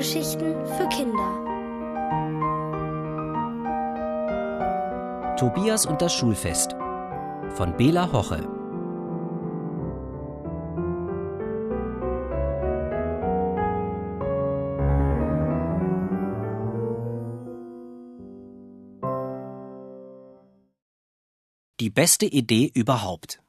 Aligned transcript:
Hörgeschichten 0.00 0.54
für 0.64 0.88
Kinder. 0.88 1.46
Tobias 5.36 5.84
und 5.84 6.00
das 6.00 6.14
Schulfest 6.14 6.72
von 7.50 7.76
Bela 7.76 8.10
Hoche. 8.10 8.48
Die 21.78 21.90
beste 21.90 22.24
Idee 22.24 22.72
überhaupt. 22.72 23.42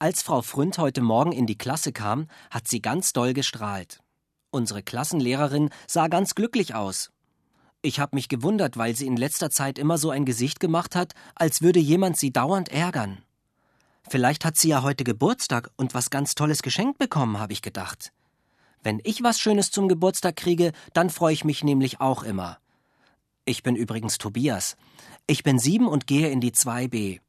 Als 0.00 0.22
Frau 0.22 0.42
Fründ 0.42 0.78
heute 0.78 1.02
Morgen 1.02 1.30
in 1.30 1.46
die 1.46 1.56
Klasse 1.56 1.92
kam, 1.92 2.26
hat 2.50 2.66
sie 2.66 2.82
ganz 2.82 3.12
doll 3.12 3.32
gestrahlt. 3.32 4.02
Unsere 4.50 4.82
Klassenlehrerin 4.82 5.70
sah 5.86 6.08
ganz 6.08 6.34
glücklich 6.34 6.74
aus. 6.74 7.10
Ich 7.82 8.00
habe 8.00 8.16
mich 8.16 8.28
gewundert, 8.28 8.76
weil 8.76 8.94
sie 8.94 9.06
in 9.06 9.16
letzter 9.16 9.50
Zeit 9.50 9.78
immer 9.78 9.96
so 9.96 10.10
ein 10.10 10.24
Gesicht 10.24 10.60
gemacht 10.60 10.94
hat, 10.94 11.14
als 11.34 11.62
würde 11.62 11.80
jemand 11.80 12.18
sie 12.18 12.32
dauernd 12.32 12.68
ärgern. 12.68 13.22
Vielleicht 14.08 14.44
hat 14.44 14.56
sie 14.56 14.68
ja 14.68 14.82
heute 14.82 15.04
Geburtstag 15.04 15.70
und 15.76 15.94
was 15.94 16.10
ganz 16.10 16.34
Tolles 16.34 16.62
geschenkt 16.62 16.98
bekommen, 16.98 17.38
habe 17.38 17.52
ich 17.52 17.62
gedacht. 17.62 18.12
Wenn 18.82 19.00
ich 19.04 19.22
was 19.22 19.38
Schönes 19.38 19.70
zum 19.70 19.88
Geburtstag 19.88 20.36
kriege, 20.36 20.72
dann 20.94 21.10
freue 21.10 21.32
ich 21.32 21.44
mich 21.44 21.62
nämlich 21.62 22.00
auch 22.00 22.22
immer. 22.22 22.58
Ich 23.44 23.62
bin 23.62 23.76
übrigens 23.76 24.18
Tobias. 24.18 24.76
Ich 25.26 25.42
bin 25.42 25.58
sieben 25.58 25.86
und 25.86 26.06
gehe 26.06 26.30
in 26.30 26.40
die 26.40 26.52
2b. 26.52 27.20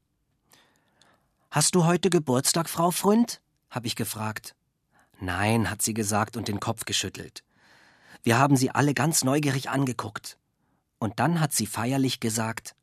Hast 1.50 1.74
du 1.74 1.84
heute 1.84 2.10
Geburtstag, 2.10 2.68
Frau 2.68 2.90
Fründ? 2.90 3.40
habe 3.70 3.86
ich 3.86 3.96
gefragt. 3.96 4.54
Nein, 5.22 5.70
hat 5.70 5.82
sie 5.82 5.94
gesagt 5.94 6.36
und 6.36 6.48
den 6.48 6.58
Kopf 6.58 6.84
geschüttelt. 6.84 7.44
Wir 8.24 8.38
haben 8.38 8.56
sie 8.56 8.72
alle 8.72 8.92
ganz 8.92 9.22
neugierig 9.22 9.70
angeguckt. 9.70 10.36
Und 10.98 11.20
dann 11.20 11.38
hat 11.38 11.52
sie 11.52 11.66
feierlich 11.66 12.18
gesagt 12.18 12.74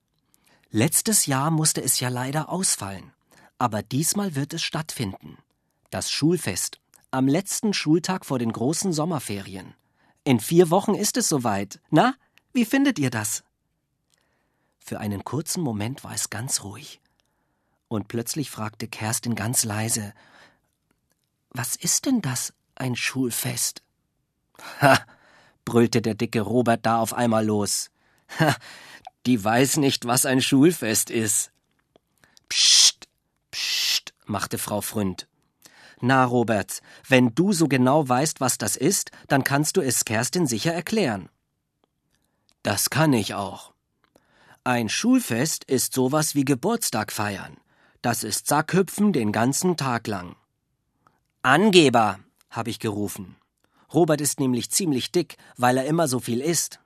Letztes 0.72 1.26
Jahr 1.26 1.52
musste 1.52 1.82
es 1.82 2.00
ja 2.00 2.08
leider 2.08 2.48
ausfallen, 2.48 3.12
aber 3.58 3.84
diesmal 3.84 4.36
wird 4.36 4.54
es 4.54 4.62
stattfinden. 4.62 5.38
Das 5.90 6.12
Schulfest, 6.12 6.80
am 7.12 7.28
letzten 7.28 7.74
Schultag 7.74 8.26
vor 8.26 8.40
den 8.40 8.54
großen 8.54 8.94
Sommerferien. 8.94 9.74
In 10.24 10.40
vier 10.40 10.70
Wochen 10.70 10.94
ist 10.94 11.18
es 11.18 11.28
soweit. 11.28 11.82
Na, 11.90 12.14
wie 12.54 12.64
findet 12.64 13.00
ihr 13.00 13.10
das? 13.10 13.44
Für 14.80 15.02
einen 15.02 15.26
kurzen 15.26 15.62
Moment 15.62 16.06
war 16.06 16.14
es 16.14 16.30
ganz 16.30 16.64
ruhig. 16.64 17.02
Und 17.90 18.08
plötzlich 18.08 18.50
fragte 18.50 18.88
Kerstin 18.88 19.36
ganz 19.36 19.66
leise 19.66 20.14
Was 21.52 21.76
ist 21.76 22.06
denn 22.06 22.22
das, 22.22 22.54
ein 22.76 22.96
Schulfest? 22.96 23.82
Ha, 24.82 25.00
brüllte 25.66 26.02
der 26.02 26.16
dicke 26.16 26.42
Robert 26.42 26.86
da 26.86 27.00
auf 27.00 27.14
einmal 27.14 27.46
los. 27.46 27.90
Ha, 28.40 28.56
die 29.26 29.44
weiß 29.44 29.78
nicht, 29.78 30.06
was 30.06 30.26
ein 30.26 30.42
Schulfest 30.42 31.10
ist. 31.10 31.52
Psst, 32.48 33.08
psst, 33.52 34.14
machte 34.26 34.58
Frau 34.58 34.82
Fründ. 34.82 35.28
Na, 36.02 36.24
Robert, 36.24 36.82
wenn 37.08 37.36
du 37.36 37.52
so 37.52 37.68
genau 37.68 38.08
weißt, 38.08 38.40
was 38.40 38.58
das 38.58 38.78
ist, 38.78 39.12
dann 39.28 39.44
kannst 39.44 39.76
du 39.76 39.82
es 39.82 40.06
Kerstin 40.06 40.48
sicher 40.48 40.74
erklären. 40.74 41.30
Das 42.64 42.90
kann 42.90 43.12
ich 43.14 43.34
auch. 43.34 43.74
Ein 44.64 44.88
Schulfest 44.88 45.64
ist 45.66 45.94
sowas 45.94 46.36
wie 46.36 46.46
Geburtstag 46.46 47.12
feiern. 47.12 47.58
Das 48.02 48.24
ist 48.24 48.48
Sackhüpfen 48.48 49.12
den 49.12 49.32
ganzen 49.32 49.76
Tag 49.76 50.08
lang. 50.08 50.36
Angeber, 51.42 52.20
habe 52.50 52.70
ich 52.70 52.80
gerufen. 52.80 53.38
Robert 53.94 54.20
ist 54.20 54.42
nämlich 54.42 54.72
ziemlich 54.72 55.14
dick, 55.14 55.38
weil 55.56 55.78
er 55.78 55.86
immer 55.86 56.10
so 56.10 56.20
viel 56.20 56.42
isst. 56.42 56.82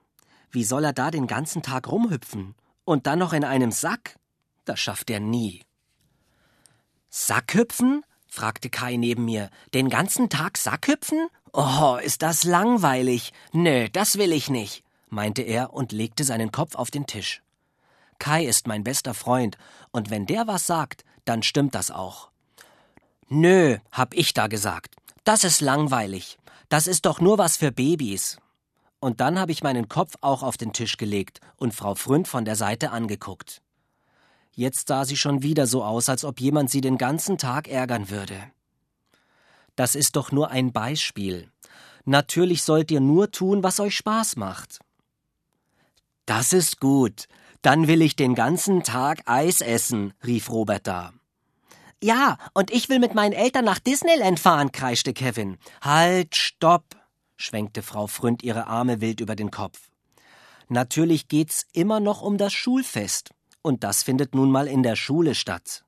Wie 0.52 0.62
soll 0.62 0.84
er 0.84 0.92
da 0.92 1.10
den 1.10 1.26
ganzen 1.26 1.62
Tag 1.62 1.90
rumhüpfen? 1.90 2.54
Und 2.84 3.08
dann 3.08 3.18
noch 3.18 3.32
in 3.32 3.42
einem 3.42 3.72
Sack? 3.72 4.16
Das 4.64 4.78
schafft 4.78 5.10
er 5.10 5.18
nie. 5.18 5.62
Sackhüpfen? 7.10 8.04
fragte 8.28 8.70
Kai 8.70 8.96
neben 8.96 9.24
mir. 9.24 9.50
Den 9.74 9.88
ganzen 9.88 10.30
Tag 10.30 10.56
Sackhüpfen? 10.56 11.26
Oh, 11.52 11.98
ist 12.00 12.22
das 12.22 12.44
langweilig. 12.44 13.32
Nö, 13.52 13.88
das 13.88 14.18
will 14.18 14.32
ich 14.32 14.50
nicht, 14.50 14.84
meinte 15.08 15.42
er 15.42 15.72
und 15.72 15.90
legte 15.90 16.22
seinen 16.22 16.52
Kopf 16.52 16.76
auf 16.76 16.92
den 16.92 17.06
Tisch. 17.06 17.42
Kai 18.20 18.44
ist 18.44 18.68
mein 18.68 18.84
bester 18.84 19.14
Freund, 19.14 19.58
und 19.90 20.10
wenn 20.10 20.26
der 20.26 20.46
was 20.46 20.66
sagt, 20.66 21.04
dann 21.24 21.42
stimmt 21.42 21.74
das 21.74 21.90
auch. 21.90 22.30
Nö, 23.28 23.78
hab 23.92 24.14
ich 24.14 24.34
da 24.34 24.46
gesagt. 24.46 24.96
Das 25.24 25.44
ist 25.44 25.60
langweilig. 25.60 26.38
Das 26.68 26.86
ist 26.86 27.06
doch 27.06 27.20
nur 27.20 27.38
was 27.38 27.56
für 27.56 27.72
Babys. 27.72 28.38
Und 29.00 29.20
dann 29.20 29.38
habe 29.38 29.52
ich 29.52 29.62
meinen 29.62 29.88
Kopf 29.88 30.14
auch 30.20 30.42
auf 30.42 30.56
den 30.56 30.72
Tisch 30.72 30.96
gelegt 30.96 31.40
und 31.56 31.74
Frau 31.74 31.94
Fründ 31.94 32.28
von 32.28 32.44
der 32.44 32.56
Seite 32.56 32.90
angeguckt. 32.90 33.60
Jetzt 34.52 34.88
sah 34.88 35.04
sie 35.04 35.16
schon 35.16 35.42
wieder 35.42 35.66
so 35.66 35.82
aus, 35.82 36.08
als 36.08 36.24
ob 36.24 36.40
jemand 36.40 36.70
sie 36.70 36.80
den 36.80 36.96
ganzen 36.96 37.38
Tag 37.38 37.68
ärgern 37.68 38.08
würde. 38.08 38.36
Das 39.76 39.94
ist 39.94 40.16
doch 40.16 40.30
nur 40.30 40.50
ein 40.50 40.72
Beispiel. 40.72 41.50
Natürlich 42.04 42.62
sollt 42.62 42.90
ihr 42.90 43.00
nur 43.00 43.30
tun, 43.30 43.62
was 43.62 43.80
euch 43.80 43.96
Spaß 43.96 44.36
macht. 44.36 44.78
Das 46.26 46.52
ist 46.52 46.80
gut. 46.80 47.26
Dann 47.62 47.88
will 47.88 48.02
ich 48.02 48.14
den 48.14 48.34
ganzen 48.34 48.82
Tag 48.82 49.22
Eis 49.26 49.60
essen, 49.60 50.12
rief 50.24 50.50
Robert 50.50 50.86
da. 50.86 51.12
Ja, 52.04 52.36
und 52.52 52.70
ich 52.70 52.90
will 52.90 52.98
mit 52.98 53.14
meinen 53.14 53.32
Eltern 53.32 53.64
nach 53.64 53.78
Disneyland 53.78 54.38
fahren, 54.38 54.72
kreischte 54.72 55.14
Kevin. 55.14 55.56
Halt, 55.80 56.36
stopp, 56.36 56.84
schwenkte 57.38 57.82
Frau 57.82 58.08
Fründ 58.08 58.42
ihre 58.42 58.66
Arme 58.66 59.00
wild 59.00 59.22
über 59.22 59.34
den 59.34 59.50
Kopf. 59.50 59.88
Natürlich 60.68 61.28
geht's 61.28 61.64
immer 61.72 62.00
noch 62.00 62.20
um 62.20 62.36
das 62.36 62.52
Schulfest, 62.52 63.30
und 63.62 63.84
das 63.84 64.02
findet 64.02 64.34
nun 64.34 64.50
mal 64.50 64.68
in 64.68 64.82
der 64.82 64.96
Schule 64.96 65.34
statt. 65.34 65.86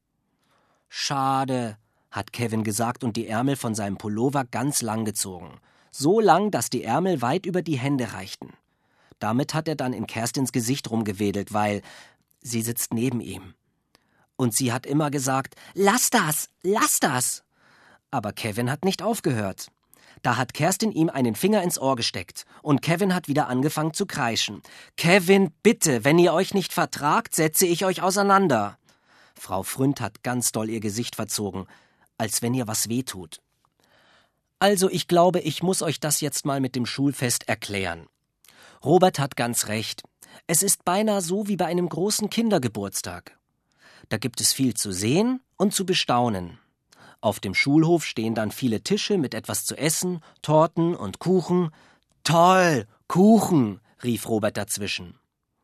Schade, 0.89 1.77
hat 2.11 2.33
Kevin 2.33 2.65
gesagt 2.65 3.05
und 3.05 3.19
die 3.19 3.27
Ärmel 3.27 3.57
von 3.57 3.75
seinem 3.75 3.99
Pullover 3.99 4.47
ganz 4.47 4.81
lang 4.81 5.05
gezogen. 5.05 5.61
So 5.91 6.19
lang, 6.19 6.51
dass 6.51 6.71
die 6.71 6.83
Ärmel 6.83 7.21
weit 7.21 7.45
über 7.45 7.61
die 7.61 7.79
Hände 7.79 8.15
reichten. 8.15 8.55
Damit 9.19 9.53
hat 9.53 9.69
er 9.69 9.77
dann 9.77 9.93
in 9.93 10.07
Kerstins 10.07 10.53
Gesicht 10.53 10.91
rumgewedelt, 10.91 11.53
weil 11.53 11.83
sie 12.41 12.63
sitzt 12.63 12.95
neben 12.95 13.21
ihm. 13.21 13.53
Und 14.37 14.55
sie 14.55 14.73
hat 14.73 14.87
immer 14.87 15.11
gesagt, 15.11 15.55
lass 15.75 16.11
das, 16.11 16.51
lass 16.63 17.01
das. 17.01 17.43
Aber 18.11 18.33
Kevin 18.33 18.71
hat 18.71 18.85
nicht 18.85 19.03
aufgehört. 19.03 19.69
Da 20.23 20.37
hat 20.37 20.55
Kerstin 20.55 20.93
ihm 20.93 21.09
einen 21.11 21.35
Finger 21.35 21.63
ins 21.63 21.79
Ohr 21.79 21.97
gesteckt 21.97 22.47
und 22.63 22.83
Kevin 22.83 23.15
hat 23.15 23.29
wieder 23.29 23.49
angefangen 23.49 23.95
zu 23.95 24.07
kreischen. 24.07 24.63
Kevin, 24.97 25.53
bitte, 25.63 26.05
wenn 26.05 26.19
ihr 26.19 26.33
euch 26.33 26.55
nicht 26.55 26.73
vertragt, 26.73 27.35
setze 27.35 27.67
ich 27.67 27.85
euch 27.85 28.03
auseinander. 28.03 28.79
Frau 29.35 29.63
Fründ 29.63 30.01
hat 30.01 30.23
ganz 30.23 30.53
doll 30.53 30.71
ihr 30.71 30.81
Gesicht 30.81 31.17
verzogen, 31.17 31.67
als 32.19 32.43
wenn 32.43 32.55
ihr 32.55 32.67
was 32.67 32.89
wehtut. 32.89 33.41
Also, 34.59 34.89
ich 34.89 35.07
glaube, 35.07 35.41
ich 35.41 35.63
muss 35.63 35.83
euch 35.83 36.01
das 36.01 36.23
jetzt 36.23 36.47
mal 36.47 36.61
mit 36.61 36.75
dem 36.77 36.87
Schulfest 36.87 37.47
erklären. 37.47 38.07
Robert 38.83 39.19
hat 39.19 39.37
ganz 39.37 39.67
recht. 39.67 40.03
Es 40.47 40.63
ist 40.63 40.85
beinahe 40.85 41.21
so 41.21 41.47
wie 41.47 41.57
bei 41.57 41.67
einem 41.67 41.89
großen 41.89 42.31
Kindergeburtstag. 42.31 43.37
Da 44.09 44.19
gibt 44.19 44.41
es 44.41 44.53
viel 44.53 44.75
zu 44.75 44.93
sehen 44.93 45.41
und 45.57 45.75
zu 45.75 45.85
bestaunen. 45.85 46.59
Auf 47.21 47.41
dem 47.41 47.55
Schulhof 47.55 48.05
stehen 48.05 48.35
dann 48.35 48.51
viele 48.51 48.83
Tische 48.83 49.19
mit 49.19 49.35
etwas 49.35 49.65
zu 49.65 49.77
essen, 49.77 50.21
Torten 50.43 50.95
und 50.95 51.19
Kuchen. 51.19 51.71
Toll, 52.23 52.87
Kuchen, 53.09 53.81
rief 54.03 54.29
Robert 54.29 54.57
dazwischen. 54.57 55.19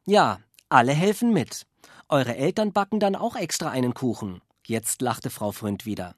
Ja, 0.04 0.40
alle 0.68 0.92
helfen 0.92 1.32
mit. 1.32 1.66
Eure 2.08 2.36
Eltern 2.36 2.72
backen 2.72 2.98
dann 2.98 3.14
auch 3.14 3.36
extra 3.36 3.70
einen 3.70 3.94
Kuchen. 3.94 4.40
Jetzt 4.66 5.02
lachte 5.02 5.30
Frau 5.30 5.52
Fründ 5.52 5.86
wieder. 5.86 6.14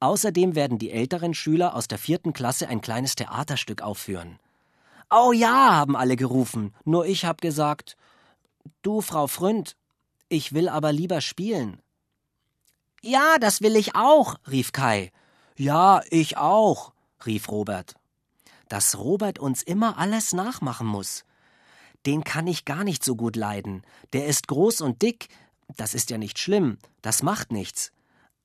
Außerdem 0.00 0.54
werden 0.54 0.78
die 0.78 0.90
älteren 0.90 1.34
Schüler 1.34 1.74
aus 1.74 1.88
der 1.88 1.98
vierten 1.98 2.32
Klasse 2.32 2.68
ein 2.68 2.80
kleines 2.80 3.16
Theaterstück 3.16 3.82
aufführen. 3.82 4.38
Oh 5.10 5.32
ja, 5.32 5.74
haben 5.74 5.96
alle 5.96 6.16
gerufen. 6.16 6.74
Nur 6.84 7.06
ich 7.06 7.24
hab 7.24 7.40
gesagt, 7.40 7.96
du, 8.82 9.00
Frau 9.00 9.26
Fründ, 9.26 9.76
ich 10.28 10.52
will 10.52 10.68
aber 10.68 10.92
lieber 10.92 11.20
spielen. 11.20 11.80
Ja, 13.02 13.38
das 13.38 13.60
will 13.60 13.76
ich 13.76 13.94
auch, 13.94 14.36
rief 14.50 14.72
Kai. 14.72 15.12
Ja, 15.56 16.02
ich 16.10 16.36
auch, 16.36 16.92
rief 17.24 17.50
Robert. 17.50 17.94
Dass 18.68 18.98
Robert 18.98 19.38
uns 19.38 19.62
immer 19.62 19.98
alles 19.98 20.32
nachmachen 20.32 20.86
muss. 20.86 21.24
Den 22.06 22.24
kann 22.24 22.46
ich 22.46 22.64
gar 22.64 22.84
nicht 22.84 23.04
so 23.04 23.16
gut 23.16 23.36
leiden. 23.36 23.82
Der 24.12 24.26
ist 24.26 24.48
groß 24.48 24.80
und 24.82 25.02
dick. 25.02 25.28
Das 25.76 25.94
ist 25.94 26.10
ja 26.10 26.18
nicht 26.18 26.38
schlimm. 26.38 26.78
Das 27.02 27.22
macht 27.22 27.52
nichts. 27.52 27.92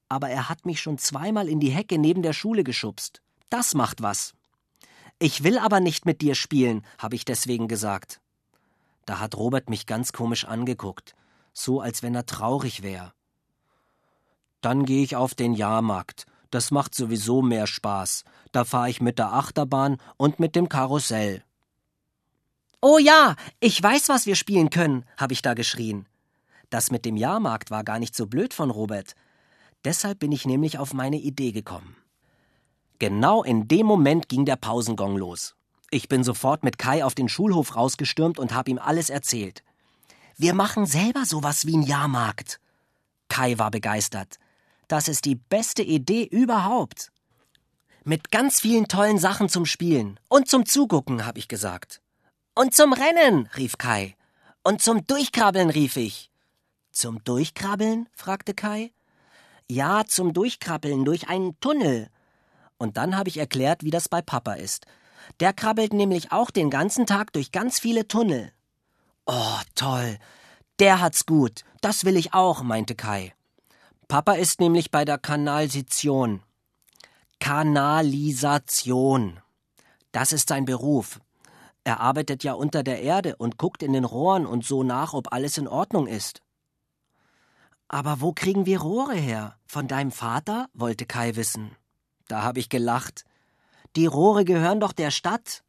Aber 0.09 0.29
er 0.29 0.49
hat 0.49 0.65
mich 0.65 0.81
schon 0.81 0.97
zweimal 0.97 1.47
in 1.47 1.59
die 1.59 1.71
Hecke 1.71 1.97
neben 1.97 2.21
der 2.21 2.33
Schule 2.33 2.63
geschubst. 2.63 3.21
Das 3.49 3.73
macht 3.73 4.01
was. 4.01 4.33
Ich 5.19 5.43
will 5.43 5.57
aber 5.57 5.79
nicht 5.79 6.05
mit 6.05 6.21
dir 6.21 6.35
spielen, 6.35 6.85
habe 6.97 7.15
ich 7.15 7.25
deswegen 7.25 7.67
gesagt. 7.67 8.19
Da 9.05 9.19
hat 9.19 9.35
Robert 9.35 9.69
mich 9.69 9.85
ganz 9.85 10.13
komisch 10.13 10.45
angeguckt, 10.45 11.15
so 11.53 11.79
als 11.79 12.03
wenn 12.03 12.15
er 12.15 12.25
traurig 12.25 12.83
wäre. 12.83 13.13
Dann 14.61 14.85
gehe 14.85 15.03
ich 15.03 15.15
auf 15.15 15.35
den 15.35 15.53
Jahrmarkt. 15.53 16.25
Das 16.51 16.71
macht 16.71 16.93
sowieso 16.93 17.41
mehr 17.41 17.67
Spaß. 17.67 18.25
Da 18.51 18.65
fahre 18.65 18.89
ich 18.89 19.01
mit 19.01 19.17
der 19.17 19.33
Achterbahn 19.33 19.97
und 20.17 20.39
mit 20.39 20.55
dem 20.55 20.69
Karussell, 20.69 21.43
Oh 22.85 22.97
ja, 22.97 23.37
ich 23.61 23.81
weiß, 23.81 24.09
was 24.09 24.25
wir 24.25 24.35
spielen 24.35 24.69
können, 24.69 25.05
habe 25.15 25.31
ich 25.31 25.41
da 25.41 25.53
geschrien. 25.53 26.05
Das 26.69 26.91
mit 26.91 27.05
dem 27.05 27.15
Jahrmarkt 27.15 27.71
war 27.71 27.85
gar 27.85 27.97
nicht 27.97 28.13
so 28.13 28.27
blöd 28.27 28.53
von 28.53 28.69
Robert. 28.69 29.15
Deshalb 29.85 30.19
bin 30.19 30.33
ich 30.33 30.45
nämlich 30.45 30.77
auf 30.77 30.93
meine 30.93 31.15
Idee 31.15 31.53
gekommen. 31.53 31.95
Genau 32.99 33.41
in 33.41 33.69
dem 33.69 33.85
Moment 33.85 34.27
ging 34.27 34.43
der 34.43 34.57
Pausengong 34.57 35.15
los. 35.15 35.55
Ich 35.91 36.09
bin 36.09 36.25
sofort 36.25 36.65
mit 36.65 36.77
Kai 36.77 37.05
auf 37.05 37.15
den 37.15 37.29
Schulhof 37.29 37.77
rausgestürmt 37.77 38.37
und 38.37 38.53
habe 38.53 38.71
ihm 38.71 38.79
alles 38.79 39.09
erzählt. 39.09 39.63
Wir 40.35 40.53
machen 40.53 40.85
selber 40.85 41.25
sowas 41.25 41.67
wie 41.67 41.77
ein 41.77 41.83
Jahrmarkt. 41.83 42.59
Kai 43.29 43.57
war 43.59 43.71
begeistert. 43.71 44.39
Das 44.87 45.07
ist 45.07 45.25
die 45.25 45.35
beste 45.35 45.83
Idee 45.83 46.23
überhaupt. 46.23 47.11
Mit 48.03 48.31
ganz 48.31 48.59
vielen 48.59 48.87
tollen 48.87 49.17
Sachen 49.17 49.47
zum 49.47 49.65
Spielen 49.65 50.19
und 50.29 50.49
zum 50.49 50.65
Zugucken, 50.65 51.25
habe 51.25 51.39
ich 51.39 51.47
gesagt. 51.47 52.01
Und 52.55 52.75
zum 52.75 52.93
Rennen, 52.93 53.47
rief 53.57 53.77
Kai. 53.77 54.15
Und 54.63 54.81
zum 54.81 55.05
Durchkrabbeln, 55.07 55.69
rief 55.69 55.97
ich. 55.97 56.29
Zum 56.91 57.23
Durchkrabbeln? 57.23 58.09
fragte 58.13 58.53
Kai. 58.53 58.91
Ja, 59.69 60.03
zum 60.05 60.33
Durchkrabbeln 60.33 61.05
durch 61.05 61.29
einen 61.29 61.59
Tunnel. 61.59 62.09
Und 62.77 62.97
dann 62.97 63.17
habe 63.17 63.29
ich 63.29 63.37
erklärt, 63.37 63.83
wie 63.83 63.91
das 63.91 64.09
bei 64.09 64.21
Papa 64.21 64.53
ist. 64.53 64.85
Der 65.39 65.53
krabbelt 65.53 65.93
nämlich 65.93 66.31
auch 66.31 66.51
den 66.51 66.69
ganzen 66.69 67.05
Tag 67.05 67.31
durch 67.33 67.51
ganz 67.51 67.79
viele 67.79 68.07
Tunnel. 68.07 68.51
Oh, 69.25 69.59
toll. 69.75 70.17
Der 70.79 71.01
hat's 71.01 71.25
gut. 71.25 71.63
Das 71.81 72.05
will 72.05 72.17
ich 72.17 72.33
auch, 72.33 72.63
meinte 72.63 72.95
Kai. 72.95 73.33
Papa 74.07 74.33
ist 74.33 74.59
nämlich 74.59 74.91
bei 74.91 75.05
der 75.05 75.17
Kanalisation. 75.17 76.41
Kanalisation. 77.39 79.39
Das 80.11 80.33
ist 80.33 80.49
sein 80.49 80.65
Beruf. 80.65 81.19
Er 81.83 81.99
arbeitet 81.99 82.43
ja 82.43 82.53
unter 82.53 82.83
der 82.83 83.01
Erde 83.01 83.35
und 83.35 83.57
guckt 83.57 83.83
in 83.83 83.93
den 83.93 84.05
Rohren 84.05 84.45
und 84.45 84.65
so 84.65 84.83
nach, 84.83 85.13
ob 85.13 85.33
alles 85.33 85.57
in 85.57 85.67
Ordnung 85.67 86.07
ist. 86.07 86.41
Aber 87.87 88.21
wo 88.21 88.31
kriegen 88.31 88.65
wir 88.65 88.79
Rohre 88.79 89.15
her? 89.15 89.57
Von 89.65 89.87
deinem 89.87 90.11
Vater? 90.11 90.67
wollte 90.73 91.05
Kai 91.05 91.35
wissen. 91.35 91.75
Da 92.27 92.41
habe 92.41 92.59
ich 92.59 92.69
gelacht. 92.69 93.25
Die 93.95 94.05
Rohre 94.05 94.45
gehören 94.45 94.79
doch 94.79 94.93
der 94.93 95.11
Stadt. 95.11 95.63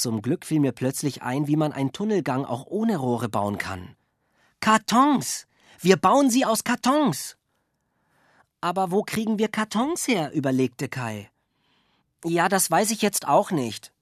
Zum 0.00 0.22
Glück 0.22 0.46
fiel 0.46 0.60
mir 0.60 0.72
plötzlich 0.72 1.20
ein, 1.20 1.46
wie 1.46 1.56
man 1.56 1.74
einen 1.74 1.92
Tunnelgang 1.92 2.46
auch 2.46 2.64
ohne 2.64 2.96
Rohre 2.96 3.28
bauen 3.28 3.58
kann. 3.58 3.96
Kartons. 4.60 5.46
Wir 5.78 5.98
bauen 5.98 6.30
sie 6.30 6.46
aus 6.46 6.64
Kartons. 6.64 7.36
Aber 8.62 8.92
wo 8.92 9.02
kriegen 9.02 9.38
wir 9.38 9.48
Kartons 9.48 10.08
her? 10.08 10.32
überlegte 10.32 10.88
Kai. 10.88 11.30
Ja, 12.24 12.48
das 12.48 12.70
weiß 12.70 12.92
ich 12.92 13.02
jetzt 13.02 13.28
auch 13.28 13.50
nicht. 13.50 13.92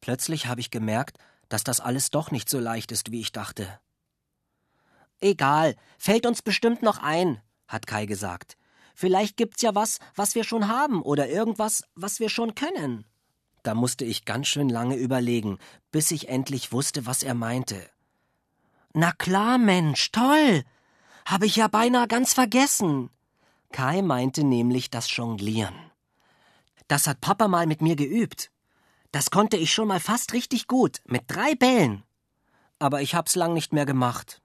Plötzlich 0.00 0.46
habe 0.46 0.62
ich 0.62 0.70
gemerkt, 0.70 1.18
dass 1.50 1.64
das 1.64 1.80
alles 1.80 2.08
doch 2.08 2.30
nicht 2.30 2.48
so 2.48 2.58
leicht 2.58 2.92
ist, 2.92 3.10
wie 3.10 3.20
ich 3.20 3.30
dachte. 3.30 3.78
Egal, 5.20 5.76
fällt 5.98 6.24
uns 6.24 6.40
bestimmt 6.40 6.80
noch 6.80 6.96
ein, 6.96 7.42
hat 7.68 7.86
Kai 7.86 8.06
gesagt. 8.06 8.56
Vielleicht 8.94 9.36
gibt's 9.36 9.60
ja 9.60 9.74
was, 9.74 9.98
was 10.14 10.34
wir 10.34 10.44
schon 10.44 10.66
haben 10.68 11.02
oder 11.02 11.28
irgendwas, 11.28 11.84
was 11.94 12.20
wir 12.20 12.30
schon 12.30 12.54
können. 12.54 13.04
Da 13.62 13.74
musste 13.74 14.04
ich 14.04 14.24
ganz 14.24 14.48
schön 14.48 14.68
lange 14.68 14.96
überlegen, 14.96 15.58
bis 15.92 16.10
ich 16.10 16.28
endlich 16.28 16.72
wusste, 16.72 17.06
was 17.06 17.22
er 17.22 17.34
meinte. 17.34 17.88
Na 18.92 19.12
klar, 19.12 19.58
Mensch, 19.58 20.10
toll. 20.10 20.64
Habe 21.24 21.46
ich 21.46 21.56
ja 21.56 21.68
beinahe 21.68 22.08
ganz 22.08 22.34
vergessen. 22.34 23.10
Kai 23.70 24.02
meinte 24.02 24.44
nämlich 24.44 24.90
das 24.90 25.14
Jonglieren. 25.16 25.74
Das 26.88 27.06
hat 27.06 27.20
Papa 27.20 27.48
mal 27.48 27.66
mit 27.66 27.80
mir 27.80 27.96
geübt. 27.96 28.50
Das 29.12 29.30
konnte 29.30 29.56
ich 29.56 29.72
schon 29.72 29.88
mal 29.88 30.00
fast 30.00 30.32
richtig 30.32 30.66
gut, 30.66 31.00
mit 31.04 31.22
drei 31.28 31.54
Bällen. 31.54 32.02
Aber 32.78 33.00
ich 33.00 33.14
hab's 33.14 33.36
lang 33.36 33.54
nicht 33.54 33.72
mehr 33.72 33.86
gemacht. 33.86 34.42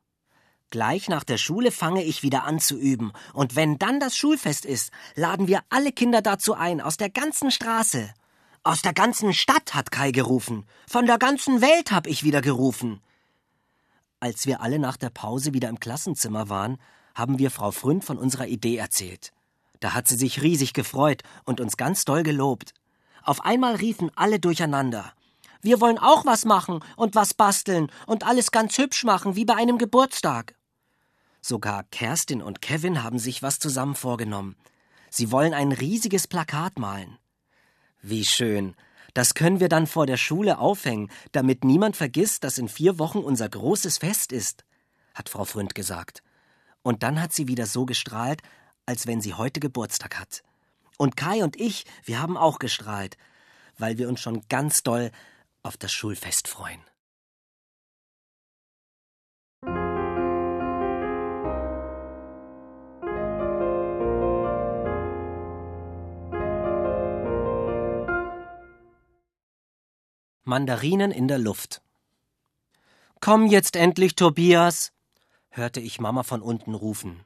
Gleich 0.69 1.07
nach 1.07 1.23
der 1.23 1.37
Schule 1.37 1.71
fange 1.71 2.03
ich 2.03 2.23
wieder 2.23 2.43
an 2.43 2.59
zu 2.59 2.77
üben, 2.77 3.13
und 3.33 3.55
wenn 3.55 3.79
dann 3.79 3.99
das 3.99 4.17
Schulfest 4.17 4.65
ist, 4.65 4.91
laden 5.15 5.47
wir 5.47 5.61
alle 5.69 5.91
Kinder 5.91 6.21
dazu 6.21 6.53
ein, 6.53 6.81
aus 6.81 6.97
der 6.97 7.09
ganzen 7.09 7.51
Straße. 7.51 8.13
Aus 8.67 8.81
der 8.81 8.91
ganzen 8.91 9.33
Stadt 9.33 9.75
hat 9.75 9.91
Kai 9.91 10.11
gerufen. 10.11 10.65
Von 10.89 11.05
der 11.05 11.17
ganzen 11.17 11.61
Welt 11.61 11.93
hab 11.93 12.05
ich 12.05 12.25
wieder 12.25 12.41
gerufen. 12.41 12.99
Als 14.19 14.45
wir 14.45 14.59
alle 14.59 14.77
nach 14.77 14.97
der 14.97 15.09
Pause 15.09 15.53
wieder 15.53 15.69
im 15.69 15.79
Klassenzimmer 15.79 16.49
waren, 16.49 16.77
haben 17.15 17.39
wir 17.39 17.49
Frau 17.49 17.71
Fründ 17.71 18.03
von 18.03 18.17
unserer 18.17 18.45
Idee 18.45 18.75
erzählt. 18.75 19.31
Da 19.79 19.93
hat 19.93 20.09
sie 20.09 20.17
sich 20.17 20.41
riesig 20.41 20.73
gefreut 20.73 21.23
und 21.45 21.61
uns 21.61 21.77
ganz 21.77 22.03
doll 22.03 22.23
gelobt. 22.23 22.73
Auf 23.23 23.45
einmal 23.45 23.75
riefen 23.75 24.11
alle 24.17 24.37
durcheinander. 24.37 25.13
Wir 25.61 25.79
wollen 25.79 25.97
auch 25.97 26.25
was 26.25 26.43
machen 26.43 26.83
und 26.97 27.15
was 27.15 27.33
basteln 27.33 27.89
und 28.05 28.27
alles 28.27 28.51
ganz 28.51 28.77
hübsch 28.77 29.05
machen, 29.05 29.37
wie 29.37 29.45
bei 29.45 29.55
einem 29.55 29.77
Geburtstag. 29.77 30.55
Sogar 31.39 31.85
Kerstin 31.85 32.41
und 32.41 32.61
Kevin 32.61 33.01
haben 33.01 33.17
sich 33.17 33.41
was 33.41 33.59
zusammen 33.59 33.95
vorgenommen. 33.95 34.57
Sie 35.09 35.31
wollen 35.31 35.53
ein 35.53 35.71
riesiges 35.71 36.27
Plakat 36.27 36.77
malen. 36.79 37.17
Wie 38.01 38.25
schön. 38.25 38.75
Das 39.13 39.33
können 39.33 39.59
wir 39.59 39.69
dann 39.69 39.87
vor 39.87 40.05
der 40.05 40.17
Schule 40.17 40.59
aufhängen, 40.59 41.09
damit 41.31 41.63
niemand 41.63 41.97
vergisst, 41.97 42.43
dass 42.43 42.57
in 42.57 42.69
vier 42.69 42.99
Wochen 42.99 43.19
unser 43.19 43.49
großes 43.49 43.97
Fest 43.97 44.31
ist, 44.31 44.63
hat 45.15 45.29
Frau 45.29 45.45
Fründ 45.45 45.73
gesagt. 45.73 46.21
Und 46.83 47.03
dann 47.03 47.21
hat 47.21 47.33
sie 47.33 47.47
wieder 47.47 47.65
so 47.65 47.85
gestrahlt, 47.85 48.41
als 48.85 49.07
wenn 49.07 49.19
sie 49.19 49.33
heute 49.33 49.59
Geburtstag 49.59 50.19
hat. 50.19 50.43
Und 50.97 51.17
Kai 51.17 51.43
und 51.43 51.59
ich, 51.59 51.85
wir 52.03 52.21
haben 52.21 52.37
auch 52.37 52.59
gestrahlt, 52.59 53.17
weil 53.77 53.97
wir 53.97 54.07
uns 54.07 54.21
schon 54.21 54.43
ganz 54.49 54.83
doll 54.83 55.11
auf 55.63 55.77
das 55.77 55.91
Schulfest 55.91 56.47
freuen. 56.47 56.81
Mandarinen 70.47 71.11
in 71.11 71.27
der 71.27 71.39
Luft. 71.39 71.81
Komm 73.19 73.47
jetzt 73.47 73.75
endlich, 73.75 74.15
Tobias, 74.15 74.93
hörte 75.49 75.81
ich 75.81 75.99
Mama 75.99 76.23
von 76.23 76.41
unten 76.41 76.73
rufen. 76.73 77.25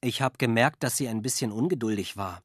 Ich 0.00 0.22
hab 0.22 0.38
gemerkt, 0.38 0.82
dass 0.82 0.96
sie 0.96 1.06
ein 1.08 1.20
bisschen 1.20 1.52
ungeduldig 1.52 2.16
war. 2.16 2.42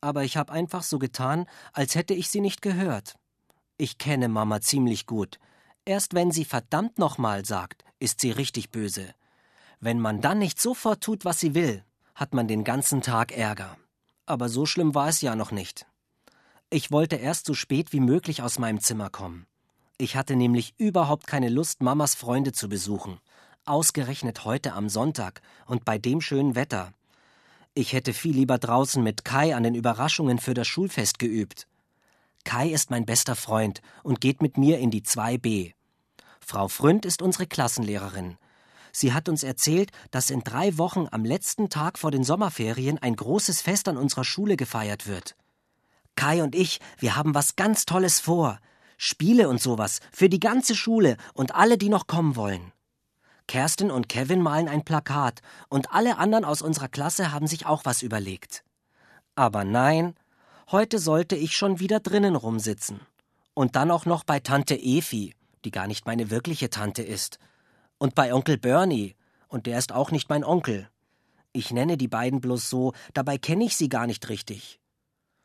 Aber 0.00 0.22
ich 0.22 0.36
hab 0.36 0.50
einfach 0.50 0.84
so 0.84 1.00
getan, 1.00 1.46
als 1.72 1.96
hätte 1.96 2.14
ich 2.14 2.30
sie 2.30 2.40
nicht 2.40 2.62
gehört. 2.62 3.16
Ich 3.76 3.98
kenne 3.98 4.28
Mama 4.28 4.60
ziemlich 4.60 5.06
gut. 5.06 5.40
Erst 5.84 6.14
wenn 6.14 6.30
sie 6.30 6.44
verdammt 6.44 6.98
nochmal 6.98 7.44
sagt, 7.44 7.84
ist 7.98 8.20
sie 8.20 8.30
richtig 8.30 8.70
böse. 8.70 9.14
Wenn 9.80 9.98
man 9.98 10.20
dann 10.20 10.38
nicht 10.38 10.60
sofort 10.60 11.02
tut, 11.02 11.24
was 11.24 11.40
sie 11.40 11.54
will, 11.54 11.84
hat 12.14 12.34
man 12.34 12.46
den 12.46 12.62
ganzen 12.62 13.02
Tag 13.02 13.32
Ärger. 13.32 13.76
Aber 14.26 14.48
so 14.48 14.64
schlimm 14.64 14.94
war 14.94 15.08
es 15.08 15.22
ja 15.22 15.34
noch 15.34 15.50
nicht. 15.50 15.86
Ich 16.72 16.92
wollte 16.92 17.16
erst 17.16 17.46
so 17.46 17.54
spät 17.54 17.92
wie 17.92 17.98
möglich 17.98 18.42
aus 18.42 18.60
meinem 18.60 18.78
Zimmer 18.78 19.10
kommen. 19.10 19.44
Ich 19.98 20.14
hatte 20.14 20.36
nämlich 20.36 20.72
überhaupt 20.78 21.26
keine 21.26 21.48
Lust, 21.48 21.82
Mamas 21.82 22.14
Freunde 22.14 22.52
zu 22.52 22.68
besuchen. 22.68 23.18
Ausgerechnet 23.64 24.44
heute 24.44 24.74
am 24.74 24.88
Sonntag 24.88 25.42
und 25.66 25.84
bei 25.84 25.98
dem 25.98 26.20
schönen 26.20 26.54
Wetter. 26.54 26.92
Ich 27.74 27.92
hätte 27.92 28.12
viel 28.12 28.36
lieber 28.36 28.56
draußen 28.56 29.02
mit 29.02 29.24
Kai 29.24 29.56
an 29.56 29.64
den 29.64 29.74
Überraschungen 29.74 30.38
für 30.38 30.54
das 30.54 30.68
Schulfest 30.68 31.18
geübt. 31.18 31.66
Kai 32.44 32.68
ist 32.68 32.88
mein 32.88 33.04
bester 33.04 33.34
Freund 33.34 33.82
und 34.04 34.20
geht 34.20 34.40
mit 34.40 34.56
mir 34.56 34.78
in 34.78 34.92
die 34.92 35.02
2b. 35.02 35.74
Frau 36.38 36.68
Fründ 36.68 37.04
ist 37.04 37.20
unsere 37.20 37.48
Klassenlehrerin. 37.48 38.38
Sie 38.92 39.12
hat 39.12 39.28
uns 39.28 39.42
erzählt, 39.42 39.90
dass 40.12 40.30
in 40.30 40.44
drei 40.44 40.78
Wochen 40.78 41.08
am 41.10 41.24
letzten 41.24 41.68
Tag 41.68 41.98
vor 41.98 42.12
den 42.12 42.22
Sommerferien 42.22 42.98
ein 42.98 43.16
großes 43.16 43.60
Fest 43.60 43.88
an 43.88 43.96
unserer 43.96 44.24
Schule 44.24 44.56
gefeiert 44.56 45.08
wird. 45.08 45.34
Kai 46.20 46.42
und 46.42 46.54
ich, 46.54 46.80
wir 46.98 47.16
haben 47.16 47.34
was 47.34 47.56
ganz 47.56 47.86
Tolles 47.86 48.20
vor. 48.20 48.58
Spiele 48.98 49.48
und 49.48 49.58
sowas 49.58 50.00
für 50.12 50.28
die 50.28 50.38
ganze 50.38 50.74
Schule 50.74 51.16
und 51.32 51.54
alle, 51.54 51.78
die 51.78 51.88
noch 51.88 52.06
kommen 52.06 52.36
wollen. 52.36 52.72
Kerstin 53.48 53.90
und 53.90 54.10
Kevin 54.10 54.42
malen 54.42 54.68
ein 54.68 54.84
Plakat 54.84 55.40
und 55.70 55.94
alle 55.94 56.18
anderen 56.18 56.44
aus 56.44 56.60
unserer 56.60 56.88
Klasse 56.88 57.32
haben 57.32 57.46
sich 57.46 57.64
auch 57.64 57.86
was 57.86 58.02
überlegt. 58.02 58.64
Aber 59.34 59.64
nein, 59.64 60.14
heute 60.70 60.98
sollte 60.98 61.36
ich 61.36 61.56
schon 61.56 61.80
wieder 61.80 62.00
drinnen 62.00 62.36
rumsitzen. 62.36 63.00
Und 63.54 63.74
dann 63.74 63.90
auch 63.90 64.04
noch 64.04 64.22
bei 64.22 64.40
Tante 64.40 64.74
Efi, 64.74 65.34
die 65.64 65.70
gar 65.70 65.86
nicht 65.86 66.04
meine 66.04 66.28
wirkliche 66.28 66.68
Tante 66.68 67.02
ist. 67.02 67.38
Und 67.96 68.14
bei 68.14 68.34
Onkel 68.34 68.58
Bernie, 68.58 69.16
und 69.48 69.64
der 69.64 69.78
ist 69.78 69.92
auch 69.92 70.10
nicht 70.10 70.28
mein 70.28 70.44
Onkel. 70.44 70.90
Ich 71.54 71.70
nenne 71.70 71.96
die 71.96 72.08
beiden 72.08 72.42
bloß 72.42 72.68
so, 72.68 72.92
dabei 73.14 73.38
kenne 73.38 73.64
ich 73.64 73.74
sie 73.74 73.88
gar 73.88 74.06
nicht 74.06 74.28
richtig. 74.28 74.79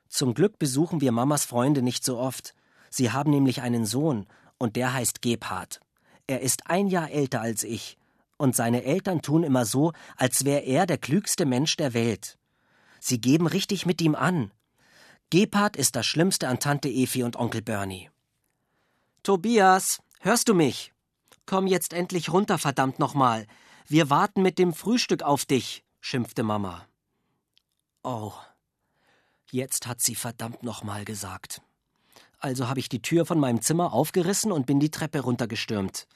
Zum 0.07 0.33
Glück 0.33 0.59
besuchen 0.59 1.01
wir 1.01 1.11
Mamas 1.11 1.45
Freunde 1.45 1.81
nicht 1.81 2.03
so 2.03 2.17
oft. 2.17 2.53
Sie 2.89 3.11
haben 3.11 3.31
nämlich 3.31 3.61
einen 3.61 3.85
Sohn, 3.85 4.27
und 4.57 4.75
der 4.75 4.93
heißt 4.93 5.21
Gebhard. 5.21 5.81
Er 6.27 6.41
ist 6.41 6.67
ein 6.67 6.87
Jahr 6.87 7.11
älter 7.11 7.41
als 7.41 7.63
ich, 7.63 7.97
und 8.37 8.55
seine 8.55 8.83
Eltern 8.83 9.21
tun 9.21 9.43
immer 9.43 9.65
so, 9.65 9.93
als 10.17 10.45
wäre 10.45 10.61
er 10.61 10.85
der 10.85 10.97
klügste 10.97 11.45
Mensch 11.45 11.75
der 11.77 11.93
Welt. 11.93 12.37
Sie 12.99 13.21
geben 13.21 13.47
richtig 13.47 13.85
mit 13.85 14.01
ihm 14.01 14.15
an. 14.15 14.51
Gebhard 15.29 15.75
ist 15.75 15.95
das 15.95 16.05
Schlimmste 16.05 16.47
an 16.47 16.59
Tante 16.59 16.89
Efi 16.89 17.23
und 17.23 17.35
Onkel 17.35 17.61
Bernie. 17.61 18.09
Tobias, 19.23 20.01
hörst 20.19 20.49
du 20.49 20.53
mich? 20.53 20.93
Komm 21.45 21.67
jetzt 21.67 21.93
endlich 21.93 22.31
runter, 22.31 22.57
verdammt 22.57 22.99
nochmal. 22.99 23.45
Wir 23.87 24.09
warten 24.09 24.41
mit 24.41 24.57
dem 24.57 24.73
Frühstück 24.73 25.23
auf 25.23 25.45
dich, 25.45 25.83
schimpfte 25.99 26.43
Mama. 26.43 26.87
Oh, 28.03 28.33
jetzt 29.51 29.87
hat 29.87 30.01
sie 30.01 30.15
verdammt 30.15 30.63
nochmal 30.63 31.05
gesagt. 31.05 31.61
Also 32.39 32.67
habe 32.67 32.79
ich 32.79 32.89
die 32.89 33.01
Tür 33.01 33.25
von 33.25 33.39
meinem 33.39 33.61
Zimmer 33.61 33.93
aufgerissen 33.93 34.51
und 34.51 34.65
bin 34.65 34.79
die 34.79 34.91
Treppe 34.91 35.21
runtergestürmt. 35.21 36.07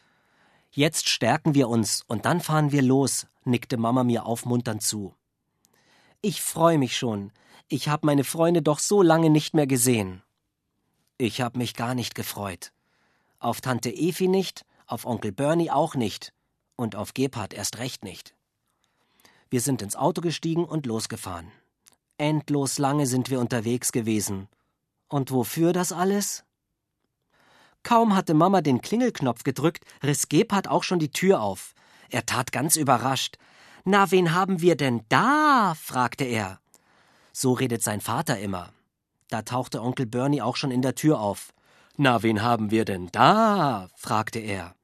Jetzt 0.71 1.09
stärken 1.09 1.55
wir 1.55 1.69
uns 1.69 2.03
und 2.07 2.25
dann 2.25 2.41
fahren 2.41 2.71
wir 2.71 2.81
los, 2.81 3.25
nickte 3.43 3.77
Mama 3.77 4.03
mir 4.03 4.25
aufmunternd 4.25 4.83
zu. 4.83 5.15
Ich 6.21 6.41
freue 6.41 6.77
mich 6.77 6.97
schon. 6.97 7.31
Ich 7.67 7.87
habe 7.87 8.05
meine 8.05 8.23
Freunde 8.23 8.61
doch 8.61 8.79
so 8.79 9.01
lange 9.01 9.29
nicht 9.29 9.53
mehr 9.53 9.67
gesehen. 9.67 10.21
Ich 11.17 11.41
habe 11.41 11.57
mich 11.57 11.73
gar 11.73 11.95
nicht 11.95 12.13
gefreut. 12.13 12.71
Auf 13.39 13.61
Tante 13.61 13.89
Efi 13.89 14.27
nicht, 14.27 14.65
auf 14.85 15.05
Onkel 15.05 15.31
Bernie 15.31 15.71
auch 15.71 15.95
nicht 15.95 16.33
und 16.75 16.95
auf 16.95 17.13
Gebhard 17.13 17.53
erst 17.53 17.77
recht 17.77 18.03
nicht. 18.03 18.35
Wir 19.49 19.61
sind 19.61 19.81
ins 19.81 19.95
Auto 19.95 20.21
gestiegen 20.21 20.65
und 20.65 20.85
losgefahren. 20.85 21.51
Endlos 22.19 22.77
lange 22.77 23.07
sind 23.07 23.29
wir 23.29 23.39
unterwegs 23.39 23.91
gewesen. 23.91 24.49
Und 25.07 25.31
wofür 25.31 25.73
das 25.73 25.91
alles? 25.91 26.43
Kaum 27.81 28.15
hatte 28.15 28.33
Mama 28.33 28.61
den 28.61 28.81
Klingelknopf 28.81 29.43
gedrückt, 29.43 29.85
riss 30.03 30.27
Gebhard 30.27 30.67
auch 30.67 30.83
schon 30.83 30.99
die 30.99 31.11
Tür 31.11 31.41
auf. 31.41 31.73
Er 32.09 32.25
tat 32.25 32.51
ganz 32.51 32.75
überrascht. 32.75 33.37
Na, 33.85 34.11
wen 34.11 34.33
haben 34.33 34.59
wir 34.59 34.75
denn 34.75 35.05
da? 35.07 35.73
fragte 35.81 36.25
er. 36.25 36.59
So 37.31 37.53
redet 37.53 37.83
sein 37.83 38.01
Vater 38.01 38.37
immer. 38.37 38.73
Da 39.29 39.43
tauchte 39.43 39.81
Onkel 39.81 40.05
Bernie 40.05 40.41
auch 40.41 40.57
schon 40.57 40.71
in 40.71 40.81
der 40.81 40.95
Tür 40.95 41.21
auf. 41.21 41.53
Na, 41.95 42.21
wen 42.21 42.41
haben 42.41 42.69
wir 42.69 42.83
denn 42.83 43.07
da? 43.13 43.87
fragte 43.95 44.39
er. 44.39 44.75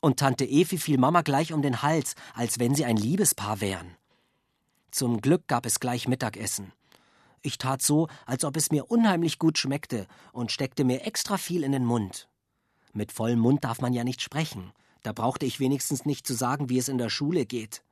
Und 0.00 0.18
Tante 0.18 0.44
Efi 0.44 0.76
fiel 0.76 0.98
Mama 0.98 1.22
gleich 1.22 1.54
um 1.54 1.62
den 1.62 1.80
Hals, 1.80 2.14
als 2.34 2.58
wenn 2.58 2.74
sie 2.74 2.84
ein 2.84 2.98
Liebespaar 2.98 3.62
wären. 3.62 3.96
Zum 4.94 5.20
Glück 5.20 5.48
gab 5.48 5.66
es 5.66 5.80
gleich 5.80 6.06
Mittagessen. 6.06 6.72
Ich 7.42 7.58
tat 7.58 7.82
so, 7.82 8.06
als 8.26 8.44
ob 8.44 8.56
es 8.56 8.70
mir 8.70 8.92
unheimlich 8.92 9.40
gut 9.40 9.58
schmeckte 9.58 10.06
und 10.30 10.52
steckte 10.52 10.84
mir 10.84 11.04
extra 11.04 11.36
viel 11.36 11.64
in 11.64 11.72
den 11.72 11.84
Mund. 11.84 12.28
Mit 12.92 13.10
vollem 13.10 13.40
Mund 13.40 13.64
darf 13.64 13.80
man 13.80 13.92
ja 13.92 14.04
nicht 14.04 14.22
sprechen. 14.22 14.70
Da 15.02 15.12
brauchte 15.12 15.46
ich 15.46 15.58
wenigstens 15.58 16.04
nicht 16.04 16.28
zu 16.28 16.34
sagen, 16.34 16.68
wie 16.68 16.78
es 16.78 16.88
in 16.88 16.98
der 16.98 17.10
Schule 17.10 17.44
geht. 17.44 17.82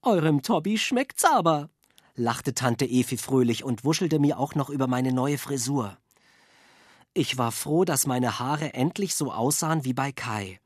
Eurem 0.00 0.42
Tobby 0.42 0.78
schmeckt's 0.78 1.24
aber, 1.24 1.68
lachte 2.14 2.54
Tante 2.54 2.84
Efi 2.84 3.16
fröhlich 3.16 3.64
und 3.64 3.84
wuschelte 3.84 4.20
mir 4.20 4.38
auch 4.38 4.54
noch 4.54 4.70
über 4.70 4.86
meine 4.86 5.12
neue 5.12 5.36
Frisur. 5.36 5.98
Ich 7.12 7.38
war 7.38 7.50
froh, 7.50 7.84
dass 7.84 8.06
meine 8.06 8.38
Haare 8.38 8.72
endlich 8.72 9.16
so 9.16 9.32
aussahen 9.32 9.84
wie 9.84 9.94
bei 9.94 10.12
Kai. 10.12 10.60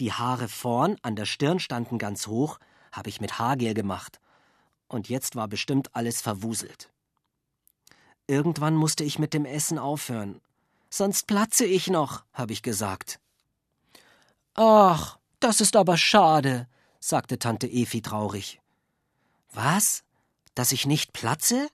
Die 0.00 0.14
Haare 0.14 0.48
vorn 0.48 0.96
an 1.02 1.14
der 1.14 1.26
Stirn 1.26 1.60
standen 1.60 1.98
ganz 1.98 2.26
hoch, 2.26 2.58
habe 2.90 3.10
ich 3.10 3.20
mit 3.20 3.38
Haargel 3.38 3.74
gemacht. 3.74 4.21
Und 4.92 5.08
jetzt 5.08 5.34
war 5.34 5.48
bestimmt 5.48 5.96
alles 5.96 6.20
verwuselt. 6.20 6.90
Irgendwann 8.28 8.76
musste 8.76 9.02
ich 9.02 9.18
mit 9.18 9.34
dem 9.34 9.44
Essen 9.44 9.78
aufhören 9.78 10.40
sonst 10.92 11.26
platze 11.26 11.64
ich 11.64 11.88
noch, 11.88 12.24
habe 12.32 12.52
ich 12.52 12.62
gesagt. 12.62 13.18
Ach, 14.54 15.18
das 15.40 15.60
ist 15.60 15.74
aber 15.74 15.96
schade, 15.96 16.68
sagte 17.00 17.38
Tante 17.38 17.66
Efi 17.66 18.02
traurig. 18.02 18.60
Was? 19.52 20.04
Dass 20.54 20.72
ich 20.72 20.86
nicht 20.86 21.12
platze? 21.12 21.68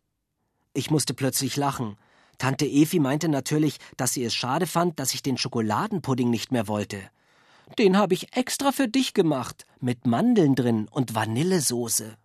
Ich 0.73 0.91
musste 0.91 1.15
plötzlich 1.15 1.57
lachen. 1.57 1.97
Tante 2.39 2.67
Efi 2.67 3.01
meinte 3.01 3.29
natürlich, 3.29 3.79
dass 3.97 4.13
sie 4.13 4.25
es 4.25 4.35
schade 4.35 4.69
fand, 4.69 5.01
dass 5.01 5.13
ich 5.15 5.23
den 5.23 5.37
Schokoladenpudding 5.37 6.31
nicht 6.31 6.53
mehr 6.53 6.69
wollte. 6.69 7.01
Den 7.79 7.97
habe 7.97 8.15
ich 8.15 8.37
extra 8.37 8.71
für 8.71 8.87
dich 8.87 9.13
gemacht, 9.13 9.67
mit 9.81 10.07
Mandeln 10.07 10.55
drin 10.55 10.87
und 10.89 11.15
Vanillesoße. 11.15 12.17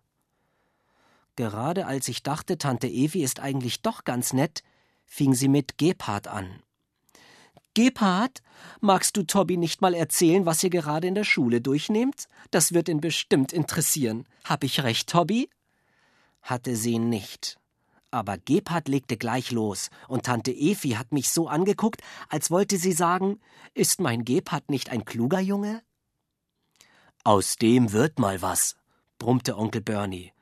Gerade 1.36 1.86
als 1.86 2.08
ich 2.08 2.22
dachte, 2.22 2.58
Tante 2.58 2.86
Evi 2.86 3.22
ist 3.22 3.40
eigentlich 3.40 3.82
doch 3.82 4.04
ganz 4.04 4.32
nett, 4.32 4.62
fing 5.04 5.34
sie 5.34 5.48
mit 5.48 5.78
Gebhard 5.78 6.28
an. 6.28 6.62
Gebhard, 7.74 8.40
magst 8.80 9.16
du 9.16 9.24
Tobi 9.24 9.56
nicht 9.56 9.80
mal 9.80 9.94
erzählen, 9.94 10.46
was 10.46 10.62
ihr 10.62 10.70
gerade 10.70 11.08
in 11.08 11.16
der 11.16 11.24
Schule 11.24 11.60
durchnehmt? 11.60 12.28
Das 12.52 12.72
wird 12.72 12.88
ihn 12.88 13.00
bestimmt 13.00 13.52
interessieren. 13.52 14.26
Hab 14.44 14.62
ich 14.62 14.84
recht, 14.84 15.08
Tobi? 15.08 15.50
Hatte 16.40 16.76
sie 16.76 17.00
nicht. 17.00 17.58
Aber 18.12 18.38
Gebhard 18.38 18.86
legte 18.86 19.16
gleich 19.16 19.50
los, 19.50 19.90
und 20.06 20.26
Tante 20.26 20.52
Efi 20.52 20.90
hat 20.90 21.10
mich 21.10 21.30
so 21.30 21.48
angeguckt, 21.48 22.00
als 22.28 22.48
wollte 22.52 22.76
sie 22.76 22.92
sagen, 22.92 23.40
ist 23.74 24.00
mein 24.00 24.24
Gebhard 24.24 24.70
nicht 24.70 24.90
ein 24.90 25.04
kluger 25.04 25.40
Junge? 25.40 25.82
Aus 27.24 27.56
dem 27.56 27.90
wird 27.90 28.20
mal 28.20 28.40
was, 28.40 28.76
brummte 29.18 29.56
Onkel 29.56 29.80
Bernie. 29.80 30.33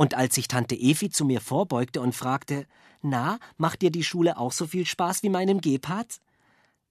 Und 0.00 0.14
als 0.14 0.34
sich 0.34 0.48
Tante 0.48 0.74
Efi 0.76 1.10
zu 1.10 1.26
mir 1.26 1.42
vorbeugte 1.42 2.00
und 2.00 2.14
fragte, 2.14 2.66
na, 3.02 3.38
macht 3.58 3.82
dir 3.82 3.90
die 3.90 4.02
Schule 4.02 4.38
auch 4.38 4.50
so 4.50 4.66
viel 4.66 4.86
Spaß 4.86 5.22
wie 5.22 5.28
meinem 5.28 5.60
Gebhard? 5.60 6.22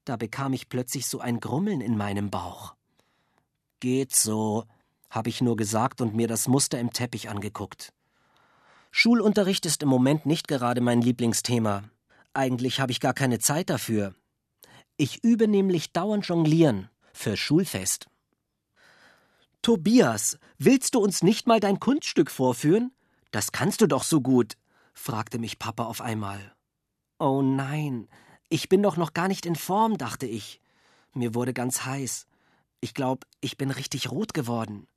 Da 0.06 0.16
bekam 0.16 0.54
ich 0.54 0.70
plötzlich 0.70 1.08
so 1.08 1.20
ein 1.20 1.40
Grummeln 1.40 1.82
in 1.82 1.98
meinem 1.98 2.30
Bauch. 2.30 2.76
Geht 3.80 4.16
so, 4.16 4.66
habe 5.10 5.30
ich 5.30 5.42
nur 5.42 5.56
gesagt 5.56 6.02
und 6.02 6.14
mir 6.14 6.28
das 6.28 6.48
Muster 6.48 6.80
im 6.80 6.94
Teppich 6.94 7.30
angeguckt. 7.30 7.94
Schulunterricht 8.92 9.66
ist 9.66 9.82
im 9.82 9.90
Moment 9.90 10.28
nicht 10.28 10.48
gerade 10.48 10.80
mein 10.80 11.02
Lieblingsthema. 11.02 11.86
Eigentlich 12.36 12.80
habe 12.80 12.92
ich 12.92 13.00
gar 13.00 13.16
keine 13.16 13.40
Zeit 13.40 13.72
dafür. 13.72 14.14
Ich 14.98 15.24
übe 15.24 15.48
nämlich 15.48 15.94
dauernd 15.94 16.28
Jonglieren 16.28 16.92
für 17.14 17.38
Schulfest. 17.38 18.06
Tobias, 19.64 20.38
willst 20.60 20.94
du 20.94 21.00
uns 21.00 21.24
nicht 21.24 21.48
mal 21.48 21.60
dein 21.60 21.80
Kunststück 21.80 22.30
vorführen? 22.30 22.92
Das 23.32 23.52
kannst 23.52 23.82
du 23.82 23.88
doch 23.88 24.04
so 24.04 24.22
gut, 24.22 24.56
fragte 24.94 25.40
mich 25.40 25.60
Papa 25.60 25.86
auf 25.86 26.02
einmal. 26.02 26.54
Oh 27.20 27.42
nein, 27.42 28.08
ich 28.50 28.70
bin 28.70 28.82
doch 28.82 28.98
noch 28.98 29.14
gar 29.14 29.28
nicht 29.28 29.46
in 29.46 29.56
Form, 29.56 29.98
dachte 29.98 30.26
ich. 30.26 30.62
Mir 31.14 31.36
wurde 31.36 31.54
ganz 31.54 31.86
heiß. 31.86 32.26
Ich 32.82 32.94
glaube, 32.94 33.28
ich 33.42 33.58
bin 33.58 33.72
richtig 33.72 34.10
rot 34.10 34.34
geworden. 34.34 34.88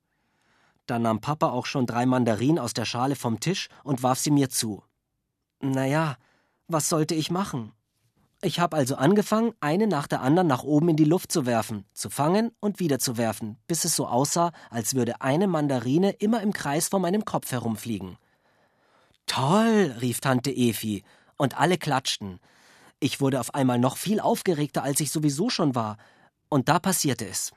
Dann 0.86 1.02
nahm 1.02 1.20
Papa 1.20 1.50
auch 1.50 1.66
schon 1.66 1.86
drei 1.86 2.06
Mandarinen 2.06 2.58
aus 2.58 2.74
der 2.74 2.84
Schale 2.84 3.16
vom 3.16 3.40
Tisch 3.40 3.68
und 3.84 4.02
warf 4.02 4.18
sie 4.18 4.30
mir 4.30 4.48
zu. 4.48 4.82
Naja, 5.60 6.16
was 6.68 6.88
sollte 6.88 7.14
ich 7.14 7.30
machen? 7.30 7.72
Ich 8.44 8.58
habe 8.58 8.76
also 8.76 8.96
angefangen, 8.96 9.52
eine 9.60 9.86
nach 9.86 10.08
der 10.08 10.20
anderen 10.20 10.48
nach 10.48 10.64
oben 10.64 10.88
in 10.88 10.96
die 10.96 11.04
Luft 11.04 11.30
zu 11.30 11.46
werfen, 11.46 11.84
zu 11.92 12.10
fangen 12.10 12.50
und 12.58 12.80
wieder 12.80 12.98
zu 12.98 13.16
werfen, 13.16 13.56
bis 13.68 13.84
es 13.84 13.94
so 13.94 14.08
aussah, 14.08 14.50
als 14.68 14.96
würde 14.96 15.20
eine 15.20 15.46
Mandarine 15.46 16.10
immer 16.10 16.40
im 16.40 16.52
Kreis 16.52 16.88
vor 16.88 16.98
meinem 16.98 17.24
Kopf 17.24 17.52
herumfliegen. 17.52 18.16
Toll, 19.26 19.96
rief 20.00 20.20
Tante 20.20 20.50
Efi, 20.50 21.04
und 21.36 21.58
alle 21.58 21.78
klatschten. 21.78 22.38
Ich 23.00 23.20
wurde 23.20 23.40
auf 23.40 23.54
einmal 23.54 23.78
noch 23.78 23.96
viel 23.96 24.20
aufgeregter, 24.20 24.82
als 24.82 25.00
ich 25.00 25.10
sowieso 25.10 25.50
schon 25.50 25.74
war. 25.74 25.96
Und 26.48 26.68
da 26.68 26.78
passierte 26.78 27.26
es. 27.26 27.52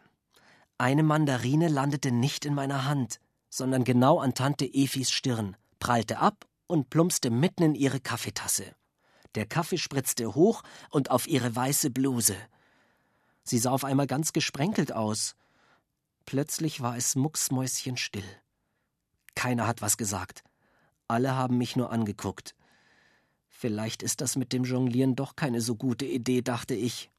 Eine 0.77 1.03
Mandarine 1.03 1.67
landete 1.67 2.11
nicht 2.11 2.45
in 2.45 2.55
meiner 2.55 2.85
Hand, 2.85 3.19
sondern 3.49 3.83
genau 3.83 4.19
an 4.19 4.33
Tante 4.33 4.65
Efis 4.65 5.11
Stirn, 5.11 5.55
prallte 5.79 6.17
ab 6.17 6.47
und 6.67 6.89
plumpste 6.89 7.29
mitten 7.29 7.63
in 7.63 7.75
ihre 7.75 7.99
Kaffeetasse. 7.99 8.75
Der 9.35 9.45
Kaffee 9.45 9.77
spritzte 9.77 10.33
hoch 10.33 10.63
und 10.89 11.11
auf 11.11 11.27
ihre 11.27 11.55
weiße 11.55 11.91
Bluse. 11.91 12.35
Sie 13.43 13.59
sah 13.59 13.71
auf 13.71 13.83
einmal 13.83 14.07
ganz 14.07 14.33
gesprenkelt 14.33 14.91
aus. 14.91 15.35
Plötzlich 16.25 16.81
war 16.81 16.97
es 16.97 17.15
mucksmäuschenstill. 17.15 18.25
Keiner 19.35 19.67
hat 19.67 19.81
was 19.81 19.97
gesagt. 19.97 20.43
Alle 21.07 21.35
haben 21.35 21.57
mich 21.57 21.75
nur 21.75 21.91
angeguckt. 21.91 22.55
Vielleicht 23.47 24.03
ist 24.03 24.21
das 24.21 24.35
mit 24.35 24.51
dem 24.53 24.63
Jonglieren 24.63 25.15
doch 25.15 25.35
keine 25.35 25.61
so 25.61 25.75
gute 25.75 26.05
Idee, 26.05 26.41
dachte 26.41 26.73
ich. 26.73 27.09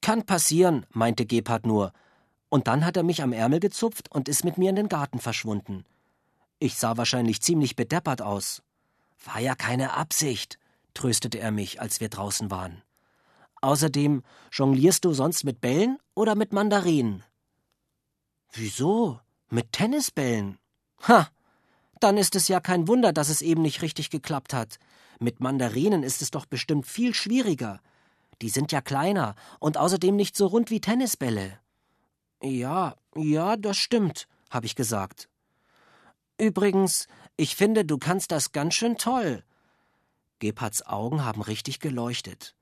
Kann 0.00 0.24
passieren, 0.24 0.86
meinte 0.90 1.26
Gebhard 1.26 1.66
nur. 1.66 1.92
Und 2.48 2.66
dann 2.66 2.84
hat 2.84 2.96
er 2.96 3.02
mich 3.02 3.22
am 3.22 3.32
Ärmel 3.32 3.60
gezupft 3.60 4.10
und 4.10 4.28
ist 4.28 4.44
mit 4.44 4.58
mir 4.58 4.70
in 4.70 4.76
den 4.76 4.88
Garten 4.88 5.18
verschwunden. 5.18 5.84
Ich 6.58 6.76
sah 6.76 6.96
wahrscheinlich 6.96 7.40
ziemlich 7.40 7.76
bedeppert 7.76 8.22
aus. 8.22 8.62
War 9.24 9.40
ja 9.40 9.54
keine 9.54 9.94
Absicht, 9.94 10.58
tröstete 10.94 11.38
er 11.38 11.50
mich, 11.50 11.80
als 11.80 12.00
wir 12.00 12.08
draußen 12.08 12.50
waren. 12.50 12.82
Außerdem, 13.60 14.22
jonglierst 14.50 15.04
du 15.04 15.12
sonst 15.12 15.44
mit 15.44 15.60
Bällen 15.60 15.98
oder 16.14 16.34
mit 16.34 16.52
Mandarinen? 16.52 17.22
Wieso? 18.52 19.20
Mit 19.48 19.72
Tennisbällen? 19.72 20.58
Ha! 21.08 21.28
Dann 22.02 22.16
ist 22.16 22.34
es 22.34 22.48
ja 22.48 22.58
kein 22.58 22.88
Wunder, 22.88 23.12
dass 23.12 23.28
es 23.28 23.42
eben 23.42 23.62
nicht 23.62 23.80
richtig 23.80 24.10
geklappt 24.10 24.52
hat. 24.52 24.80
Mit 25.20 25.38
Mandarinen 25.38 26.02
ist 26.02 26.20
es 26.20 26.32
doch 26.32 26.46
bestimmt 26.46 26.84
viel 26.84 27.14
schwieriger. 27.14 27.78
Die 28.40 28.48
sind 28.48 28.72
ja 28.72 28.80
kleiner 28.80 29.36
und 29.60 29.78
außerdem 29.78 30.16
nicht 30.16 30.36
so 30.36 30.48
rund 30.48 30.70
wie 30.70 30.80
Tennisbälle. 30.80 31.60
Ja, 32.42 32.96
ja, 33.14 33.56
das 33.56 33.76
stimmt, 33.76 34.26
habe 34.50 34.66
ich 34.66 34.74
gesagt. 34.74 35.28
Übrigens, 36.38 37.06
ich 37.36 37.54
finde, 37.54 37.84
du 37.84 37.98
kannst 37.98 38.32
das 38.32 38.50
ganz 38.50 38.74
schön 38.74 38.98
toll. 38.98 39.44
Gebhards 40.40 40.84
Augen 40.84 41.24
haben 41.24 41.40
richtig 41.40 41.78
geleuchtet. 41.78 42.56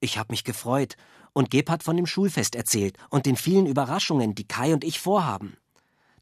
Ich 0.00 0.18
habe 0.18 0.32
mich 0.32 0.42
gefreut, 0.42 0.96
und 1.34 1.52
Gebhard 1.52 1.84
von 1.84 1.96
dem 1.96 2.06
Schulfest 2.06 2.56
erzählt 2.56 2.96
und 3.10 3.26
den 3.26 3.36
vielen 3.36 3.66
Überraschungen, 3.66 4.34
die 4.34 4.48
Kai 4.48 4.74
und 4.74 4.82
ich 4.82 4.98
vorhaben. 4.98 5.56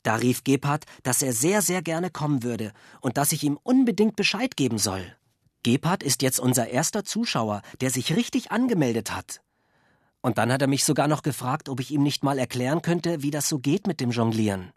Da 0.03 0.17
rief 0.17 0.45
Gebhard, 0.45 0.85
dass 1.03 1.23
er 1.23 1.33
sehr, 1.33 1.63
sehr 1.63 1.83
gerne 1.83 2.11
kommen 2.11 2.43
würde 2.43 2.73
und 3.01 3.17
dass 3.17 3.33
ich 3.33 3.43
ihm 3.43 3.59
unbedingt 3.63 4.17
Bescheid 4.17 4.57
geben 4.57 4.79
soll. 4.79 5.15
Gebhard 5.63 6.03
ist 6.03 6.23
jetzt 6.23 6.41
unser 6.41 6.69
erster 6.69 7.05
Zuschauer, 7.05 7.61
der 7.81 7.91
sich 7.91 8.17
richtig 8.17 8.51
angemeldet 8.51 9.15
hat. 9.15 9.43
Und 10.23 10.39
dann 10.39 10.53
hat 10.53 10.63
er 10.63 10.69
mich 10.69 10.85
sogar 10.85 11.09
noch 11.09 11.23
gefragt, 11.23 11.69
ob 11.69 11.81
ich 11.81 11.91
ihm 11.91 12.03
nicht 12.03 12.25
mal 12.25 12.39
erklären 12.39 12.83
könnte, 12.83 13.23
wie 13.23 13.31
das 13.31 13.49
so 13.49 13.59
geht 13.59 13.87
mit 13.87 14.01
dem 14.01 14.11
Jonglieren. 14.11 14.73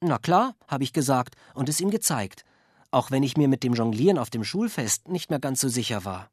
Na 0.00 0.18
klar, 0.18 0.54
habe 0.66 0.84
ich 0.84 0.92
gesagt 0.92 1.34
und 1.54 1.68
es 1.68 1.80
ihm 1.80 1.90
gezeigt, 1.90 2.44
auch 2.90 3.10
wenn 3.10 3.22
ich 3.22 3.36
mir 3.36 3.48
mit 3.48 3.62
dem 3.62 3.74
Jonglieren 3.74 4.18
auf 4.18 4.30
dem 4.30 4.44
Schulfest 4.44 5.08
nicht 5.08 5.30
mehr 5.30 5.40
ganz 5.40 5.60
so 5.60 5.68
sicher 5.68 6.04
war. 6.04 6.30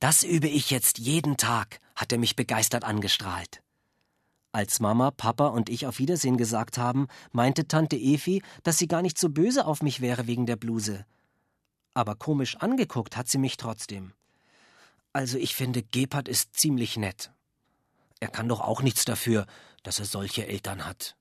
Das 0.00 0.22
übe 0.22 0.48
ich 0.48 0.70
jetzt 0.70 0.98
jeden 0.98 1.36
Tag, 1.36 1.80
hat 1.94 2.12
er 2.12 2.18
mich 2.18 2.36
begeistert 2.36 2.84
angestrahlt. 2.84 3.62
Als 4.52 4.80
Mama, 4.80 5.10
Papa 5.10 5.48
und 5.48 5.68
ich 5.68 5.86
auf 5.86 5.98
Wiedersehen 5.98 6.38
gesagt 6.38 6.78
haben, 6.78 7.08
meinte 7.32 7.68
Tante 7.68 7.96
Efi, 7.96 8.42
dass 8.62 8.78
sie 8.78 8.88
gar 8.88 9.02
nicht 9.02 9.18
so 9.18 9.28
böse 9.28 9.66
auf 9.66 9.82
mich 9.82 10.00
wäre 10.00 10.26
wegen 10.26 10.46
der 10.46 10.56
Bluse. 10.56 11.04
Aber 11.92 12.14
komisch 12.14 12.56
angeguckt 12.56 13.16
hat 13.16 13.28
sie 13.28 13.38
mich 13.38 13.56
trotzdem. 13.58 14.12
Also 15.12 15.36
ich 15.36 15.54
finde, 15.54 15.82
Gebhard 15.82 16.28
ist 16.28 16.54
ziemlich 16.54 16.96
nett. 16.96 17.30
Er 18.20 18.28
kann 18.28 18.48
doch 18.48 18.60
auch 18.60 18.82
nichts 18.82 19.04
dafür, 19.04 19.46
dass 19.82 19.98
er 19.98 20.06
solche 20.06 20.46
Eltern 20.46 20.86
hat. 20.86 21.17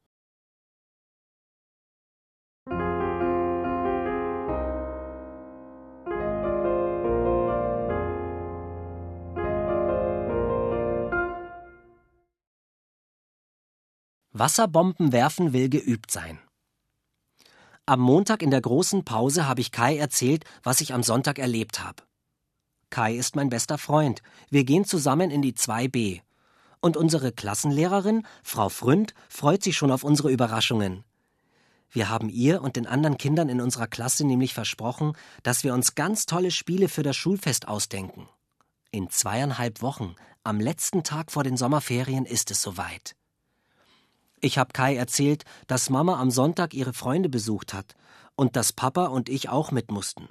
Wasserbomben 14.39 15.11
werfen 15.11 15.53
will 15.53 15.69
geübt 15.69 16.11
sein. 16.11 16.39
Am 17.85 17.99
Montag 17.99 18.41
in 18.41 18.51
der 18.51 18.61
großen 18.61 19.05
Pause 19.05 19.47
habe 19.47 19.61
ich 19.61 19.71
Kai 19.71 19.97
erzählt, 19.97 20.43
was 20.63 20.81
ich 20.81 20.93
am 20.93 21.03
Sonntag 21.03 21.39
erlebt 21.39 21.83
habe. 21.83 22.03
Kai 22.89 23.15
ist 23.15 23.35
mein 23.35 23.49
bester 23.49 23.77
Freund. 23.77 24.21
Wir 24.49 24.63
gehen 24.63 24.85
zusammen 24.85 25.31
in 25.31 25.41
die 25.41 25.53
2b. 25.53 26.21
Und 26.79 26.95
unsere 26.95 27.31
Klassenlehrerin, 27.31 28.25
Frau 28.43 28.69
Fründ, 28.69 29.13
freut 29.29 29.63
sich 29.63 29.75
schon 29.75 29.91
auf 29.91 30.03
unsere 30.03 30.31
Überraschungen. 30.31 31.03
Wir 31.89 32.09
haben 32.09 32.29
ihr 32.29 32.61
und 32.61 32.75
den 32.75 32.87
anderen 32.87 33.17
Kindern 33.17 33.49
in 33.49 33.61
unserer 33.61 33.87
Klasse 33.87 34.25
nämlich 34.25 34.53
versprochen, 34.53 35.13
dass 35.43 35.63
wir 35.63 35.73
uns 35.73 35.95
ganz 35.95 36.25
tolle 36.25 36.51
Spiele 36.51 36.89
für 36.89 37.03
das 37.03 37.15
Schulfest 37.15 37.67
ausdenken. 37.67 38.27
In 38.91 39.09
zweieinhalb 39.09 39.81
Wochen, 39.81 40.15
am 40.43 40.59
letzten 40.59 41.03
Tag 41.03 41.31
vor 41.31 41.43
den 41.43 41.57
Sommerferien, 41.57 42.25
ist 42.25 42.51
es 42.51 42.61
soweit. 42.61 43.16
Ich 44.39 44.57
habe 44.57 44.73
Kai 44.73 44.95
erzählt, 44.95 45.45
dass 45.65 45.89
Mama 45.89 46.19
am 46.19 46.29
Sonntag 46.29 46.73
ihre 46.73 46.93
Freunde 46.93 47.29
besucht 47.29 47.73
hat 47.73 47.95
und 48.35 48.55
dass 48.55 48.71
Papa 48.71 49.07
und 49.07 49.29
ich 49.29 49.49
auch 49.49 49.71
mit 49.71 49.91
mussten. 49.91 50.29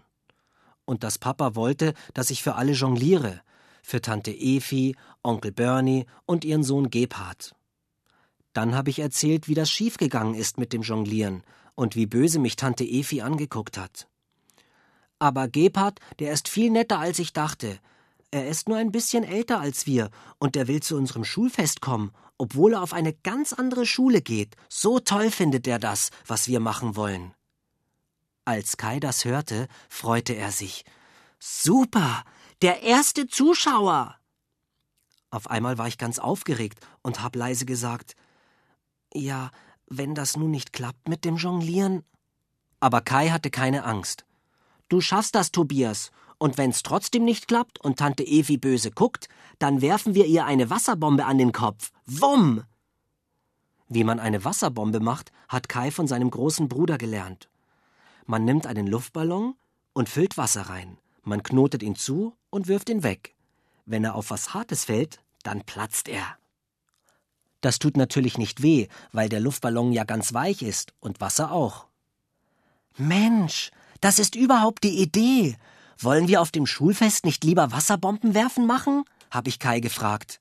Und 0.84 1.02
dass 1.02 1.18
Papa 1.18 1.56
wollte, 1.56 1.94
dass 2.14 2.30
ich 2.30 2.42
für 2.42 2.54
alle 2.54 2.72
jongliere, 2.72 3.40
für 3.82 4.00
Tante 4.00 4.30
Efi, 4.30 4.96
Onkel 5.24 5.50
Bernie 5.50 6.06
und 6.24 6.44
ihren 6.44 6.62
Sohn 6.62 6.90
Gebhard. 6.90 7.54
Dann 8.52 8.74
habe 8.74 8.90
ich 8.90 9.00
erzählt, 9.00 9.48
wie 9.48 9.54
das 9.54 9.70
schiefgegangen 9.70 10.34
ist 10.34 10.56
mit 10.56 10.72
dem 10.72 10.82
Jonglieren 10.82 11.42
und 11.74 11.96
wie 11.96 12.06
böse 12.06 12.38
mich 12.38 12.56
Tante 12.56 12.84
Efi 12.84 13.20
angeguckt 13.20 13.76
hat. 13.76 14.06
Aber 15.18 15.48
Gebhard, 15.48 15.98
der 16.20 16.32
ist 16.32 16.48
viel 16.48 16.70
netter, 16.70 17.00
als 17.00 17.18
ich 17.18 17.32
dachte. 17.32 17.78
Er 18.30 18.48
ist 18.48 18.68
nur 18.68 18.76
ein 18.76 18.92
bisschen 18.92 19.24
älter 19.24 19.60
als 19.60 19.86
wir 19.86 20.10
und 20.38 20.56
er 20.56 20.68
will 20.68 20.80
zu 20.80 20.96
unserem 20.96 21.24
Schulfest 21.24 21.80
kommen 21.80 22.12
obwohl 22.38 22.74
er 22.74 22.82
auf 22.82 22.92
eine 22.92 23.12
ganz 23.12 23.52
andere 23.52 23.86
Schule 23.86 24.22
geht. 24.22 24.56
So 24.68 24.98
toll 24.98 25.30
findet 25.30 25.66
er 25.66 25.78
das, 25.78 26.10
was 26.26 26.48
wir 26.48 26.60
machen 26.60 26.96
wollen. 26.96 27.34
Als 28.44 28.76
Kai 28.76 29.00
das 29.00 29.24
hörte, 29.24 29.68
freute 29.88 30.34
er 30.34 30.52
sich. 30.52 30.84
Super, 31.38 32.24
der 32.62 32.82
erste 32.82 33.26
Zuschauer. 33.26 34.16
Auf 35.30 35.50
einmal 35.50 35.78
war 35.78 35.88
ich 35.88 35.98
ganz 35.98 36.18
aufgeregt 36.18 36.78
und 37.02 37.22
hab 37.22 37.36
leise 37.36 37.66
gesagt: 37.66 38.14
Ja, 39.12 39.50
wenn 39.86 40.14
das 40.14 40.36
nun 40.36 40.50
nicht 40.50 40.72
klappt 40.72 41.08
mit 41.08 41.24
dem 41.24 41.36
Jonglieren. 41.36 42.04
Aber 42.80 43.00
Kai 43.00 43.30
hatte 43.30 43.50
keine 43.50 43.84
Angst. 43.84 44.24
Du 44.88 45.00
schaffst 45.00 45.34
das, 45.34 45.50
Tobias, 45.50 46.10
und 46.38 46.58
wenn's 46.58 46.82
trotzdem 46.82 47.24
nicht 47.24 47.48
klappt 47.48 47.80
und 47.80 47.98
Tante 47.98 48.22
Evi 48.24 48.58
böse 48.58 48.90
guckt, 48.90 49.28
dann 49.58 49.80
werfen 49.80 50.14
wir 50.14 50.26
ihr 50.26 50.44
eine 50.44 50.70
Wasserbombe 50.70 51.24
an 51.24 51.38
den 51.38 51.52
Kopf. 51.52 51.90
Wumm! 52.06 52.64
Wie 53.88 54.04
man 54.04 54.20
eine 54.20 54.44
Wasserbombe 54.44 55.00
macht, 55.00 55.32
hat 55.48 55.68
Kai 55.68 55.90
von 55.90 56.06
seinem 56.06 56.30
großen 56.30 56.68
Bruder 56.68 56.98
gelernt. 56.98 57.48
Man 58.26 58.44
nimmt 58.44 58.66
einen 58.66 58.86
Luftballon 58.86 59.54
und 59.92 60.08
füllt 60.08 60.36
Wasser 60.36 60.62
rein. 60.62 60.98
Man 61.22 61.42
knotet 61.42 61.82
ihn 61.82 61.96
zu 61.96 62.36
und 62.50 62.68
wirft 62.68 62.88
ihn 62.88 63.02
weg. 63.02 63.34
Wenn 63.84 64.04
er 64.04 64.14
auf 64.14 64.30
was 64.30 64.54
Hartes 64.54 64.84
fällt, 64.84 65.20
dann 65.42 65.62
platzt 65.62 66.08
er. 66.08 66.36
Das 67.60 67.78
tut 67.78 67.96
natürlich 67.96 68.38
nicht 68.38 68.62
weh, 68.62 68.88
weil 69.12 69.28
der 69.28 69.40
Luftballon 69.40 69.92
ja 69.92 70.04
ganz 70.04 70.34
weich 70.34 70.62
ist 70.62 70.92
und 71.00 71.20
Wasser 71.20 71.50
auch. 71.50 71.86
Mensch, 72.96 73.70
das 74.00 74.18
ist 74.18 74.36
überhaupt 74.36 74.84
die 74.84 75.00
Idee. 75.00 75.56
Wollen 75.98 76.28
wir 76.28 76.40
auf 76.40 76.50
dem 76.50 76.66
Schulfest 76.66 77.24
nicht 77.24 77.42
lieber 77.44 77.72
Wasserbomben 77.72 78.34
werfen 78.34 78.66
machen? 78.66 79.04
habe 79.30 79.48
ich 79.48 79.58
Kai 79.58 79.80
gefragt. 79.80 80.40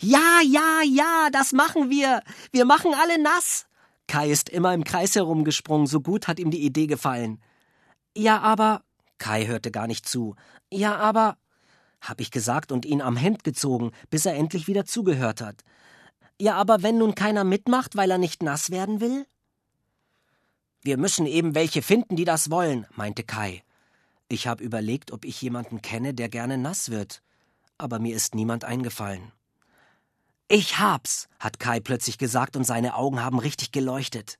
Ja, 0.00 0.40
ja, 0.44 0.82
ja, 0.84 1.28
das 1.32 1.52
machen 1.52 1.90
wir. 1.90 2.22
Wir 2.52 2.64
machen 2.64 2.94
alle 2.94 3.20
nass. 3.20 3.66
Kai 4.06 4.30
ist 4.30 4.48
immer 4.48 4.72
im 4.72 4.84
Kreis 4.84 5.14
herumgesprungen, 5.16 5.86
so 5.86 6.00
gut 6.00 6.28
hat 6.28 6.38
ihm 6.38 6.50
die 6.50 6.64
Idee 6.64 6.86
gefallen. 6.86 7.40
Ja, 8.16 8.40
aber. 8.40 8.82
Kai 9.18 9.46
hörte 9.46 9.70
gar 9.70 9.86
nicht 9.86 10.08
zu. 10.08 10.36
Ja, 10.72 10.96
aber. 10.96 11.36
hab 12.00 12.20
ich 12.20 12.30
gesagt 12.30 12.70
und 12.70 12.86
ihn 12.86 13.02
am 13.02 13.16
Hemd 13.16 13.42
gezogen, 13.42 13.90
bis 14.08 14.24
er 14.24 14.36
endlich 14.36 14.68
wieder 14.68 14.84
zugehört 14.84 15.40
hat. 15.40 15.62
Ja, 16.40 16.54
aber 16.54 16.84
wenn 16.84 16.98
nun 16.98 17.16
keiner 17.16 17.42
mitmacht, 17.42 17.96
weil 17.96 18.10
er 18.10 18.18
nicht 18.18 18.42
nass 18.42 18.70
werden 18.70 19.00
will? 19.00 19.26
Wir 20.82 20.96
müssen 20.96 21.26
eben 21.26 21.56
welche 21.56 21.82
finden, 21.82 22.14
die 22.14 22.24
das 22.24 22.50
wollen, 22.52 22.86
meinte 22.94 23.24
Kai. 23.24 23.64
Ich 24.28 24.46
habe 24.46 24.62
überlegt, 24.62 25.10
ob 25.10 25.24
ich 25.24 25.42
jemanden 25.42 25.82
kenne, 25.82 26.14
der 26.14 26.28
gerne 26.28 26.56
nass 26.56 26.90
wird, 26.90 27.22
aber 27.78 27.98
mir 27.98 28.14
ist 28.14 28.36
niemand 28.36 28.64
eingefallen. 28.64 29.32
Ich 30.50 30.78
hab's, 30.78 31.28
hat 31.38 31.60
Kai 31.60 31.78
plötzlich 31.78 32.16
gesagt 32.16 32.56
und 32.56 32.64
seine 32.64 32.94
Augen 32.94 33.22
haben 33.22 33.38
richtig 33.38 33.70
geleuchtet. 33.70 34.38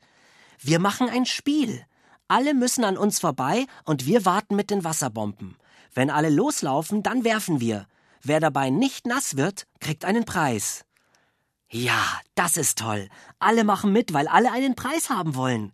Wir 0.58 0.78
machen 0.78 1.10
ein 1.10 1.26
Spiel. 1.26 1.84
Alle 2.28 2.54
müssen 2.54 2.84
an 2.84 2.96
uns 2.96 3.20
vorbei 3.20 3.66
und 3.84 4.06
wir 4.06 4.24
warten 4.24 4.56
mit 4.56 4.70
den 4.70 4.84
Wasserbomben. 4.84 5.56
Wenn 5.92 6.08
alle 6.08 6.30
loslaufen, 6.30 7.02
dann 7.02 7.24
werfen 7.24 7.60
wir. 7.60 7.86
Wer 8.22 8.40
dabei 8.40 8.70
nicht 8.70 9.06
nass 9.06 9.36
wird, 9.36 9.66
kriegt 9.80 10.06
einen 10.06 10.24
Preis. 10.24 10.86
Ja, 11.70 12.02
das 12.34 12.56
ist 12.56 12.78
toll. 12.78 13.08
Alle 13.38 13.64
machen 13.64 13.92
mit, 13.92 14.14
weil 14.14 14.28
alle 14.28 14.50
einen 14.50 14.74
Preis 14.74 15.10
haben 15.10 15.34
wollen. 15.34 15.72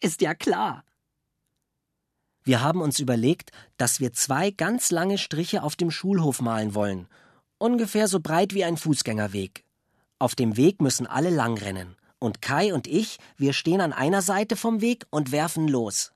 Ist 0.00 0.20
ja 0.20 0.34
klar. 0.34 0.84
Wir 2.42 2.60
haben 2.60 2.82
uns 2.82 3.00
überlegt, 3.00 3.52
dass 3.78 4.00
wir 4.00 4.12
zwei 4.12 4.50
ganz 4.50 4.90
lange 4.90 5.16
Striche 5.16 5.62
auf 5.62 5.76
dem 5.76 5.90
Schulhof 5.90 6.40
malen 6.40 6.74
wollen, 6.74 7.08
ungefähr 7.60 8.08
so 8.08 8.20
breit 8.20 8.54
wie 8.54 8.64
ein 8.64 8.76
Fußgängerweg. 8.76 9.64
Auf 10.18 10.34
dem 10.34 10.56
Weg 10.56 10.80
müssen 10.80 11.06
alle 11.06 11.30
langrennen. 11.30 11.96
Und 12.18 12.42
Kai 12.42 12.74
und 12.74 12.86
ich, 12.86 13.18
wir 13.36 13.52
stehen 13.52 13.80
an 13.80 13.92
einer 13.92 14.22
Seite 14.22 14.56
vom 14.56 14.80
Weg 14.80 15.06
und 15.10 15.32
werfen 15.32 15.68
los. 15.68 16.12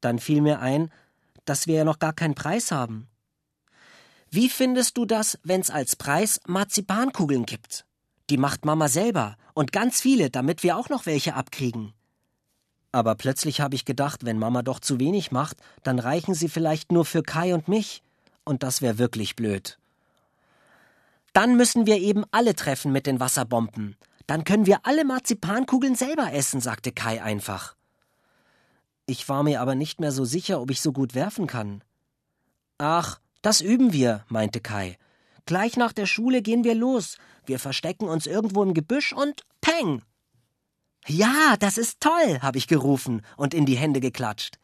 Dann 0.00 0.18
fiel 0.18 0.42
mir 0.42 0.60
ein, 0.60 0.90
dass 1.44 1.66
wir 1.66 1.76
ja 1.76 1.84
noch 1.84 1.98
gar 1.98 2.12
keinen 2.12 2.34
Preis 2.34 2.70
haben. 2.70 3.08
Wie 4.30 4.48
findest 4.48 4.98
du 4.98 5.06
das, 5.06 5.38
wenn's 5.44 5.70
als 5.70 5.96
Preis 5.96 6.40
Marzipankugeln 6.46 7.46
gibt? 7.46 7.86
Die 8.28 8.36
macht 8.36 8.64
Mama 8.64 8.88
selber 8.88 9.36
und 9.54 9.72
ganz 9.72 10.00
viele, 10.00 10.30
damit 10.30 10.62
wir 10.62 10.76
auch 10.76 10.88
noch 10.88 11.06
welche 11.06 11.34
abkriegen. 11.34 11.94
Aber 12.92 13.14
plötzlich 13.14 13.60
habe 13.60 13.74
ich 13.74 13.84
gedacht, 13.84 14.24
wenn 14.24 14.38
Mama 14.38 14.62
doch 14.62 14.80
zu 14.80 14.98
wenig 14.98 15.30
macht, 15.30 15.58
dann 15.82 15.98
reichen 15.98 16.34
sie 16.34 16.48
vielleicht 16.48 16.92
nur 16.92 17.04
für 17.04 17.22
Kai 17.22 17.54
und 17.54 17.68
mich. 17.68 18.02
Und 18.44 18.62
das 18.62 18.82
wäre 18.82 18.98
wirklich 18.98 19.36
blöd. 19.36 19.78
Dann 21.36 21.58
müssen 21.58 21.84
wir 21.84 21.98
eben 21.98 22.24
alle 22.30 22.56
treffen 22.56 22.92
mit 22.92 23.06
den 23.06 23.20
Wasserbomben. 23.20 23.96
Dann 24.26 24.44
können 24.44 24.64
wir 24.64 24.86
alle 24.86 25.04
Marzipankugeln 25.04 25.94
selber 25.94 26.32
essen, 26.32 26.62
sagte 26.62 26.92
Kai 26.92 27.22
einfach. 27.22 27.76
Ich 29.04 29.28
war 29.28 29.42
mir 29.42 29.60
aber 29.60 29.74
nicht 29.74 30.00
mehr 30.00 30.12
so 30.12 30.24
sicher, 30.24 30.62
ob 30.62 30.70
ich 30.70 30.80
so 30.80 30.92
gut 30.94 31.14
werfen 31.14 31.46
kann. 31.46 31.84
Ach, 32.78 33.20
das 33.42 33.60
üben 33.60 33.92
wir, 33.92 34.24
meinte 34.30 34.62
Kai. 34.62 34.96
Gleich 35.44 35.76
nach 35.76 35.92
der 35.92 36.06
Schule 36.06 36.40
gehen 36.40 36.64
wir 36.64 36.74
los. 36.74 37.18
Wir 37.44 37.58
verstecken 37.58 38.08
uns 38.08 38.26
irgendwo 38.26 38.62
im 38.62 38.72
Gebüsch 38.72 39.12
und 39.12 39.42
Peng! 39.60 40.00
Ja, 41.06 41.58
das 41.58 41.76
ist 41.76 42.00
toll, 42.00 42.40
habe 42.40 42.56
ich 42.56 42.66
gerufen 42.66 43.20
und 43.36 43.52
in 43.52 43.66
die 43.66 43.76
Hände 43.76 44.00
geklatscht. 44.00 44.58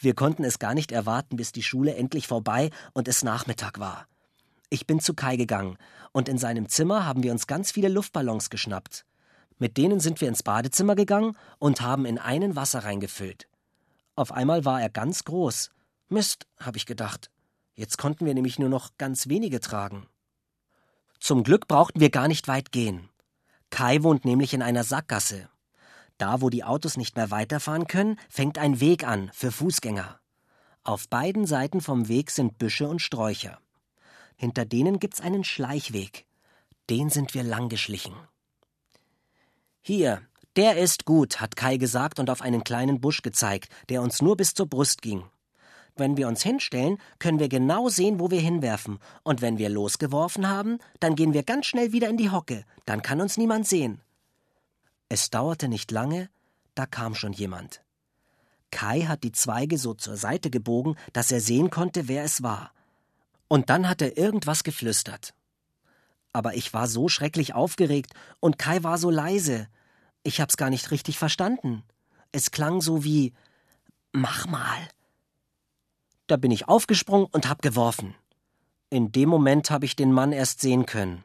Wir 0.00 0.16
konnten 0.16 0.42
es 0.42 0.58
gar 0.58 0.74
nicht 0.74 0.90
erwarten, 0.90 1.36
bis 1.36 1.52
die 1.52 1.62
Schule 1.62 1.94
endlich 1.94 2.26
vorbei 2.26 2.70
und 2.92 3.06
es 3.06 3.22
Nachmittag 3.22 3.78
war. 3.78 4.08
Ich 4.72 4.86
bin 4.86 5.00
zu 5.00 5.12
Kai 5.12 5.36
gegangen, 5.36 5.76
und 6.12 6.30
in 6.30 6.38
seinem 6.38 6.66
Zimmer 6.66 7.04
haben 7.04 7.22
wir 7.22 7.32
uns 7.32 7.46
ganz 7.46 7.70
viele 7.70 7.90
Luftballons 7.90 8.48
geschnappt. 8.48 9.04
Mit 9.58 9.76
denen 9.76 10.00
sind 10.00 10.22
wir 10.22 10.28
ins 10.28 10.42
Badezimmer 10.42 10.94
gegangen 10.94 11.36
und 11.58 11.82
haben 11.82 12.06
in 12.06 12.16
einen 12.16 12.56
Wasser 12.56 12.82
reingefüllt. 12.82 13.48
Auf 14.16 14.32
einmal 14.32 14.64
war 14.64 14.80
er 14.80 14.88
ganz 14.88 15.24
groß. 15.24 15.72
Mist, 16.08 16.46
habe 16.58 16.78
ich 16.78 16.86
gedacht. 16.86 17.30
Jetzt 17.74 17.98
konnten 17.98 18.24
wir 18.24 18.32
nämlich 18.32 18.58
nur 18.58 18.70
noch 18.70 18.96
ganz 18.96 19.28
wenige 19.28 19.60
tragen. 19.60 20.06
Zum 21.20 21.42
Glück 21.42 21.68
brauchten 21.68 22.00
wir 22.00 22.08
gar 22.08 22.26
nicht 22.26 22.48
weit 22.48 22.72
gehen. 22.72 23.10
Kai 23.68 24.02
wohnt 24.02 24.24
nämlich 24.24 24.54
in 24.54 24.62
einer 24.62 24.84
Sackgasse. 24.84 25.50
Da, 26.16 26.40
wo 26.40 26.48
die 26.48 26.64
Autos 26.64 26.96
nicht 26.96 27.14
mehr 27.14 27.30
weiterfahren 27.30 27.88
können, 27.88 28.18
fängt 28.30 28.56
ein 28.56 28.80
Weg 28.80 29.06
an 29.06 29.28
für 29.34 29.52
Fußgänger. 29.52 30.18
Auf 30.82 31.10
beiden 31.10 31.46
Seiten 31.46 31.82
vom 31.82 32.08
Weg 32.08 32.30
sind 32.30 32.56
Büsche 32.56 32.88
und 32.88 33.02
Sträucher. 33.02 33.58
Hinter 34.42 34.64
denen 34.64 34.98
gibt's 34.98 35.20
einen 35.20 35.44
Schleichweg. 35.44 36.26
Den 36.90 37.10
sind 37.10 37.32
wir 37.32 37.44
lang 37.44 37.68
geschlichen. 37.68 38.12
Hier, 39.82 40.20
der 40.56 40.78
ist 40.78 41.04
gut, 41.04 41.40
hat 41.40 41.54
Kai 41.54 41.76
gesagt 41.76 42.18
und 42.18 42.28
auf 42.28 42.42
einen 42.42 42.64
kleinen 42.64 43.00
Busch 43.00 43.22
gezeigt, 43.22 43.68
der 43.88 44.02
uns 44.02 44.20
nur 44.20 44.36
bis 44.36 44.54
zur 44.54 44.66
Brust 44.66 45.00
ging. 45.00 45.22
Wenn 45.94 46.16
wir 46.16 46.26
uns 46.26 46.42
hinstellen, 46.42 46.98
können 47.20 47.38
wir 47.38 47.48
genau 47.48 47.88
sehen, 47.88 48.18
wo 48.18 48.32
wir 48.32 48.40
hinwerfen. 48.40 48.98
Und 49.22 49.42
wenn 49.42 49.58
wir 49.58 49.68
losgeworfen 49.68 50.48
haben, 50.48 50.80
dann 50.98 51.14
gehen 51.14 51.34
wir 51.34 51.44
ganz 51.44 51.66
schnell 51.66 51.92
wieder 51.92 52.08
in 52.08 52.16
die 52.16 52.30
Hocke. 52.30 52.64
Dann 52.84 53.00
kann 53.00 53.20
uns 53.20 53.36
niemand 53.36 53.68
sehen. 53.68 54.00
Es 55.08 55.30
dauerte 55.30 55.68
nicht 55.68 55.92
lange, 55.92 56.28
da 56.74 56.86
kam 56.86 57.14
schon 57.14 57.32
jemand. 57.32 57.84
Kai 58.72 59.02
hat 59.02 59.22
die 59.22 59.30
Zweige 59.30 59.78
so 59.78 59.94
zur 59.94 60.16
Seite 60.16 60.50
gebogen, 60.50 60.96
dass 61.12 61.30
er 61.30 61.40
sehen 61.40 61.70
konnte, 61.70 62.08
wer 62.08 62.24
es 62.24 62.42
war. 62.42 62.72
Und 63.52 63.68
dann 63.68 63.86
hat 63.86 64.00
er 64.00 64.16
irgendwas 64.16 64.64
geflüstert. 64.64 65.34
Aber 66.32 66.54
ich 66.54 66.72
war 66.72 66.88
so 66.88 67.10
schrecklich 67.10 67.52
aufgeregt 67.52 68.14
und 68.40 68.58
Kai 68.58 68.82
war 68.82 68.96
so 68.96 69.10
leise. 69.10 69.68
Ich 70.22 70.40
hab's 70.40 70.56
gar 70.56 70.70
nicht 70.70 70.90
richtig 70.90 71.18
verstanden. 71.18 71.82
Es 72.32 72.50
klang 72.50 72.80
so 72.80 73.04
wie 73.04 73.34
Mach 74.10 74.46
mal. 74.46 74.88
Da 76.28 76.38
bin 76.38 76.50
ich 76.50 76.66
aufgesprungen 76.66 77.26
und 77.30 77.46
hab 77.46 77.60
geworfen. 77.60 78.14
In 78.88 79.12
dem 79.12 79.28
Moment 79.28 79.70
habe 79.70 79.84
ich 79.84 79.96
den 79.96 80.12
Mann 80.12 80.32
erst 80.32 80.62
sehen 80.62 80.86
können. 80.86 81.22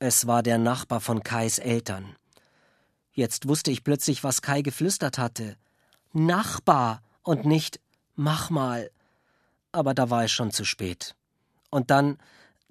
Es 0.00 0.26
war 0.26 0.42
der 0.42 0.58
Nachbar 0.58 1.00
von 1.00 1.22
Kais 1.22 1.60
Eltern. 1.60 2.16
Jetzt 3.12 3.46
wusste 3.46 3.70
ich 3.70 3.84
plötzlich, 3.84 4.24
was 4.24 4.42
Kai 4.42 4.62
geflüstert 4.62 5.16
hatte. 5.16 5.56
Nachbar 6.12 7.04
und 7.22 7.44
nicht 7.44 7.78
Mach 8.16 8.50
mal. 8.50 8.90
Aber 9.70 9.94
da 9.94 10.10
war 10.10 10.24
es 10.24 10.32
schon 10.32 10.50
zu 10.50 10.64
spät. 10.64 11.14
Und 11.70 11.90
dann, 11.90 12.18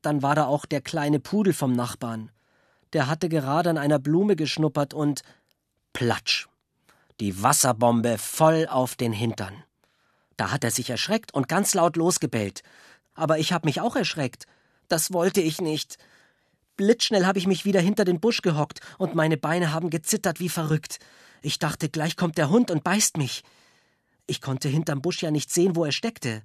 dann 0.01 0.21
war 0.21 0.35
da 0.35 0.45
auch 0.45 0.65
der 0.65 0.81
kleine 0.81 1.19
Pudel 1.19 1.53
vom 1.53 1.73
Nachbarn 1.73 2.31
der 2.95 3.07
hatte 3.07 3.27
gerade 3.27 3.69
an 3.69 3.77
einer 3.77 3.99
Blume 3.99 4.37
geschnuppert 4.37 4.93
und 4.93 5.21
platsch. 5.91 6.47
Die 7.19 7.43
Wasserbombe 7.43 8.17
voll 8.17 8.67
auf 8.69 8.95
den 8.95 9.11
Hintern. 9.11 9.63
Da 10.37 10.51
hat 10.51 10.63
er 10.63 10.71
sich 10.71 10.89
erschreckt 10.89 11.33
und 11.33 11.49
ganz 11.49 11.73
laut 11.73 11.97
losgebellt. 11.97 12.63
Aber 13.13 13.37
ich 13.37 13.51
hab 13.51 13.65
mich 13.65 13.81
auch 13.81 13.97
erschreckt. 13.97 14.45
Das 14.87 15.11
wollte 15.11 15.41
ich 15.41 15.59
nicht. 15.59 15.97
Blitzschnell 16.77 17.25
habe 17.25 17.37
ich 17.37 17.47
mich 17.47 17.65
wieder 17.65 17.81
hinter 17.81 18.05
den 18.05 18.21
Busch 18.21 18.41
gehockt 18.41 18.79
und 18.97 19.13
meine 19.13 19.35
Beine 19.35 19.73
haben 19.73 19.89
gezittert 19.89 20.39
wie 20.39 20.49
verrückt. 20.49 20.99
Ich 21.41 21.59
dachte, 21.59 21.89
gleich 21.89 22.15
kommt 22.15 22.37
der 22.37 22.49
Hund 22.49 22.71
und 22.71 22.85
beißt 22.85 23.17
mich. 23.17 23.43
Ich 24.25 24.39
konnte 24.39 24.69
hinterm 24.69 25.01
Busch 25.01 25.21
ja 25.21 25.31
nicht 25.31 25.51
sehen, 25.51 25.75
wo 25.75 25.83
er 25.83 25.91
steckte. 25.91 26.43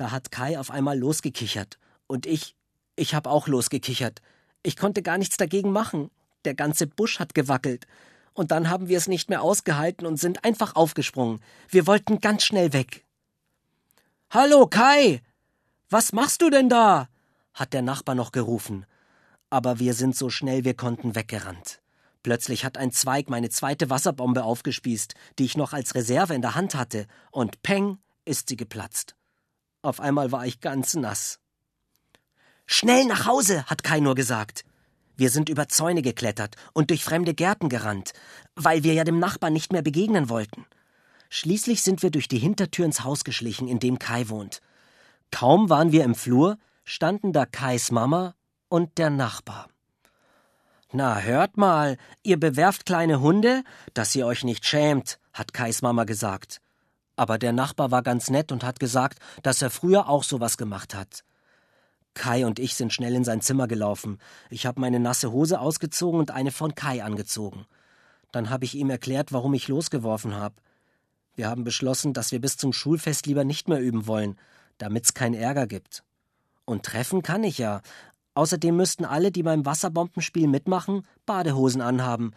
Da 0.00 0.12
hat 0.12 0.32
Kai 0.32 0.58
auf 0.58 0.70
einmal 0.70 0.98
losgekichert. 0.98 1.78
Und 2.06 2.24
ich, 2.24 2.56
ich 2.96 3.14
hab 3.14 3.26
auch 3.26 3.48
losgekichert. 3.48 4.22
Ich 4.62 4.78
konnte 4.78 5.02
gar 5.02 5.18
nichts 5.18 5.36
dagegen 5.36 5.72
machen. 5.72 6.10
Der 6.46 6.54
ganze 6.54 6.86
Busch 6.86 7.18
hat 7.18 7.34
gewackelt. 7.34 7.86
Und 8.32 8.50
dann 8.50 8.70
haben 8.70 8.88
wir 8.88 8.96
es 8.96 9.08
nicht 9.08 9.28
mehr 9.28 9.42
ausgehalten 9.42 10.06
und 10.06 10.16
sind 10.16 10.42
einfach 10.42 10.74
aufgesprungen. 10.74 11.42
Wir 11.68 11.86
wollten 11.86 12.18
ganz 12.18 12.44
schnell 12.44 12.72
weg. 12.72 13.04
Hallo, 14.30 14.66
Kai! 14.66 15.20
Was 15.90 16.14
machst 16.14 16.40
du 16.40 16.48
denn 16.48 16.70
da? 16.70 17.10
hat 17.52 17.74
der 17.74 17.82
Nachbar 17.82 18.14
noch 18.14 18.32
gerufen. 18.32 18.86
Aber 19.50 19.80
wir 19.80 19.92
sind 19.92 20.16
so 20.16 20.30
schnell 20.30 20.64
wir 20.64 20.72
konnten 20.72 21.14
weggerannt. 21.14 21.82
Plötzlich 22.22 22.64
hat 22.64 22.78
ein 22.78 22.90
Zweig 22.90 23.28
meine 23.28 23.50
zweite 23.50 23.90
Wasserbombe 23.90 24.44
aufgespießt, 24.44 25.14
die 25.38 25.44
ich 25.44 25.58
noch 25.58 25.74
als 25.74 25.94
Reserve 25.94 26.32
in 26.32 26.40
der 26.40 26.54
Hand 26.54 26.74
hatte, 26.74 27.06
und 27.30 27.60
peng 27.60 27.98
ist 28.24 28.48
sie 28.48 28.56
geplatzt. 28.56 29.14
Auf 29.82 30.00
einmal 30.00 30.30
war 30.30 30.46
ich 30.46 30.60
ganz 30.60 30.94
nass. 30.94 31.40
Schnell 32.66 33.06
nach 33.06 33.26
Hause, 33.26 33.64
hat 33.64 33.82
Kai 33.82 34.00
nur 34.00 34.14
gesagt. 34.14 34.64
Wir 35.16 35.30
sind 35.30 35.48
über 35.48 35.68
Zäune 35.68 36.02
geklettert 36.02 36.56
und 36.72 36.90
durch 36.90 37.04
fremde 37.04 37.34
Gärten 37.34 37.68
gerannt, 37.68 38.12
weil 38.54 38.84
wir 38.84 38.94
ja 38.94 39.04
dem 39.04 39.18
Nachbarn 39.18 39.52
nicht 39.52 39.72
mehr 39.72 39.82
begegnen 39.82 40.28
wollten. 40.28 40.66
Schließlich 41.30 41.82
sind 41.82 42.02
wir 42.02 42.10
durch 42.10 42.28
die 42.28 42.38
Hintertür 42.38 42.84
ins 42.84 43.04
Haus 43.04 43.24
geschlichen, 43.24 43.68
in 43.68 43.78
dem 43.78 43.98
Kai 43.98 44.28
wohnt. 44.28 44.60
Kaum 45.30 45.70
waren 45.70 45.92
wir 45.92 46.04
im 46.04 46.14
Flur, 46.14 46.58
standen 46.84 47.32
da 47.32 47.46
Kais 47.46 47.90
Mama 47.90 48.34
und 48.68 48.98
der 48.98 49.10
Nachbar. 49.10 49.68
Na, 50.92 51.20
hört 51.20 51.56
mal, 51.56 51.98
ihr 52.22 52.38
bewerft 52.38 52.84
kleine 52.84 53.20
Hunde, 53.20 53.62
dass 53.94 54.14
ihr 54.14 54.26
euch 54.26 54.42
nicht 54.42 54.66
schämt, 54.66 55.20
hat 55.32 55.52
Kais 55.52 55.82
Mama 55.82 56.04
gesagt. 56.04 56.60
Aber 57.20 57.36
der 57.36 57.52
Nachbar 57.52 57.90
war 57.90 58.02
ganz 58.02 58.30
nett 58.30 58.50
und 58.50 58.64
hat 58.64 58.80
gesagt, 58.80 59.18
dass 59.42 59.60
er 59.60 59.68
früher 59.68 60.08
auch 60.08 60.24
sowas 60.24 60.56
gemacht 60.56 60.94
hat. 60.94 61.22
Kai 62.14 62.46
und 62.46 62.58
ich 62.58 62.76
sind 62.76 62.94
schnell 62.94 63.14
in 63.14 63.24
sein 63.24 63.42
Zimmer 63.42 63.68
gelaufen. 63.68 64.16
Ich 64.48 64.64
habe 64.64 64.80
meine 64.80 65.00
nasse 65.00 65.30
Hose 65.30 65.60
ausgezogen 65.60 66.18
und 66.18 66.30
eine 66.30 66.50
von 66.50 66.74
Kai 66.74 67.04
angezogen. 67.04 67.66
Dann 68.32 68.48
habe 68.48 68.64
ich 68.64 68.74
ihm 68.74 68.88
erklärt, 68.88 69.34
warum 69.34 69.52
ich 69.52 69.68
losgeworfen 69.68 70.34
habe. 70.34 70.54
Wir 71.34 71.50
haben 71.50 71.62
beschlossen, 71.62 72.14
dass 72.14 72.32
wir 72.32 72.40
bis 72.40 72.56
zum 72.56 72.72
Schulfest 72.72 73.26
lieber 73.26 73.44
nicht 73.44 73.68
mehr 73.68 73.82
üben 73.82 74.06
wollen, 74.06 74.38
damit's 74.78 75.12
keinen 75.12 75.34
Ärger 75.34 75.66
gibt. 75.66 76.02
Und 76.64 76.86
treffen 76.86 77.20
kann 77.20 77.44
ich 77.44 77.58
ja. 77.58 77.82
Außerdem 78.32 78.74
müssten 78.74 79.04
alle, 79.04 79.30
die 79.30 79.42
beim 79.42 79.66
Wasserbombenspiel 79.66 80.48
mitmachen, 80.48 81.06
Badehosen 81.26 81.82
anhaben, 81.82 82.32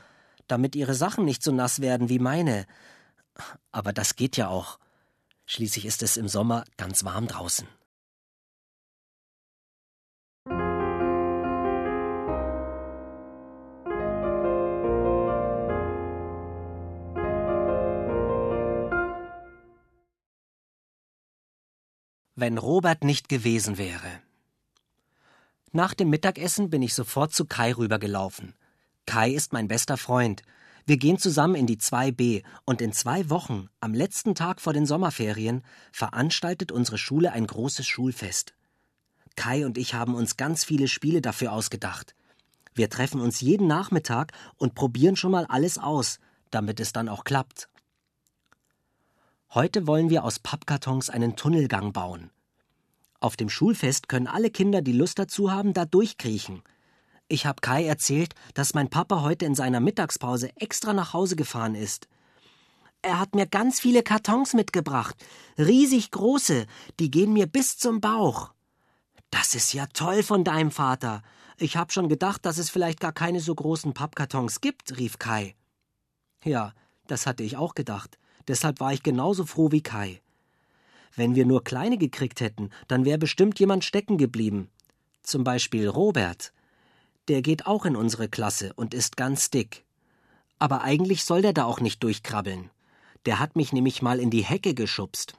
damit 0.48 0.76
ihre 0.76 0.94
Sachen 0.94 1.24
nicht 1.24 1.42
so 1.42 1.54
nass 1.54 1.80
werden 1.80 2.10
wie 2.10 2.20
meine. 2.20 2.66
Aber 3.72 3.94
das 3.94 4.16
geht 4.16 4.38
ja 4.38 4.48
auch. 4.48 4.80
Schließlich 5.46 5.86
ist 5.86 6.04
es 6.04 6.18
im 6.18 6.28
Sommer 6.28 6.64
ganz 6.78 7.04
warm 7.04 7.28
draußen. 7.28 7.68
wenn 22.44 22.58
Robert 22.58 23.06
nicht 23.06 23.30
gewesen 23.30 23.78
wäre. 23.78 24.20
Nach 25.72 25.94
dem 25.94 26.10
Mittagessen 26.10 26.70
bin 26.70 26.82
ich 26.82 26.94
sofort 26.94 27.34
zu 27.34 27.46
Kai 27.46 27.74
rübergelaufen. 27.74 28.54
Kai 29.06 29.32
ist 29.32 29.54
mein 29.54 29.70
bester 29.70 29.96
Freund. 29.96 30.42
Wir 30.86 30.98
gehen 30.98 31.18
zusammen 31.18 31.56
in 31.56 31.66
die 31.66 31.78
2b 31.78 32.44
und 32.66 32.82
in 32.82 32.92
zwei 32.92 33.30
Wochen, 33.30 33.70
am 33.80 33.94
letzten 33.94 34.36
Tag 34.36 34.60
vor 34.60 34.74
den 34.74 34.86
Sommerferien, 34.86 35.64
veranstaltet 35.94 36.72
unsere 36.74 36.98
Schule 36.98 37.32
ein 37.32 37.48
großes 37.48 37.86
Schulfest. 37.88 38.54
Kai 39.36 39.66
und 39.66 39.78
ich 39.78 39.94
haben 39.94 40.14
uns 40.14 40.36
ganz 40.36 40.66
viele 40.66 40.90
Spiele 40.90 41.22
dafür 41.22 41.54
ausgedacht. 41.54 42.16
Wir 42.76 42.90
treffen 42.90 43.22
uns 43.22 43.40
jeden 43.40 43.68
Nachmittag 43.68 44.34
und 44.58 44.76
probieren 44.76 45.16
schon 45.16 45.32
mal 45.32 45.46
alles 45.46 45.78
aus, 45.78 46.20
damit 46.52 46.80
es 46.80 46.92
dann 46.92 47.08
auch 47.08 47.24
klappt. 47.24 47.70
Heute 49.54 49.88
wollen 49.88 50.10
wir 50.10 50.24
aus 50.24 50.40
Pappkartons 50.40 51.10
einen 51.10 51.36
Tunnelgang 51.36 51.94
bauen. 51.94 52.32
Auf 53.20 53.38
dem 53.38 53.50
Schulfest 53.50 54.10
können 54.10 54.28
alle 54.28 54.50
Kinder, 54.50 54.82
die 54.82 54.92
Lust 54.92 55.18
dazu 55.18 55.52
haben, 55.52 55.74
da 55.74 55.86
durchkriechen. 55.86 56.62
Ich 57.28 57.46
habe 57.46 57.62
Kai 57.62 57.86
erzählt, 57.86 58.34
dass 58.54 58.74
mein 58.74 58.90
Papa 58.90 59.22
heute 59.22 59.46
in 59.46 59.56
seiner 59.56 59.80
Mittagspause 59.80 60.50
extra 60.58 60.94
nach 60.94 61.14
Hause 61.14 61.36
gefahren 61.36 61.76
ist. 61.76 62.08
Er 63.02 63.20
hat 63.20 63.36
mir 63.36 63.48
ganz 63.48 63.80
viele 63.80 64.02
Kartons 64.02 64.54
mitgebracht, 64.54 65.16
riesig 65.58 66.12
große, 66.12 66.66
die 67.00 67.12
gehen 67.12 67.34
mir 67.34 67.48
bis 67.48 67.78
zum 67.78 68.00
Bauch. 68.00 68.54
Das 69.30 69.56
ist 69.56 69.74
ja 69.74 69.88
toll 69.88 70.24
von 70.24 70.44
deinem 70.44 70.72
Vater. 70.72 71.22
Ich 71.58 71.76
hab 71.76 71.92
schon 71.92 72.08
gedacht, 72.08 72.46
dass 72.46 72.58
es 72.58 72.70
vielleicht 72.70 73.00
gar 73.00 73.12
keine 73.12 73.40
so 73.40 73.54
großen 73.54 73.94
Pappkartons 73.94 74.62
gibt, 74.62 74.98
rief 74.98 75.20
Kai. 75.20 75.56
Ja, 76.44 76.74
das 77.08 77.26
hatte 77.26 77.44
ich 77.44 77.58
auch 77.58 77.76
gedacht. 77.76 78.18
Deshalb 78.48 78.80
war 78.80 78.94
ich 78.94 79.04
genauso 79.04 79.46
froh 79.46 79.72
wie 79.72 79.82
Kai. 79.82 80.22
Wenn 81.16 81.36
wir 81.36 81.46
nur 81.46 81.64
kleine 81.64 81.98
gekriegt 81.98 82.42
hätten, 82.42 82.70
dann 82.88 83.06
wäre 83.06 83.18
bestimmt 83.18 83.60
jemand 83.60 83.84
stecken 83.84 84.18
geblieben. 84.18 84.70
Zum 85.22 85.44
Beispiel 85.44 85.88
Robert. 85.88 86.54
Der 87.30 87.42
geht 87.42 87.66
auch 87.66 87.86
in 87.86 87.96
unsere 87.96 88.28
Klasse 88.28 88.74
und 88.74 88.94
ist 88.94 89.16
ganz 89.16 89.50
dick. 89.50 89.86
Aber 90.60 90.82
eigentlich 90.82 91.24
soll 91.24 91.42
der 91.42 91.54
da 91.54 91.66
auch 91.66 91.80
nicht 91.80 92.04
durchkrabbeln. 92.04 92.70
Der 93.26 93.40
hat 93.40 93.56
mich 93.56 93.72
nämlich 93.72 94.02
mal 94.02 94.20
in 94.20 94.30
die 94.30 94.44
Hecke 94.44 94.74
geschubst. 94.74 95.36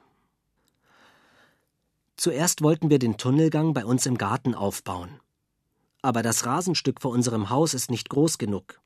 Zuerst 2.17 2.61
wollten 2.61 2.89
wir 2.89 2.97
den 2.97 3.17
Tunnelgang 3.17 3.73
bei 3.73 3.85
uns 3.85 4.05
im 4.05 4.17
Garten 4.17 4.55
aufbauen. 4.55 5.19
Aber 6.01 6.23
das 6.23 6.45
Rasenstück 6.45 7.01
vor 7.01 7.11
unserem 7.11 7.49
Haus 7.49 7.73
ist 7.73 7.91
nicht 7.91 8.09
groß 8.09 8.37
genug. 8.37 8.79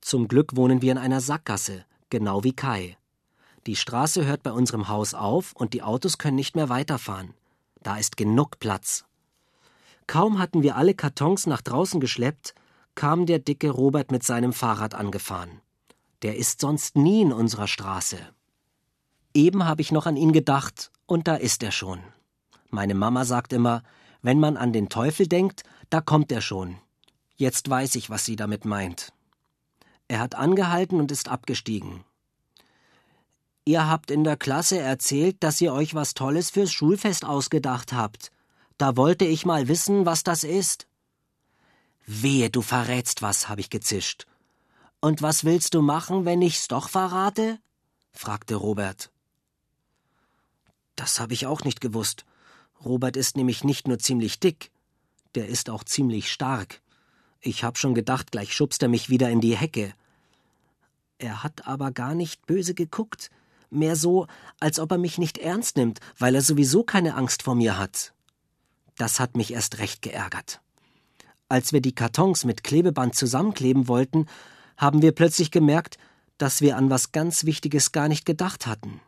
Zum 0.00 0.28
Glück 0.28 0.56
wohnen 0.56 0.82
wir 0.82 0.92
in 0.92 0.98
einer 0.98 1.20
Sackgasse, 1.20 1.84
genau 2.10 2.44
wie 2.44 2.52
Kai. 2.52 2.96
Die 3.66 3.76
Straße 3.76 4.24
hört 4.24 4.44
bei 4.44 4.52
unserem 4.52 4.88
Haus 4.88 5.14
auf 5.14 5.52
und 5.54 5.74
die 5.74 5.82
Autos 5.82 6.18
können 6.18 6.36
nicht 6.36 6.54
mehr 6.54 6.68
weiterfahren. 6.68 7.34
Da 7.82 7.96
ist 7.96 8.16
genug 8.16 8.60
Platz. 8.60 9.05
Kaum 10.06 10.38
hatten 10.38 10.62
wir 10.62 10.76
alle 10.76 10.94
Kartons 10.94 11.46
nach 11.46 11.62
draußen 11.62 12.00
geschleppt, 12.00 12.54
kam 12.94 13.26
der 13.26 13.38
dicke 13.38 13.70
Robert 13.70 14.10
mit 14.10 14.22
seinem 14.22 14.52
Fahrrad 14.52 14.94
angefahren. 14.94 15.60
Der 16.22 16.36
ist 16.36 16.60
sonst 16.60 16.96
nie 16.96 17.22
in 17.22 17.32
unserer 17.32 17.68
Straße. 17.68 18.18
Eben 19.34 19.64
habe 19.64 19.82
ich 19.82 19.92
noch 19.92 20.06
an 20.06 20.16
ihn 20.16 20.32
gedacht, 20.32 20.90
und 21.06 21.28
da 21.28 21.36
ist 21.36 21.62
er 21.62 21.72
schon. 21.72 22.00
Meine 22.70 22.94
Mama 22.94 23.24
sagt 23.24 23.52
immer, 23.52 23.82
wenn 24.22 24.40
man 24.40 24.56
an 24.56 24.72
den 24.72 24.88
Teufel 24.88 25.28
denkt, 25.28 25.62
da 25.90 26.00
kommt 26.00 26.32
er 26.32 26.40
schon. 26.40 26.78
Jetzt 27.36 27.68
weiß 27.68 27.96
ich, 27.96 28.08
was 28.08 28.24
sie 28.24 28.34
damit 28.34 28.64
meint. 28.64 29.12
Er 30.08 30.20
hat 30.20 30.34
angehalten 30.34 31.00
und 31.00 31.12
ist 31.12 31.28
abgestiegen. 31.28 32.04
Ihr 33.64 33.88
habt 33.88 34.10
in 34.10 34.24
der 34.24 34.36
Klasse 34.36 34.78
erzählt, 34.78 35.36
dass 35.40 35.60
ihr 35.60 35.72
euch 35.72 35.94
was 35.94 36.14
Tolles 36.14 36.50
fürs 36.50 36.72
Schulfest 36.72 37.24
ausgedacht 37.24 37.92
habt. 37.92 38.30
Da 38.78 38.96
wollte 38.96 39.24
ich 39.24 39.46
mal 39.46 39.68
wissen, 39.68 40.04
was 40.04 40.22
das 40.22 40.44
ist. 40.44 40.86
Wehe, 42.06 42.50
du 42.50 42.62
verrätst 42.62 43.22
was, 43.22 43.48
habe 43.48 43.60
ich 43.60 43.70
gezischt. 43.70 44.26
Und 45.00 45.22
was 45.22 45.44
willst 45.44 45.74
du 45.74 45.82
machen, 45.82 46.24
wenn 46.24 46.42
ich's 46.42 46.68
doch 46.68 46.88
verrate? 46.88 47.58
fragte 48.12 48.54
Robert. 48.54 49.10
Das 50.94 51.20
habe 51.20 51.34
ich 51.34 51.46
auch 51.46 51.64
nicht 51.64 51.80
gewusst. 51.80 52.24
Robert 52.84 53.16
ist 53.16 53.36
nämlich 53.36 53.64
nicht 53.64 53.88
nur 53.88 53.98
ziemlich 53.98 54.40
dick, 54.40 54.70
der 55.34 55.48
ist 55.48 55.70
auch 55.70 55.84
ziemlich 55.84 56.30
stark. 56.30 56.80
Ich 57.40 57.64
hab 57.64 57.78
schon 57.78 57.94
gedacht, 57.94 58.32
gleich 58.32 58.54
schubst 58.54 58.82
er 58.82 58.88
mich 58.88 59.10
wieder 59.10 59.30
in 59.30 59.40
die 59.40 59.56
Hecke. 59.56 59.94
Er 61.18 61.42
hat 61.42 61.66
aber 61.66 61.92
gar 61.92 62.14
nicht 62.14 62.46
böse 62.46 62.74
geguckt, 62.74 63.30
mehr 63.70 63.96
so, 63.96 64.26
als 64.60 64.78
ob 64.78 64.92
er 64.92 64.98
mich 64.98 65.18
nicht 65.18 65.38
ernst 65.38 65.76
nimmt, 65.76 66.00
weil 66.18 66.34
er 66.34 66.42
sowieso 66.42 66.84
keine 66.84 67.14
Angst 67.14 67.42
vor 67.42 67.54
mir 67.54 67.78
hat. 67.78 68.12
Das 68.98 69.20
hat 69.20 69.36
mich 69.36 69.52
erst 69.52 69.78
recht 69.78 70.02
geärgert. 70.02 70.60
Als 71.48 71.72
wir 71.72 71.80
die 71.80 71.94
Kartons 71.94 72.44
mit 72.44 72.64
Klebeband 72.64 73.14
zusammenkleben 73.14 73.88
wollten, 73.88 74.26
haben 74.76 75.02
wir 75.02 75.12
plötzlich 75.12 75.50
gemerkt, 75.50 75.98
dass 76.38 76.60
wir 76.60 76.76
an 76.76 76.90
was 76.90 77.12
ganz 77.12 77.44
Wichtiges 77.44 77.92
gar 77.92 78.08
nicht 78.08 78.26
gedacht 78.26 78.66
hatten. 78.66 79.00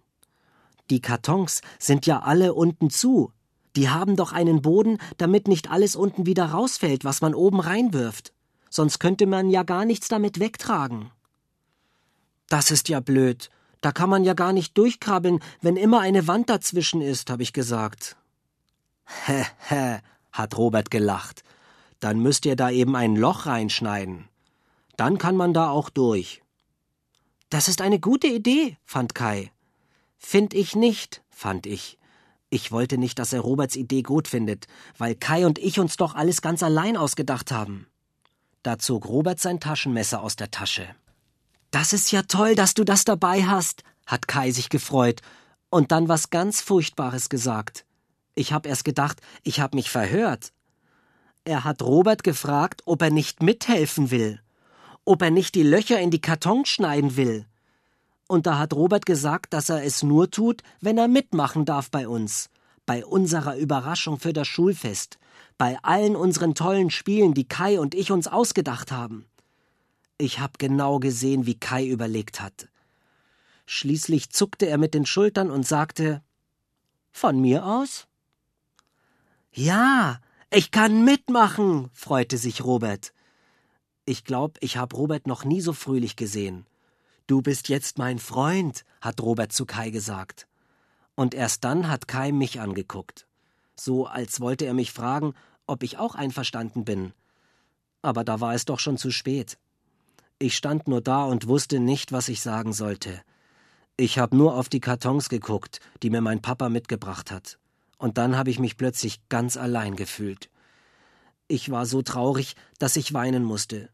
Die 0.90 1.00
Kartons 1.00 1.60
sind 1.78 2.06
ja 2.06 2.20
alle 2.20 2.54
unten 2.54 2.90
zu. 2.90 3.32
Die 3.76 3.90
haben 3.90 4.16
doch 4.16 4.32
einen 4.32 4.62
Boden, 4.62 4.98
damit 5.18 5.46
nicht 5.46 5.70
alles 5.70 5.96
unten 5.96 6.26
wieder 6.26 6.46
rausfällt, 6.46 7.04
was 7.04 7.20
man 7.20 7.34
oben 7.34 7.60
reinwirft. 7.60 8.32
Sonst 8.70 8.98
könnte 8.98 9.26
man 9.26 9.50
ja 9.50 9.62
gar 9.62 9.84
nichts 9.84 10.08
damit 10.08 10.40
wegtragen. 10.40 11.10
Das 12.48 12.70
ist 12.70 12.88
ja 12.88 13.00
blöd. 13.00 13.50
Da 13.80 13.92
kann 13.92 14.10
man 14.10 14.24
ja 14.24 14.34
gar 14.34 14.52
nicht 14.52 14.76
durchkrabbeln, 14.76 15.40
wenn 15.60 15.76
immer 15.76 16.00
eine 16.00 16.26
Wand 16.26 16.50
dazwischen 16.50 17.00
ist, 17.00 17.30
habe 17.30 17.42
ich 17.42 17.52
gesagt. 17.52 18.16
Hä, 19.26 19.44
hä, 19.68 19.98
hat 20.32 20.56
Robert 20.56 20.90
gelacht. 20.90 21.42
Dann 22.00 22.20
müsst 22.20 22.46
ihr 22.46 22.56
da 22.56 22.70
eben 22.70 22.94
ein 22.94 23.16
Loch 23.16 23.46
reinschneiden. 23.46 24.28
Dann 24.96 25.18
kann 25.18 25.36
man 25.36 25.52
da 25.52 25.70
auch 25.70 25.90
durch. 25.90 26.42
Das 27.50 27.68
ist 27.68 27.80
eine 27.80 27.98
gute 27.98 28.26
Idee, 28.26 28.76
fand 28.84 29.14
Kai. 29.14 29.50
Find 30.18 30.52
ich 30.54 30.76
nicht, 30.76 31.22
fand 31.30 31.66
ich. 31.66 31.98
Ich 32.50 32.72
wollte 32.72 32.98
nicht, 32.98 33.18
dass 33.18 33.32
er 33.32 33.40
Roberts 33.40 33.76
Idee 33.76 34.02
gut 34.02 34.28
findet, 34.28 34.66
weil 34.96 35.14
Kai 35.14 35.46
und 35.46 35.58
ich 35.58 35.80
uns 35.80 35.96
doch 35.96 36.14
alles 36.14 36.42
ganz 36.42 36.62
allein 36.62 36.96
ausgedacht 36.96 37.52
haben. 37.52 37.86
Da 38.62 38.78
zog 38.78 39.06
Robert 39.06 39.40
sein 39.40 39.60
Taschenmesser 39.60 40.22
aus 40.22 40.36
der 40.36 40.50
Tasche. 40.50 40.88
Das 41.70 41.92
ist 41.92 42.10
ja 42.10 42.22
toll, 42.22 42.54
dass 42.54 42.74
du 42.74 42.84
das 42.84 43.04
dabei 43.04 43.44
hast, 43.44 43.82
hat 44.06 44.28
Kai 44.28 44.50
sich 44.50 44.68
gefreut 44.68 45.20
und 45.70 45.92
dann 45.92 46.08
was 46.08 46.30
ganz 46.30 46.60
Furchtbares 46.60 47.28
gesagt. 47.28 47.84
Ich 48.38 48.52
hab 48.52 48.66
erst 48.66 48.84
gedacht, 48.84 49.20
ich 49.42 49.58
hab 49.58 49.74
mich 49.74 49.90
verhört. 49.90 50.52
Er 51.42 51.64
hat 51.64 51.82
Robert 51.82 52.22
gefragt, 52.22 52.82
ob 52.84 53.02
er 53.02 53.10
nicht 53.10 53.42
mithelfen 53.42 54.12
will, 54.12 54.40
ob 55.04 55.22
er 55.22 55.32
nicht 55.32 55.56
die 55.56 55.64
Löcher 55.64 55.98
in 55.98 56.12
die 56.12 56.20
Kartons 56.20 56.68
schneiden 56.68 57.16
will. 57.16 57.46
Und 58.28 58.46
da 58.46 58.56
hat 58.56 58.74
Robert 58.74 59.06
gesagt, 59.06 59.54
dass 59.54 59.70
er 59.70 59.82
es 59.82 60.04
nur 60.04 60.30
tut, 60.30 60.62
wenn 60.80 60.98
er 60.98 61.08
mitmachen 61.08 61.64
darf 61.64 61.90
bei 61.90 62.06
uns, 62.06 62.48
bei 62.86 63.04
unserer 63.04 63.56
Überraschung 63.56 64.20
für 64.20 64.32
das 64.32 64.46
Schulfest, 64.46 65.18
bei 65.56 65.76
allen 65.82 66.14
unseren 66.14 66.54
tollen 66.54 66.90
Spielen, 66.90 67.34
die 67.34 67.48
Kai 67.48 67.80
und 67.80 67.92
ich 67.92 68.12
uns 68.12 68.28
ausgedacht 68.28 68.92
haben. 68.92 69.26
Ich 70.16 70.38
hab 70.38 70.60
genau 70.60 71.00
gesehen, 71.00 71.44
wie 71.44 71.58
Kai 71.58 71.84
überlegt 71.88 72.40
hat. 72.40 72.68
Schließlich 73.66 74.30
zuckte 74.30 74.66
er 74.66 74.78
mit 74.78 74.94
den 74.94 75.06
Schultern 75.06 75.50
und 75.50 75.66
sagte 75.66 76.22
Von 77.10 77.40
mir 77.40 77.66
aus? 77.66 78.07
Ja, 79.60 80.20
ich 80.50 80.70
kann 80.70 81.04
mitmachen, 81.04 81.90
freute 81.92 82.38
sich 82.38 82.62
Robert. 82.62 83.12
Ich 84.04 84.22
glaub, 84.22 84.56
ich 84.60 84.76
hab 84.76 84.94
Robert 84.94 85.26
noch 85.26 85.44
nie 85.44 85.60
so 85.60 85.72
fröhlich 85.72 86.14
gesehen. 86.14 86.64
Du 87.26 87.42
bist 87.42 87.68
jetzt 87.68 87.98
mein 87.98 88.20
Freund, 88.20 88.84
hat 89.00 89.20
Robert 89.20 89.52
zu 89.52 89.66
Kai 89.66 89.90
gesagt. 89.90 90.46
Und 91.16 91.34
erst 91.34 91.64
dann 91.64 91.88
hat 91.88 92.06
Kai 92.06 92.30
mich 92.30 92.60
angeguckt. 92.60 93.26
So, 93.74 94.06
als 94.06 94.40
wollte 94.40 94.64
er 94.64 94.74
mich 94.74 94.92
fragen, 94.92 95.34
ob 95.66 95.82
ich 95.82 95.98
auch 95.98 96.14
einverstanden 96.14 96.84
bin. 96.84 97.12
Aber 98.00 98.22
da 98.22 98.38
war 98.38 98.54
es 98.54 98.64
doch 98.64 98.78
schon 98.78 98.96
zu 98.96 99.10
spät. 99.10 99.58
Ich 100.38 100.56
stand 100.56 100.86
nur 100.86 101.00
da 101.00 101.24
und 101.24 101.48
wusste 101.48 101.80
nicht, 101.80 102.12
was 102.12 102.28
ich 102.28 102.42
sagen 102.42 102.72
sollte. 102.72 103.22
Ich 103.96 104.20
habe 104.20 104.36
nur 104.36 104.54
auf 104.54 104.68
die 104.68 104.78
Kartons 104.78 105.28
geguckt, 105.28 105.80
die 106.04 106.10
mir 106.10 106.20
mein 106.20 106.42
Papa 106.42 106.68
mitgebracht 106.68 107.32
hat. 107.32 107.58
Und 107.98 108.16
dann 108.16 108.36
habe 108.36 108.50
ich 108.50 108.58
mich 108.58 108.76
plötzlich 108.76 109.28
ganz 109.28 109.56
allein 109.56 109.96
gefühlt. 109.96 110.50
Ich 111.48 111.70
war 111.70 111.86
so 111.86 112.02
traurig, 112.02 112.56
dass 112.78 112.96
ich 112.96 113.12
weinen 113.12 113.44
musste. 113.44 113.90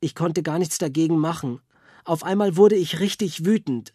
Ich 0.00 0.14
konnte 0.14 0.42
gar 0.42 0.58
nichts 0.58 0.78
dagegen 0.78 1.18
machen, 1.18 1.60
auf 2.06 2.22
einmal 2.22 2.56
wurde 2.56 2.76
ich 2.76 3.00
richtig 3.00 3.44
wütend. 3.44 3.92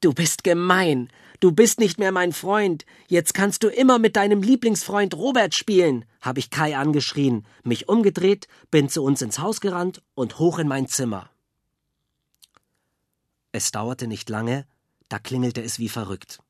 Du 0.00 0.12
bist 0.12 0.44
gemein. 0.44 1.08
Du 1.40 1.50
bist 1.50 1.80
nicht 1.80 1.98
mehr 1.98 2.12
mein 2.12 2.32
Freund. 2.32 2.86
Jetzt 3.08 3.34
kannst 3.34 3.64
du 3.64 3.68
immer 3.68 3.98
mit 3.98 4.14
deinem 4.14 4.42
Lieblingsfreund 4.42 5.14
Robert 5.16 5.54
spielen, 5.54 6.04
habe 6.20 6.38
ich 6.38 6.50
Kai 6.50 6.76
angeschrien, 6.76 7.44
mich 7.64 7.88
umgedreht, 7.88 8.46
bin 8.70 8.88
zu 8.88 9.02
uns 9.02 9.20
ins 9.22 9.40
Haus 9.40 9.60
gerannt 9.60 10.00
und 10.14 10.38
hoch 10.38 10.60
in 10.60 10.68
mein 10.68 10.86
Zimmer. 10.86 11.28
Es 13.50 13.72
dauerte 13.72 14.06
nicht 14.06 14.30
lange, 14.30 14.64
da 15.08 15.18
klingelte 15.18 15.60
es 15.60 15.80
wie 15.80 15.88
verrückt. 15.88 16.40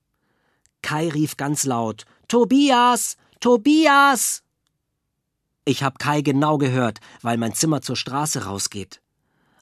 Kai 0.82 1.08
rief 1.08 1.36
ganz 1.36 1.64
laut 1.64 2.04
Tobias. 2.28 3.16
Tobias. 3.40 4.42
Ich 5.64 5.82
hab 5.82 5.98
Kai 5.98 6.22
genau 6.22 6.58
gehört, 6.58 6.98
weil 7.20 7.36
mein 7.36 7.54
Zimmer 7.54 7.82
zur 7.82 7.96
Straße 7.96 8.44
rausgeht. 8.44 9.00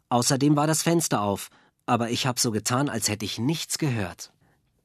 Außerdem 0.08 0.56
war 0.56 0.66
das 0.66 0.82
Fenster 0.82 1.22
auf, 1.22 1.50
aber 1.86 2.10
ich 2.10 2.26
hab 2.26 2.38
so 2.38 2.50
getan, 2.50 2.88
als 2.88 3.08
hätte 3.08 3.24
ich 3.24 3.38
nichts 3.38 3.78
gehört. 3.78 4.32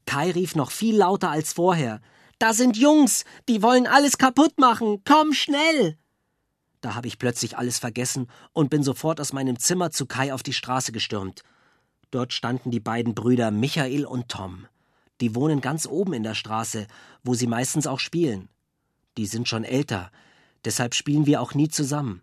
Kai 0.05 0.31
rief 0.31 0.55
noch 0.55 0.71
viel 0.71 0.97
lauter 0.97 1.29
als 1.29 1.53
vorher. 1.53 2.01
Da 2.39 2.53
sind 2.53 2.77
Jungs, 2.77 3.23
die 3.47 3.61
wollen 3.61 3.87
alles 3.87 4.17
kaputt 4.17 4.59
machen. 4.59 5.01
Komm 5.05 5.33
schnell! 5.33 5.97
Da 6.81 6.95
habe 6.95 7.07
ich 7.07 7.17
plötzlich 7.17 7.57
alles 7.57 7.79
vergessen 7.79 8.27
und 8.53 8.69
bin 8.69 8.83
sofort 8.83 9.19
aus 9.19 9.33
meinem 9.33 9.57
Zimmer 9.57 9.91
zu 9.91 10.05
Kai 10.05 10.33
auf 10.33 10.43
die 10.43 10.53
Straße 10.53 10.91
gestürmt. 10.91 11.43
Dort 12.11 12.33
standen 12.33 12.71
die 12.71 12.79
beiden 12.79 13.15
Brüder 13.15 13.51
Michael 13.51 14.05
und 14.05 14.29
Tom. 14.29 14.67
Die 15.21 15.35
wohnen 15.35 15.61
ganz 15.61 15.87
oben 15.87 16.13
in 16.13 16.23
der 16.23 16.35
Straße, 16.35 16.87
wo 17.23 17.33
sie 17.33 17.47
meistens 17.47 17.87
auch 17.87 17.99
spielen. 17.99 18.49
Die 19.17 19.25
sind 19.25 19.47
schon 19.47 19.63
älter, 19.63 20.11
deshalb 20.65 20.93
spielen 20.93 21.25
wir 21.25 21.41
auch 21.41 21.53
nie 21.53 21.69
zusammen. 21.69 22.21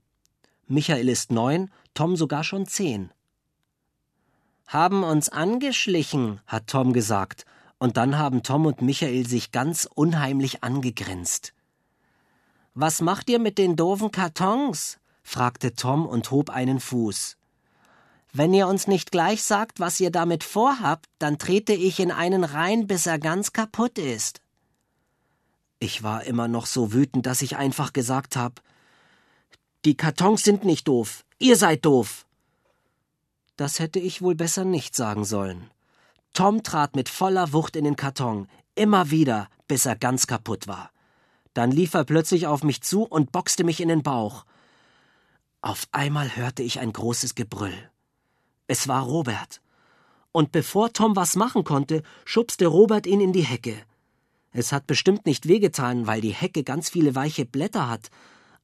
Michael 0.66 1.08
ist 1.08 1.32
neun, 1.32 1.70
Tom 1.94 2.16
sogar 2.16 2.44
schon 2.44 2.66
zehn. 2.66 3.10
Haben 4.66 5.04
uns 5.04 5.28
angeschlichen, 5.28 6.40
hat 6.46 6.66
Tom 6.66 6.92
gesagt, 6.92 7.44
und 7.78 7.96
dann 7.96 8.16
haben 8.16 8.42
Tom 8.42 8.66
und 8.66 8.80
Michael 8.80 9.26
sich 9.26 9.52
ganz 9.52 9.88
unheimlich 9.92 10.62
angegrinst. 10.62 11.52
Was 12.74 13.00
macht 13.00 13.28
ihr 13.28 13.38
mit 13.38 13.58
den 13.58 13.76
doofen 13.76 14.10
Kartons? 14.10 14.98
fragte 15.22 15.74
Tom 15.74 16.06
und 16.06 16.30
hob 16.30 16.48
einen 16.50 16.80
Fuß. 16.80 17.36
Wenn 18.32 18.54
ihr 18.54 18.66
uns 18.66 18.86
nicht 18.86 19.12
gleich 19.12 19.42
sagt, 19.42 19.78
was 19.78 20.00
ihr 20.00 20.10
damit 20.10 20.42
vorhabt, 20.42 21.06
dann 21.18 21.38
trete 21.38 21.74
ich 21.74 22.00
in 22.00 22.10
einen 22.10 22.44
rein, 22.44 22.86
bis 22.86 23.06
er 23.06 23.18
ganz 23.18 23.52
kaputt 23.52 23.98
ist. 23.98 24.40
Ich 25.78 26.02
war 26.02 26.24
immer 26.24 26.48
noch 26.48 26.64
so 26.64 26.94
wütend, 26.94 27.26
dass 27.26 27.42
ich 27.42 27.56
einfach 27.56 27.92
gesagt 27.92 28.36
habe, 28.36 28.54
die 29.84 29.96
Kartons 29.96 30.44
sind 30.44 30.64
nicht 30.64 30.88
doof. 30.88 31.24
Ihr 31.38 31.56
seid 31.56 31.84
doof. 31.84 32.24
Das 33.56 33.80
hätte 33.80 33.98
ich 33.98 34.22
wohl 34.22 34.34
besser 34.34 34.64
nicht 34.64 34.96
sagen 34.96 35.24
sollen. 35.24 35.70
Tom 36.32 36.62
trat 36.62 36.96
mit 36.96 37.10
voller 37.10 37.52
Wucht 37.52 37.76
in 37.76 37.84
den 37.84 37.96
Karton, 37.96 38.48
immer 38.74 39.10
wieder, 39.10 39.48
bis 39.68 39.84
er 39.84 39.96
ganz 39.96 40.26
kaputt 40.26 40.68
war. 40.68 40.90
Dann 41.52 41.70
lief 41.70 41.92
er 41.92 42.04
plötzlich 42.04 42.46
auf 42.46 42.62
mich 42.62 42.80
zu 42.80 43.02
und 43.02 43.32
boxte 43.32 43.64
mich 43.64 43.80
in 43.80 43.88
den 43.88 44.02
Bauch. 44.02 44.46
Auf 45.60 45.86
einmal 45.92 46.34
hörte 46.34 46.62
ich 46.62 46.80
ein 46.80 46.92
großes 46.92 47.34
Gebrüll. 47.34 47.91
Es 48.72 48.88
war 48.88 49.02
Robert. 49.02 49.60
Und 50.32 50.50
bevor 50.50 50.94
Tom 50.94 51.14
was 51.14 51.36
machen 51.36 51.62
konnte, 51.62 52.02
schubste 52.24 52.68
Robert 52.68 53.06
ihn 53.06 53.20
in 53.20 53.34
die 53.34 53.42
Hecke. 53.42 53.76
Es 54.50 54.72
hat 54.72 54.86
bestimmt 54.86 55.26
nicht 55.26 55.46
wehgetan, 55.46 56.06
weil 56.06 56.22
die 56.22 56.32
Hecke 56.32 56.64
ganz 56.64 56.88
viele 56.88 57.14
weiche 57.14 57.44
Blätter 57.44 57.90
hat, 57.90 58.08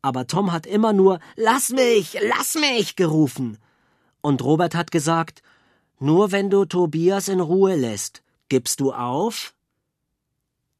aber 0.00 0.26
Tom 0.26 0.50
hat 0.50 0.64
immer 0.64 0.94
nur 0.94 1.20
Lass 1.36 1.68
mich, 1.68 2.16
lass 2.22 2.54
mich 2.54 2.96
gerufen. 2.96 3.58
Und 4.22 4.42
Robert 4.42 4.74
hat 4.74 4.92
gesagt 4.92 5.42
Nur 5.98 6.32
wenn 6.32 6.48
du 6.48 6.64
Tobias 6.64 7.28
in 7.28 7.40
Ruhe 7.40 7.76
lässt, 7.76 8.22
gibst 8.48 8.80
du 8.80 8.94
auf? 8.94 9.52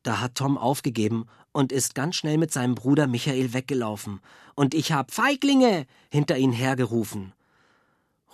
Da 0.05 0.21
hat 0.23 0.37
Tom 0.37 0.57
aufgegeben 0.57 1.27
und 1.53 1.71
ist 1.71 1.95
ganz 1.95 2.17
schnell 2.17 2.39
mit 2.39 2.51
seinem 2.51 2.75
Bruder 2.75 3.07
Michael 3.07 3.53
weggelaufen, 3.53 4.21
und 4.55 4.73
ich 4.73 4.93
hab 4.93 5.13
Feiglinge 5.13 5.87
hinter 6.11 6.39
ihn 6.39 6.53
hergerufen. 6.53 7.35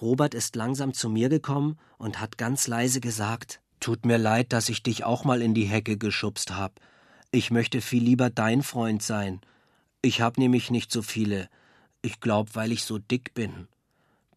Robert 0.01 0.35
ist 0.35 0.57
langsam 0.57 0.93
zu 0.93 1.09
mir 1.09 1.29
gekommen 1.29 1.79
und 1.99 2.21
hat 2.21 2.39
ganz 2.39 2.67
leise 2.67 3.01
gesagt 3.01 3.61
Tut 3.85 4.07
mir 4.07 4.17
leid, 4.17 4.55
dass 4.55 4.71
ich 4.71 4.83
dich 4.83 5.05
auch 5.05 5.25
mal 5.25 5.43
in 5.43 5.53
die 5.53 5.67
Hecke 5.67 5.99
geschubst 5.99 6.57
hab. 6.57 6.81
Ich 7.33 7.51
möchte 7.51 7.83
viel 7.83 8.03
lieber 8.03 8.31
dein 8.31 8.63
Freund 8.63 9.03
sein. 9.03 9.43
Ich 10.01 10.23
hab 10.23 10.39
nämlich 10.39 10.71
nicht 10.71 10.91
so 10.91 11.03
viele. 11.03 11.51
Ich 12.01 12.19
glaub, 12.19 12.55
weil 12.55 12.73
ich 12.73 12.85
so 12.85 12.97
dick 12.97 13.35
bin. 13.35 13.69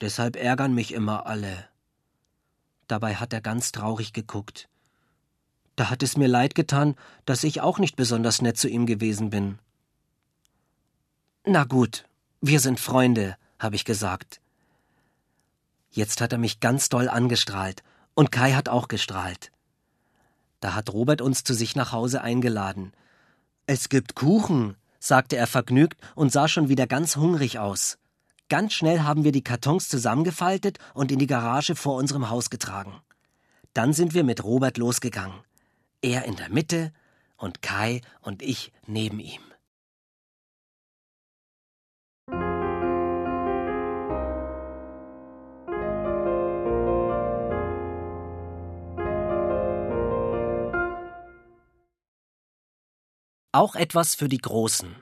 Deshalb 0.02 0.36
ärgern 0.36 0.74
mich 0.74 0.94
immer 0.94 1.28
alle. 1.28 1.70
Dabei 2.90 3.16
hat 3.16 3.32
er 3.32 3.40
ganz 3.40 3.72
traurig 3.72 4.12
geguckt. 4.12 4.68
Da 5.78 5.90
hat 5.90 6.04
es 6.04 6.18
mir 6.18 6.28
leid 6.28 6.54
getan, 6.54 6.96
dass 7.24 7.46
ich 7.46 7.62
auch 7.62 7.80
nicht 7.80 7.96
besonders 7.96 8.42
nett 8.42 8.58
zu 8.58 8.68
ihm 8.68 8.86
gewesen 8.86 9.30
bin. 9.30 9.60
Na 11.46 11.64
gut, 11.64 12.04
wir 12.42 12.60
sind 12.60 12.82
Freunde, 12.82 13.38
habe 13.60 13.78
ich 13.78 13.86
gesagt. 13.86 14.42
Jetzt 15.98 16.22
hat 16.22 16.32
er 16.32 16.38
mich 16.38 16.60
ganz 16.60 16.90
doll 16.90 17.10
angestrahlt, 17.10 17.82
und 18.14 18.32
Kai 18.32 18.54
hat 18.54 18.70
auch 18.70 18.88
gestrahlt. 18.88 19.52
Da 20.60 20.76
hat 20.76 20.94
Robert 20.94 21.24
uns 21.24 21.44
zu 21.44 21.56
sich 21.56 21.76
nach 21.76 21.92
Hause 21.92 22.22
eingeladen. 22.22 22.94
Es 23.66 23.90
gibt 23.90 24.14
Kuchen, 24.14 24.76
sagte 25.00 25.38
er 25.38 25.48
vergnügt 25.48 26.00
und 26.14 26.32
sah 26.32 26.48
schon 26.48 26.70
wieder 26.70 26.86
ganz 26.86 27.16
hungrig 27.16 27.58
aus. 27.58 27.98
Ganz 28.48 28.74
schnell 28.74 29.00
haben 29.00 29.24
wir 29.24 29.32
die 29.32 29.44
Kartons 29.44 29.90
zusammengefaltet 29.90 30.78
und 30.94 31.12
in 31.12 31.18
die 31.18 31.26
Garage 31.26 31.76
vor 31.76 31.96
unserem 31.96 32.30
Haus 32.30 32.52
getragen. 32.52 33.02
Dann 33.74 33.92
sind 33.92 34.14
wir 34.14 34.24
mit 34.24 34.44
Robert 34.44 34.78
losgegangen. 34.78 35.40
Er 36.04 36.26
in 36.26 36.36
der 36.36 36.50
Mitte 36.50 36.94
und 37.38 37.64
Kai 37.64 38.02
und 38.22 38.44
ich 38.44 38.72
neben 38.86 39.20
ihm. 39.20 39.42
Auch 53.58 53.74
etwas 53.74 54.14
für 54.14 54.30
die 54.30 54.38
Großen. 54.38 54.96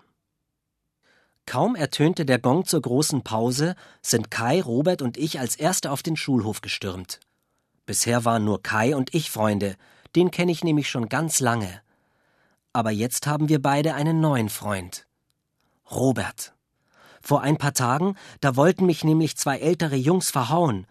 Kaum 1.45 1.75
ertönte 1.75 2.25
der 2.25 2.39
Gong 2.39 2.63
zur 2.63 2.81
großen 2.81 3.21
Pause, 3.21 3.75
sind 4.01 4.31
Kai, 4.31 4.61
Robert 4.61 5.01
und 5.01 5.17
ich 5.17 5.41
als 5.41 5.57
Erste 5.57 5.91
auf 5.91 6.03
den 6.03 6.15
Schulhof 6.15 6.61
gestürmt. 6.61 7.19
Bisher 7.85 8.23
waren 8.23 8.45
nur 8.45 8.63
Kai 8.63 8.95
und 8.95 9.13
ich 9.13 9.29
Freunde, 9.29 9.75
den 10.15 10.31
kenne 10.31 10.53
ich 10.53 10.63
nämlich 10.63 10.89
schon 10.89 11.09
ganz 11.09 11.41
lange. 11.41 11.81
Aber 12.71 12.91
jetzt 12.91 13.27
haben 13.27 13.49
wir 13.49 13.61
beide 13.61 13.93
einen 13.93 14.21
neuen 14.21 14.47
Freund. 14.47 15.05
Robert. 15.91 16.53
Vor 17.21 17.41
ein 17.41 17.57
paar 17.57 17.73
Tagen, 17.73 18.15
da 18.39 18.55
wollten 18.55 18.85
mich 18.85 19.03
nämlich 19.03 19.35
zwei 19.35 19.57
ältere 19.57 19.97
Jungs 19.97 20.31
verhauen, 20.31 20.87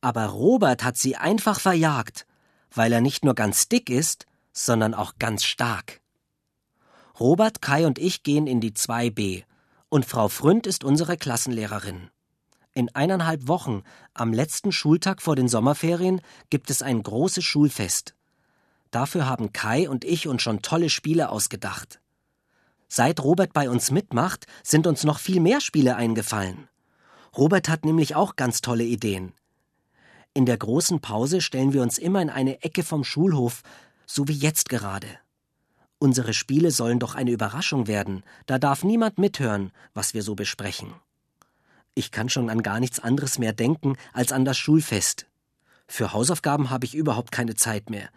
aber 0.00 0.28
Robert 0.28 0.82
hat 0.82 0.96
sie 0.96 1.16
einfach 1.16 1.60
verjagt, 1.60 2.26
weil 2.74 2.90
er 2.90 3.02
nicht 3.02 3.22
nur 3.22 3.34
ganz 3.34 3.68
dick 3.68 3.90
ist, 3.90 4.24
sondern 4.54 4.94
auch 4.94 5.16
ganz 5.18 5.44
stark. 5.44 6.01
Robert, 7.22 7.62
Kai 7.62 7.86
und 7.86 8.00
ich 8.00 8.24
gehen 8.24 8.48
in 8.48 8.60
die 8.60 8.72
2b 8.72 9.44
und 9.88 10.04
Frau 10.04 10.26
Fründ 10.26 10.66
ist 10.66 10.82
unsere 10.82 11.16
Klassenlehrerin. 11.16 12.10
In 12.74 12.92
eineinhalb 12.96 13.46
Wochen, 13.46 13.84
am 14.12 14.32
letzten 14.32 14.72
Schultag 14.72 15.22
vor 15.22 15.36
den 15.36 15.46
Sommerferien, 15.46 16.20
gibt 16.50 16.68
es 16.68 16.82
ein 16.82 17.00
großes 17.00 17.44
Schulfest. 17.44 18.16
Dafür 18.90 19.26
haben 19.26 19.52
Kai 19.52 19.88
und 19.88 20.04
ich 20.04 20.26
uns 20.26 20.42
schon 20.42 20.62
tolle 20.62 20.90
Spiele 20.90 21.28
ausgedacht. 21.28 22.00
Seit 22.88 23.22
Robert 23.22 23.52
bei 23.52 23.70
uns 23.70 23.92
mitmacht, 23.92 24.48
sind 24.64 24.88
uns 24.88 25.04
noch 25.04 25.20
viel 25.20 25.38
mehr 25.38 25.60
Spiele 25.60 25.94
eingefallen. 25.94 26.66
Robert 27.36 27.68
hat 27.68 27.84
nämlich 27.84 28.16
auch 28.16 28.34
ganz 28.34 28.62
tolle 28.62 28.82
Ideen. 28.82 29.32
In 30.34 30.44
der 30.44 30.58
großen 30.58 31.00
Pause 31.00 31.40
stellen 31.40 31.72
wir 31.72 31.82
uns 31.82 31.98
immer 31.98 32.20
in 32.20 32.30
eine 32.30 32.64
Ecke 32.64 32.82
vom 32.82 33.04
Schulhof, 33.04 33.62
so 34.06 34.26
wie 34.26 34.36
jetzt 34.36 34.68
gerade. 34.68 35.21
Unsere 36.02 36.34
Spiele 36.34 36.72
sollen 36.72 36.98
doch 36.98 37.14
eine 37.14 37.30
Überraschung 37.30 37.86
werden, 37.86 38.24
da 38.46 38.58
darf 38.58 38.82
niemand 38.82 39.18
mithören, 39.18 39.70
was 39.94 40.14
wir 40.14 40.24
so 40.24 40.34
besprechen. 40.34 40.94
Ich 41.94 42.10
kann 42.10 42.28
schon 42.28 42.50
an 42.50 42.64
gar 42.64 42.80
nichts 42.80 42.98
anderes 42.98 43.38
mehr 43.38 43.52
denken 43.52 43.94
als 44.12 44.32
an 44.32 44.44
das 44.44 44.58
Schulfest. 44.58 45.28
Für 45.86 46.12
Hausaufgaben 46.12 46.70
habe 46.70 46.86
ich 46.86 46.96
überhaupt 46.96 47.30
keine 47.30 47.54
Zeit 47.54 47.88
mehr. 47.88 48.08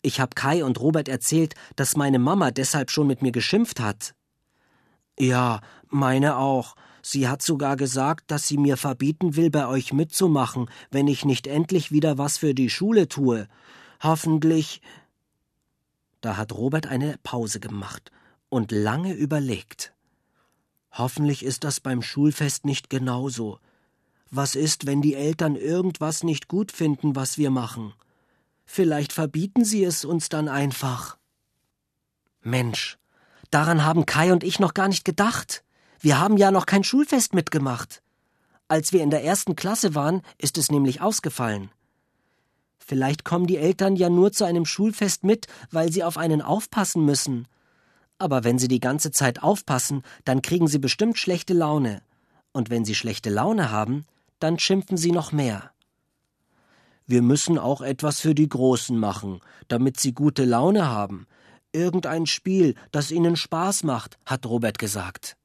Ich 0.00 0.20
habe 0.20 0.36
Kai 0.36 0.64
und 0.64 0.78
Robert 0.78 1.08
erzählt, 1.08 1.56
dass 1.74 1.96
meine 1.96 2.20
Mama 2.20 2.52
deshalb 2.52 2.92
schon 2.92 3.08
mit 3.08 3.20
mir 3.20 3.32
geschimpft 3.32 3.80
hat. 3.80 4.14
Ja, 5.18 5.60
meine 5.88 6.36
auch. 6.36 6.76
Sie 7.02 7.26
hat 7.26 7.42
sogar 7.42 7.74
gesagt, 7.74 8.30
dass 8.30 8.46
sie 8.46 8.58
mir 8.58 8.76
verbieten 8.76 9.34
will, 9.34 9.50
bei 9.50 9.66
euch 9.66 9.92
mitzumachen, 9.92 10.70
wenn 10.92 11.08
ich 11.08 11.24
nicht 11.24 11.48
endlich 11.48 11.90
wieder 11.90 12.16
was 12.16 12.38
für 12.38 12.54
die 12.54 12.70
Schule 12.70 13.08
tue. 13.08 13.48
Hoffentlich 14.00 14.80
da 16.24 16.36
hat 16.36 16.52
Robert 16.52 16.86
eine 16.86 17.18
Pause 17.22 17.60
gemacht 17.60 18.10
und 18.48 18.72
lange 18.72 19.12
überlegt. 19.12 19.92
Hoffentlich 20.92 21.44
ist 21.44 21.64
das 21.64 21.80
beim 21.80 22.02
Schulfest 22.02 22.64
nicht 22.64 22.88
genauso. 22.88 23.58
Was 24.30 24.54
ist, 24.54 24.86
wenn 24.86 25.02
die 25.02 25.14
Eltern 25.14 25.56
irgendwas 25.56 26.22
nicht 26.22 26.48
gut 26.48 26.72
finden, 26.72 27.14
was 27.14 27.36
wir 27.36 27.50
machen? 27.50 27.92
Vielleicht 28.64 29.12
verbieten 29.12 29.64
sie 29.64 29.84
es 29.84 30.04
uns 30.04 30.28
dann 30.28 30.48
einfach. 30.48 31.18
Mensch, 32.40 32.98
daran 33.50 33.84
haben 33.84 34.06
Kai 34.06 34.32
und 34.32 34.44
ich 34.44 34.60
noch 34.60 34.72
gar 34.72 34.88
nicht 34.88 35.04
gedacht. 35.04 35.64
Wir 36.00 36.18
haben 36.18 36.36
ja 36.36 36.50
noch 36.50 36.66
kein 36.66 36.84
Schulfest 36.84 37.34
mitgemacht. 37.34 38.02
Als 38.68 38.92
wir 38.92 39.02
in 39.02 39.10
der 39.10 39.24
ersten 39.24 39.56
Klasse 39.56 39.94
waren, 39.94 40.22
ist 40.38 40.56
es 40.56 40.70
nämlich 40.70 41.00
ausgefallen. 41.00 41.70
Vielleicht 42.78 43.24
kommen 43.24 43.46
die 43.46 43.56
Eltern 43.56 43.96
ja 43.96 44.10
nur 44.10 44.32
zu 44.32 44.44
einem 44.44 44.66
Schulfest 44.66 45.24
mit, 45.24 45.46
weil 45.70 45.90
sie 45.90 46.04
auf 46.04 46.18
einen 46.18 46.42
aufpassen 46.42 47.04
müssen. 47.04 47.48
Aber 48.18 48.44
wenn 48.44 48.58
sie 48.58 48.68
die 48.68 48.80
ganze 48.80 49.10
Zeit 49.10 49.42
aufpassen, 49.42 50.02
dann 50.24 50.42
kriegen 50.42 50.68
sie 50.68 50.78
bestimmt 50.78 51.18
schlechte 51.18 51.54
Laune. 51.54 52.02
Und 52.52 52.70
wenn 52.70 52.84
sie 52.84 52.94
schlechte 52.94 53.30
Laune 53.30 53.70
haben, 53.70 54.06
dann 54.38 54.58
schimpfen 54.58 54.96
sie 54.96 55.12
noch 55.12 55.32
mehr. 55.32 55.70
Wir 57.06 57.22
müssen 57.22 57.58
auch 57.58 57.80
etwas 57.80 58.20
für 58.20 58.34
die 58.34 58.48
Großen 58.48 58.98
machen, 58.98 59.40
damit 59.68 59.98
sie 59.98 60.12
gute 60.12 60.44
Laune 60.44 60.86
haben. 60.86 61.26
Irgendein 61.72 62.26
Spiel, 62.26 62.74
das 62.92 63.10
ihnen 63.10 63.36
Spaß 63.36 63.82
macht, 63.82 64.18
hat 64.24 64.46
Robert 64.46 64.78
gesagt. 64.78 65.36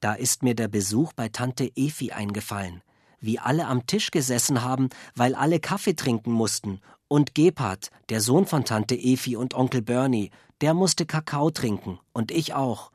Da 0.00 0.14
ist 0.14 0.42
mir 0.42 0.54
der 0.54 0.68
Besuch 0.68 1.12
bei 1.12 1.28
Tante 1.28 1.70
Efi 1.74 2.12
eingefallen 2.12 2.82
wie 3.20 3.38
alle 3.38 3.66
am 3.66 3.86
Tisch 3.86 4.10
gesessen 4.10 4.62
haben, 4.62 4.88
weil 5.14 5.34
alle 5.34 5.60
Kaffee 5.60 5.94
trinken 5.94 6.32
mussten. 6.32 6.80
Und 7.08 7.34
Gebhard, 7.34 7.90
der 8.08 8.20
Sohn 8.20 8.46
von 8.46 8.64
Tante 8.64 8.94
Efi 8.94 9.36
und 9.36 9.54
Onkel 9.54 9.82
Bernie, 9.82 10.30
der 10.60 10.74
musste 10.74 11.06
Kakao 11.06 11.50
trinken. 11.50 11.98
Und 12.12 12.30
ich 12.30 12.54
auch. 12.54 12.92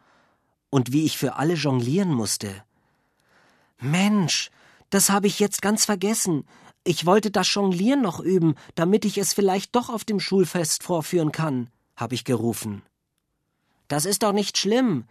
Und 0.69 0.91
wie 0.91 1.05
ich 1.05 1.17
für 1.17 1.35
alle 1.35 1.53
jonglieren 1.53 2.13
musste. 2.13 2.63
Mensch, 3.79 4.51
das 4.89 5.09
habe 5.09 5.27
ich 5.27 5.39
jetzt 5.39 5.61
ganz 5.61 5.85
vergessen. 5.85 6.45
Ich 6.83 7.05
wollte 7.05 7.31
das 7.31 7.51
Jonglieren 7.53 8.01
noch 8.01 8.19
üben, 8.19 8.55
damit 8.75 9.05
ich 9.05 9.17
es 9.17 9.33
vielleicht 9.33 9.75
doch 9.75 9.89
auf 9.89 10.05
dem 10.05 10.19
Schulfest 10.19 10.83
vorführen 10.83 11.31
kann, 11.31 11.69
habe 11.95 12.15
ich 12.15 12.23
gerufen. 12.23 12.83
Das 13.87 14.05
ist 14.05 14.23
doch 14.23 14.33
nicht 14.33 14.57
schlimm. 14.57 15.05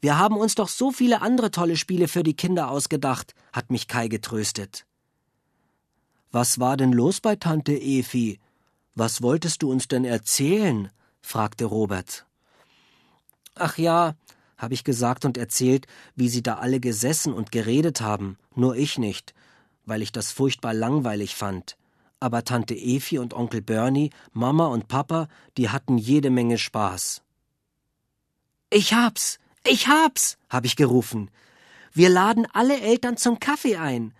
Wir 0.00 0.18
haben 0.18 0.36
uns 0.36 0.54
doch 0.54 0.68
so 0.68 0.90
viele 0.90 1.20
andere 1.20 1.50
tolle 1.50 1.76
Spiele 1.76 2.08
für 2.08 2.22
die 2.22 2.34
Kinder 2.34 2.70
ausgedacht, 2.70 3.34
hat 3.52 3.70
mich 3.70 3.86
Kai 3.86 4.08
getröstet. 4.08 4.86
Was 6.32 6.58
war 6.58 6.76
denn 6.76 6.92
los 6.92 7.20
bei 7.20 7.36
Tante 7.36 7.72
Efi? 7.72 8.40
Was 8.94 9.20
wolltest 9.20 9.62
du 9.62 9.70
uns 9.70 9.88
denn 9.88 10.04
erzählen? 10.04 10.90
fragte 11.20 11.66
Robert. 11.66 12.24
Ach 13.54 13.76
ja, 13.76 14.14
habe 14.56 14.74
ich 14.74 14.84
gesagt 14.84 15.24
und 15.24 15.36
erzählt, 15.36 15.86
wie 16.16 16.28
sie 16.28 16.42
da 16.42 16.56
alle 16.56 16.80
gesessen 16.80 17.32
und 17.32 17.52
geredet 17.52 18.00
haben, 18.00 18.38
nur 18.54 18.76
ich 18.76 18.98
nicht, 18.98 19.34
weil 19.84 20.02
ich 20.02 20.12
das 20.12 20.32
furchtbar 20.32 20.72
langweilig 20.72 21.34
fand. 21.34 21.76
Aber 22.20 22.44
Tante 22.44 22.74
Efi 22.74 23.18
und 23.18 23.34
Onkel 23.34 23.62
Bernie, 23.62 24.10
Mama 24.32 24.66
und 24.66 24.88
Papa, 24.88 25.28
die 25.56 25.70
hatten 25.70 25.98
jede 25.98 26.30
Menge 26.30 26.58
Spaß. 26.58 27.22
Ich 28.70 28.92
hab's, 28.94 29.38
ich 29.66 29.88
hab's, 29.88 30.38
hab 30.48 30.64
ich 30.64 30.76
gerufen. 30.76 31.30
Wir 31.92 32.08
laden 32.08 32.46
alle 32.52 32.80
Eltern 32.80 33.16
zum 33.16 33.40
Kaffee 33.40 33.76
ein, 33.76 34.14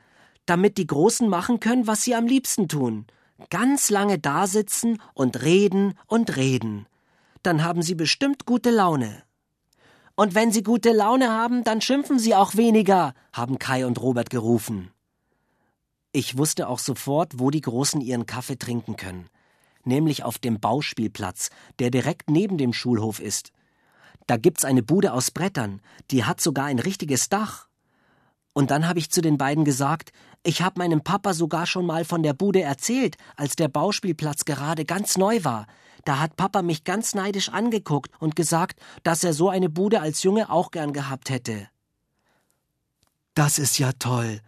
damit 0.47 0.77
die 0.79 0.87
Großen 0.87 1.29
machen 1.29 1.61
können, 1.61 1.87
was 1.87 2.03
sie 2.03 2.15
am 2.15 2.27
liebsten 2.27 2.69
tun. 2.69 3.07
Ganz 3.49 3.91
lange 3.91 4.19
dasitzen 4.19 5.01
und 5.15 5.43
reden 5.43 5.95
und 6.07 6.37
reden. 6.37 6.87
Dann 7.43 7.65
haben 7.65 7.83
sie 7.83 7.95
bestimmt 7.95 8.45
gute 8.45 8.71
Laune. 8.71 9.23
Und 10.15 10.35
wenn 10.35 10.53
sie 10.53 10.63
gute 10.63 10.93
Laune 10.93 11.31
haben, 11.31 11.65
dann 11.65 11.81
schimpfen 11.81 12.19
sie 12.19 12.35
auch 12.35 12.57
weniger, 12.57 13.15
haben 13.33 13.59
Kai 13.59 13.87
und 13.87 14.03
Robert 14.03 14.29
gerufen. 14.29 14.91
Ich 16.13 16.37
wusste 16.37 16.69
auch 16.69 16.81
sofort, 16.81 17.39
wo 17.39 17.51
die 17.51 17.61
Großen 17.61 18.01
ihren 18.01 18.27
Kaffee 18.27 18.59
trinken 18.59 18.97
können. 18.97 19.31
Nämlich 19.85 20.25
auf 20.25 20.39
dem 20.39 20.61
Bauspielplatz, 20.61 21.51
der 21.79 21.91
direkt 21.91 22.29
neben 22.29 22.59
dem 22.59 22.73
Schulhof 22.73 23.21
ist. 23.21 23.53
Da 24.31 24.37
gibt's 24.37 24.65
eine 24.65 24.85
Bude 24.85 25.13
aus 25.13 25.33
Brettern, 25.33 25.81
die 26.13 26.23
hat 26.23 26.41
sogar 26.41 26.67
ein 26.67 26.79
richtiges 26.79 27.31
Dach. 27.31 27.67
Und 28.53 28.71
dann 28.71 28.87
habe 28.87 29.01
ich 29.01 29.11
zu 29.11 29.23
den 29.23 29.39
beiden 29.39 29.65
gesagt, 29.65 30.13
ich 30.45 30.63
habe 30.63 30.79
meinem 30.79 31.01
Papa 31.01 31.35
sogar 31.35 31.67
schon 31.67 31.85
mal 31.85 32.05
von 32.05 32.23
der 32.23 32.33
Bude 32.33 32.63
erzählt, 32.63 33.17
als 33.35 33.57
der 33.57 33.67
Bauspielplatz 33.67 34.45
gerade 34.45 34.85
ganz 34.85 35.19
neu 35.19 35.43
war. 35.43 35.67
Da 36.05 36.21
hat 36.21 36.37
Papa 36.37 36.63
mich 36.63 36.85
ganz 36.85 37.13
neidisch 37.13 37.49
angeguckt 37.49 38.13
und 38.21 38.37
gesagt, 38.37 38.79
dass 39.03 39.25
er 39.25 39.33
so 39.33 39.49
eine 39.49 39.69
Bude 39.69 40.01
als 40.01 40.23
Junge 40.23 40.49
auch 40.49 40.71
gern 40.71 40.93
gehabt 40.93 41.29
hätte. 41.29 41.67
Das 43.35 43.59
ist 43.59 43.81
ja 43.81 43.91
toll. 43.99 44.43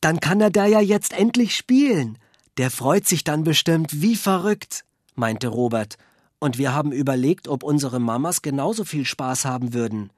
Dann 0.00 0.18
kann 0.18 0.40
er 0.40 0.50
da 0.50 0.66
ja 0.66 0.80
jetzt 0.80 1.12
endlich 1.12 1.54
spielen. 1.54 2.18
Der 2.56 2.72
freut 2.72 3.06
sich 3.06 3.22
dann 3.22 3.44
bestimmt 3.44 4.02
wie 4.02 4.16
verrückt, 4.16 4.84
meinte 5.14 5.46
Robert, 5.46 5.98
und 6.38 6.58
wir 6.58 6.74
haben 6.74 6.92
überlegt, 6.92 7.48
ob 7.48 7.62
unsere 7.62 8.00
Mamas 8.00 8.42
genauso 8.42 8.84
viel 8.84 9.04
Spaß 9.04 9.44
haben 9.44 9.74
würden. 9.74 10.10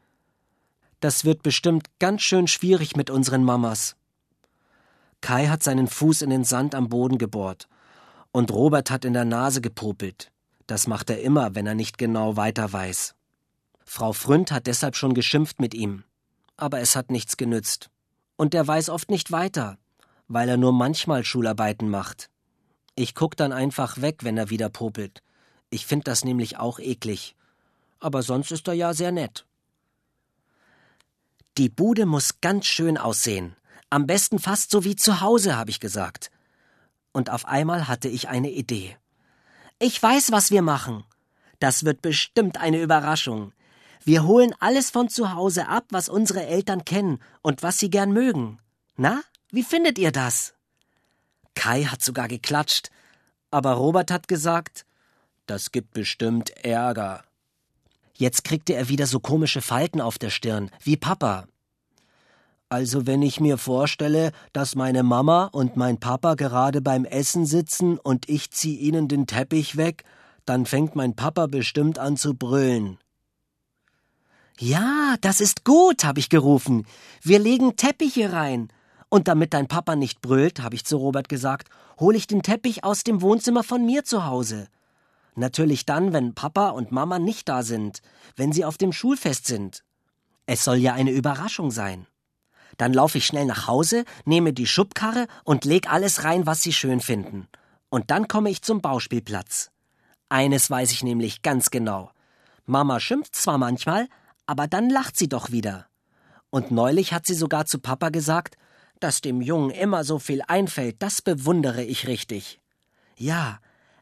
Das 1.00 1.24
wird 1.24 1.42
bestimmt 1.42 1.88
ganz 1.98 2.22
schön 2.22 2.46
schwierig 2.46 2.96
mit 2.96 3.10
unseren 3.10 3.42
Mamas. 3.42 3.96
Kai 5.20 5.48
hat 5.48 5.62
seinen 5.62 5.88
Fuß 5.88 6.22
in 6.22 6.30
den 6.30 6.44
Sand 6.44 6.74
am 6.74 6.88
Boden 6.88 7.18
gebohrt, 7.18 7.68
und 8.32 8.52
Robert 8.52 8.90
hat 8.90 9.04
in 9.04 9.12
der 9.12 9.24
Nase 9.24 9.60
gepopelt. 9.60 10.30
Das 10.66 10.86
macht 10.86 11.10
er 11.10 11.20
immer, 11.20 11.54
wenn 11.54 11.66
er 11.66 11.74
nicht 11.74 11.98
genau 11.98 12.36
weiter 12.36 12.72
weiß. 12.72 13.14
Frau 13.84 14.12
Fründ 14.12 14.52
hat 14.52 14.68
deshalb 14.68 14.94
schon 14.94 15.14
geschimpft 15.14 15.60
mit 15.60 15.74
ihm. 15.74 16.04
Aber 16.56 16.78
es 16.80 16.94
hat 16.94 17.10
nichts 17.10 17.36
genützt. 17.36 17.90
Und 18.36 18.54
er 18.54 18.66
weiß 18.66 18.88
oft 18.88 19.10
nicht 19.10 19.32
weiter, 19.32 19.78
weil 20.28 20.48
er 20.48 20.56
nur 20.56 20.72
manchmal 20.72 21.24
Schularbeiten 21.24 21.88
macht. 21.88 22.30
Ich 22.94 23.16
guck 23.16 23.36
dann 23.36 23.52
einfach 23.52 24.00
weg, 24.00 24.18
wenn 24.22 24.36
er 24.36 24.50
wieder 24.50 24.68
popelt. 24.68 25.22
Ich 25.70 25.86
find 25.86 26.06
das 26.06 26.24
nämlich 26.24 26.58
auch 26.58 26.78
eklig. 26.78 27.36
Aber 28.00 28.22
sonst 28.22 28.50
ist 28.50 28.66
er 28.68 28.74
ja 28.74 28.92
sehr 28.92 29.12
nett. 29.12 29.46
Die 31.58 31.68
Bude 31.68 32.06
muss 32.06 32.40
ganz 32.40 32.66
schön 32.66 32.98
aussehen. 32.98 33.56
Am 33.88 34.06
besten 34.06 34.38
fast 34.38 34.70
so 34.70 34.84
wie 34.84 34.96
zu 34.96 35.20
Hause, 35.20 35.56
habe 35.56 35.70
ich 35.70 35.80
gesagt. 35.80 36.30
Und 37.12 37.30
auf 37.30 37.44
einmal 37.44 37.88
hatte 37.88 38.08
ich 38.08 38.28
eine 38.28 38.50
Idee. 38.50 38.96
Ich 39.78 40.00
weiß, 40.00 40.32
was 40.32 40.50
wir 40.50 40.62
machen. 40.62 41.04
Das 41.58 41.84
wird 41.84 42.02
bestimmt 42.02 42.58
eine 42.58 42.80
Überraschung. 42.80 43.52
Wir 44.04 44.24
holen 44.24 44.54
alles 44.60 44.90
von 44.90 45.08
zu 45.08 45.34
Hause 45.34 45.68
ab, 45.68 45.84
was 45.90 46.08
unsere 46.08 46.46
Eltern 46.46 46.84
kennen 46.84 47.18
und 47.42 47.62
was 47.62 47.78
sie 47.78 47.90
gern 47.90 48.12
mögen. 48.12 48.58
Na, 48.96 49.22
wie 49.50 49.62
findet 49.62 49.98
ihr 49.98 50.12
das? 50.12 50.54
Kai 51.54 51.84
hat 51.84 52.02
sogar 52.02 52.28
geklatscht, 52.28 52.90
aber 53.50 53.72
Robert 53.72 54.10
hat 54.10 54.28
gesagt, 54.28 54.86
das 55.50 55.72
gibt 55.72 55.94
bestimmt 55.94 56.50
Ärger. 56.64 57.24
Jetzt 58.14 58.44
kriegte 58.44 58.74
er 58.74 58.88
wieder 58.88 59.08
so 59.08 59.18
komische 59.18 59.60
Falten 59.60 60.00
auf 60.00 60.16
der 60.16 60.30
Stirn, 60.30 60.70
wie 60.84 60.96
Papa. 60.96 61.48
Also 62.68 63.04
wenn 63.04 63.20
ich 63.20 63.40
mir 63.40 63.58
vorstelle, 63.58 64.30
dass 64.52 64.76
meine 64.76 65.02
Mama 65.02 65.46
und 65.46 65.76
mein 65.76 65.98
Papa 65.98 66.34
gerade 66.34 66.80
beim 66.80 67.04
Essen 67.04 67.46
sitzen 67.46 67.98
und 67.98 68.28
ich 68.28 68.52
zieh 68.52 68.76
ihnen 68.76 69.08
den 69.08 69.26
Teppich 69.26 69.76
weg, 69.76 70.04
dann 70.44 70.66
fängt 70.66 70.94
mein 70.94 71.16
Papa 71.16 71.48
bestimmt 71.48 71.98
an 71.98 72.16
zu 72.16 72.34
brüllen. 72.34 72.98
Ja, 74.56 75.16
das 75.20 75.40
ist 75.40 75.64
gut, 75.64 76.04
habe 76.04 76.20
ich 76.20 76.28
gerufen. 76.28 76.86
Wir 77.22 77.40
legen 77.40 77.74
Teppiche 77.74 78.32
rein. 78.32 78.68
Und 79.08 79.26
damit 79.26 79.52
dein 79.52 79.66
Papa 79.66 79.96
nicht 79.96 80.20
brüllt, 80.20 80.62
habe 80.62 80.76
ich 80.76 80.84
zu 80.84 80.96
Robert 80.96 81.28
gesagt, 81.28 81.68
hole 81.98 82.16
ich 82.16 82.28
den 82.28 82.42
Teppich 82.42 82.84
aus 82.84 83.02
dem 83.02 83.20
Wohnzimmer 83.20 83.64
von 83.64 83.84
mir 83.84 84.04
zu 84.04 84.26
Hause. 84.26 84.68
Natürlich 85.34 85.86
dann, 85.86 86.12
wenn 86.12 86.34
Papa 86.34 86.70
und 86.70 86.92
Mama 86.92 87.18
nicht 87.18 87.48
da 87.48 87.62
sind, 87.62 88.02
wenn 88.36 88.52
sie 88.52 88.64
auf 88.64 88.78
dem 88.78 88.92
Schulfest 88.92 89.46
sind. 89.46 89.84
Es 90.46 90.64
soll 90.64 90.76
ja 90.76 90.94
eine 90.94 91.12
Überraschung 91.12 91.70
sein. 91.70 92.06
Dann 92.76 92.92
laufe 92.92 93.18
ich 93.18 93.26
schnell 93.26 93.44
nach 93.44 93.66
Hause, 93.66 94.04
nehme 94.24 94.52
die 94.52 94.66
Schubkarre 94.66 95.26
und 95.44 95.64
leg 95.64 95.92
alles 95.92 96.24
rein, 96.24 96.46
was 96.46 96.62
Sie 96.62 96.72
schön 96.72 97.00
finden. 97.00 97.48
Und 97.88 98.10
dann 98.10 98.28
komme 98.28 98.50
ich 98.50 98.62
zum 98.62 98.80
Bauspielplatz. 98.80 99.70
Eines 100.28 100.70
weiß 100.70 100.92
ich 100.92 101.02
nämlich 101.02 101.42
ganz 101.42 101.70
genau. 101.70 102.10
Mama 102.64 103.00
schimpft 103.00 103.34
zwar 103.34 103.58
manchmal, 103.58 104.08
aber 104.46 104.66
dann 104.66 104.88
lacht 104.88 105.16
sie 105.16 105.28
doch 105.28 105.50
wieder. 105.50 105.86
Und 106.50 106.70
neulich 106.70 107.12
hat 107.12 107.26
sie 107.26 107.34
sogar 107.34 107.66
zu 107.66 107.78
Papa 107.78 108.08
gesagt, 108.10 108.56
dass 109.00 109.20
dem 109.20 109.40
Jungen 109.40 109.70
immer 109.70 110.04
so 110.04 110.18
viel 110.18 110.42
einfällt, 110.46 111.02
das 111.02 111.22
bewundere 111.22 111.82
ich 111.82 112.06
richtig. 112.06 112.60
Ja, 113.16 113.60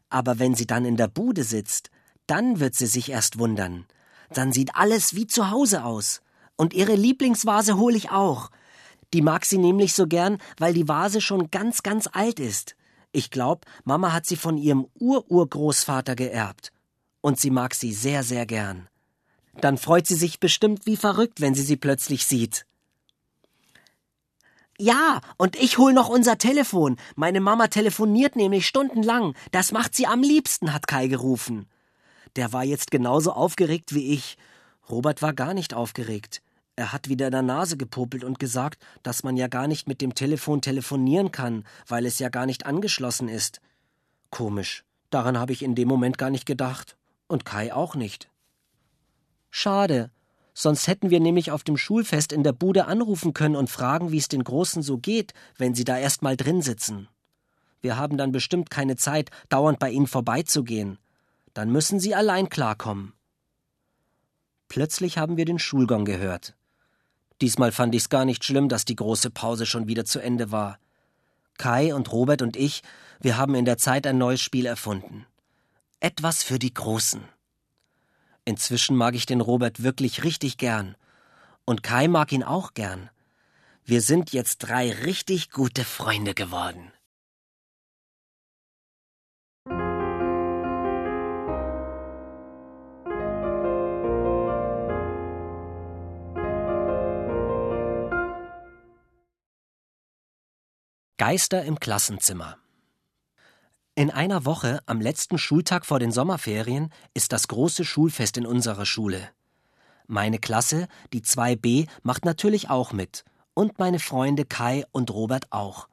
aber 0.09 0.39
wenn 0.39 0.55
sie 0.55 0.67
dann 0.67 0.85
in 0.85 0.97
der 0.97 1.07
Bude 1.07 1.43
sitzt, 1.43 1.89
dann 2.27 2.59
wird 2.59 2.75
sie 2.75 2.87
sich 2.87 3.09
erst 3.09 3.39
wundern. 3.39 3.85
Dann 4.31 4.51
sieht 4.51 4.75
alles 4.75 5.15
wie 5.15 5.27
zu 5.27 5.49
Hause 5.49 5.83
aus. 5.83 6.21
Und 6.55 6.73
ihre 6.73 6.95
Lieblingsvase 6.95 7.77
hole 7.77 7.97
ich 7.97 8.11
auch. 8.11 8.49
Die 9.13 9.21
mag 9.21 9.45
sie 9.45 9.57
nämlich 9.57 9.93
so 9.93 10.07
gern, 10.07 10.37
weil 10.57 10.73
die 10.73 10.87
Vase 10.87 11.21
schon 11.21 11.49
ganz, 11.49 11.83
ganz 11.83 12.07
alt 12.11 12.39
ist. 12.39 12.75
Ich 13.11 13.31
glaub, 13.31 13.65
Mama 13.85 14.13
hat 14.13 14.25
sie 14.25 14.35
von 14.35 14.57
ihrem 14.57 14.87
Ururgroßvater 14.99 16.15
geerbt. 16.15 16.71
Und 17.21 17.39
sie 17.39 17.49
mag 17.49 17.73
sie 17.73 17.91
sehr, 17.91 18.23
sehr 18.23 18.45
gern. 18.45 18.87
Dann 19.61 19.77
freut 19.77 20.05
sie 20.05 20.15
sich 20.15 20.39
bestimmt 20.39 20.85
wie 20.85 20.95
verrückt, 20.95 21.41
wenn 21.41 21.55
sie 21.55 21.63
sie 21.63 21.77
plötzlich 21.77 22.25
sieht. 22.25 22.65
Ja, 24.81 25.19
und 25.35 25.57
ich 25.57 25.77
hol 25.77 25.91
noch 25.91 26.07
unser 26.07 26.37
Telefon. 26.37 26.95
Meine 27.17 27.41
Mama 27.41 27.67
telefoniert 27.67 28.37
nämlich 28.37 28.65
stundenlang. 28.65 29.35
Das 29.51 29.73
macht 29.73 29.93
sie 29.93 30.07
am 30.07 30.21
liebsten, 30.21 30.73
hat 30.73 30.87
Kai 30.87 31.07
gerufen. 31.07 31.67
Der 32.37 32.53
war 32.53 32.63
jetzt 32.63 32.89
genauso 32.89 33.33
aufgeregt 33.33 33.93
wie 33.93 34.13
ich. 34.13 34.37
Robert 34.89 35.21
war 35.21 35.33
gar 35.33 35.53
nicht 35.53 35.73
aufgeregt. 35.73 36.41
Er 36.77 36.93
hat 36.93 37.09
wieder 37.09 37.25
in 37.25 37.33
der 37.33 37.41
Nase 37.41 37.75
gepopelt 37.75 38.23
und 38.23 38.39
gesagt, 38.39 38.81
dass 39.03 39.21
man 39.21 39.35
ja 39.35 39.49
gar 39.49 39.67
nicht 39.67 39.85
mit 39.85 39.99
dem 39.99 40.15
Telefon 40.15 40.61
telefonieren 40.61 41.33
kann, 41.33 41.65
weil 41.85 42.05
es 42.05 42.17
ja 42.19 42.29
gar 42.29 42.45
nicht 42.45 42.65
angeschlossen 42.65 43.27
ist. 43.27 43.59
Komisch, 44.29 44.85
daran 45.09 45.37
habe 45.37 45.51
ich 45.51 45.61
in 45.61 45.75
dem 45.75 45.89
Moment 45.89 46.17
gar 46.17 46.29
nicht 46.29 46.45
gedacht. 46.45 46.95
Und 47.27 47.43
Kai 47.43 47.73
auch 47.73 47.95
nicht. 47.95 48.29
Schade, 49.49 50.09
sonst 50.61 50.87
hätten 50.87 51.09
wir 51.09 51.21
nämlich 51.21 51.51
auf 51.51 51.63
dem 51.63 51.77
Schulfest 51.77 52.33
in 52.33 52.43
der 52.43 52.51
Bude 52.51 52.85
anrufen 52.85 53.33
können 53.33 53.55
und 53.55 53.69
fragen, 53.69 54.11
wie 54.11 54.17
es 54.17 54.27
den 54.27 54.43
Großen 54.43 54.83
so 54.83 54.97
geht, 54.97 55.33
wenn 55.57 55.73
sie 55.73 55.85
da 55.85 55.97
erst 55.97 56.21
mal 56.21 56.35
drin 56.35 56.61
sitzen. 56.61 57.07
Wir 57.81 57.95
haben 57.95 58.17
dann 58.17 58.33
bestimmt 58.33 58.69
keine 58.69 58.97
Zeit, 58.97 59.29
dauernd 59.47 59.79
bei 59.79 59.89
ihnen 59.89 60.07
vorbeizugehen. 60.07 60.97
Dann 61.53 61.71
müssen 61.71 62.01
sie 62.01 62.13
allein 62.13 62.49
klarkommen. 62.49 63.13
Plötzlich 64.67 65.17
haben 65.17 65.37
wir 65.37 65.45
den 65.45 65.59
Schulgong 65.59 66.03
gehört. 66.03 66.55
Diesmal 67.41 67.71
fand 67.71 67.95
ich's 67.95 68.09
gar 68.09 68.25
nicht 68.25 68.43
schlimm, 68.43 68.67
dass 68.67 68.83
die 68.83 68.97
große 68.97 69.31
Pause 69.31 69.65
schon 69.65 69.87
wieder 69.87 70.03
zu 70.03 70.19
Ende 70.19 70.51
war. 70.51 70.77
Kai 71.57 71.95
und 71.95 72.11
Robert 72.11 72.41
und 72.41 72.57
ich, 72.57 72.83
wir 73.21 73.37
haben 73.37 73.55
in 73.55 73.63
der 73.63 73.77
Zeit 73.77 74.05
ein 74.05 74.17
neues 74.17 74.41
Spiel 74.41 74.65
erfunden. 74.65 75.25
Etwas 76.01 76.43
für 76.43 76.59
die 76.59 76.73
Großen. 76.73 77.21
Inzwischen 78.49 78.95
mag 78.95 79.13
ich 79.13 79.27
den 79.27 79.41
Robert 79.41 79.83
wirklich 79.83 80.23
richtig 80.23 80.57
gern. 80.57 80.95
Und 81.65 81.83
Kai 81.83 82.07
mag 82.07 82.31
ihn 82.31 82.41
auch 82.41 82.73
gern. 82.73 83.11
Wir 83.85 84.01
sind 84.01 84.33
jetzt 84.33 84.57
drei 84.57 84.89
richtig 84.91 85.51
gute 85.51 85.85
Freunde 85.85 86.33
geworden. 86.33 86.91
Geister 101.17 101.63
im 101.65 101.79
Klassenzimmer. 101.79 102.57
In 103.99 104.11
einer 104.11 104.45
Woche, 104.45 104.79
am 104.85 105.01
letzten 105.01 105.37
Schultag 105.37 105.85
vor 105.85 105.99
den 105.99 106.13
Sommerferien, 106.13 106.89
ist 107.13 107.33
das 107.33 107.49
große 107.49 107.83
Schulfest 107.83 108.37
in 108.37 108.45
unserer 108.45 108.85
Schule. 108.85 109.29
Meine 110.07 110.39
Klasse, 110.39 110.87
die 111.11 111.19
2b, 111.19 111.85
macht 112.01 112.23
natürlich 112.23 112.69
auch 112.69 112.93
mit. 112.93 113.25
Und 113.53 113.77
meine 113.77 113.99
Freunde 113.99 114.45
Kai 114.45 114.85
und 114.93 115.11
Robert 115.11 115.51
auch. 115.51 115.89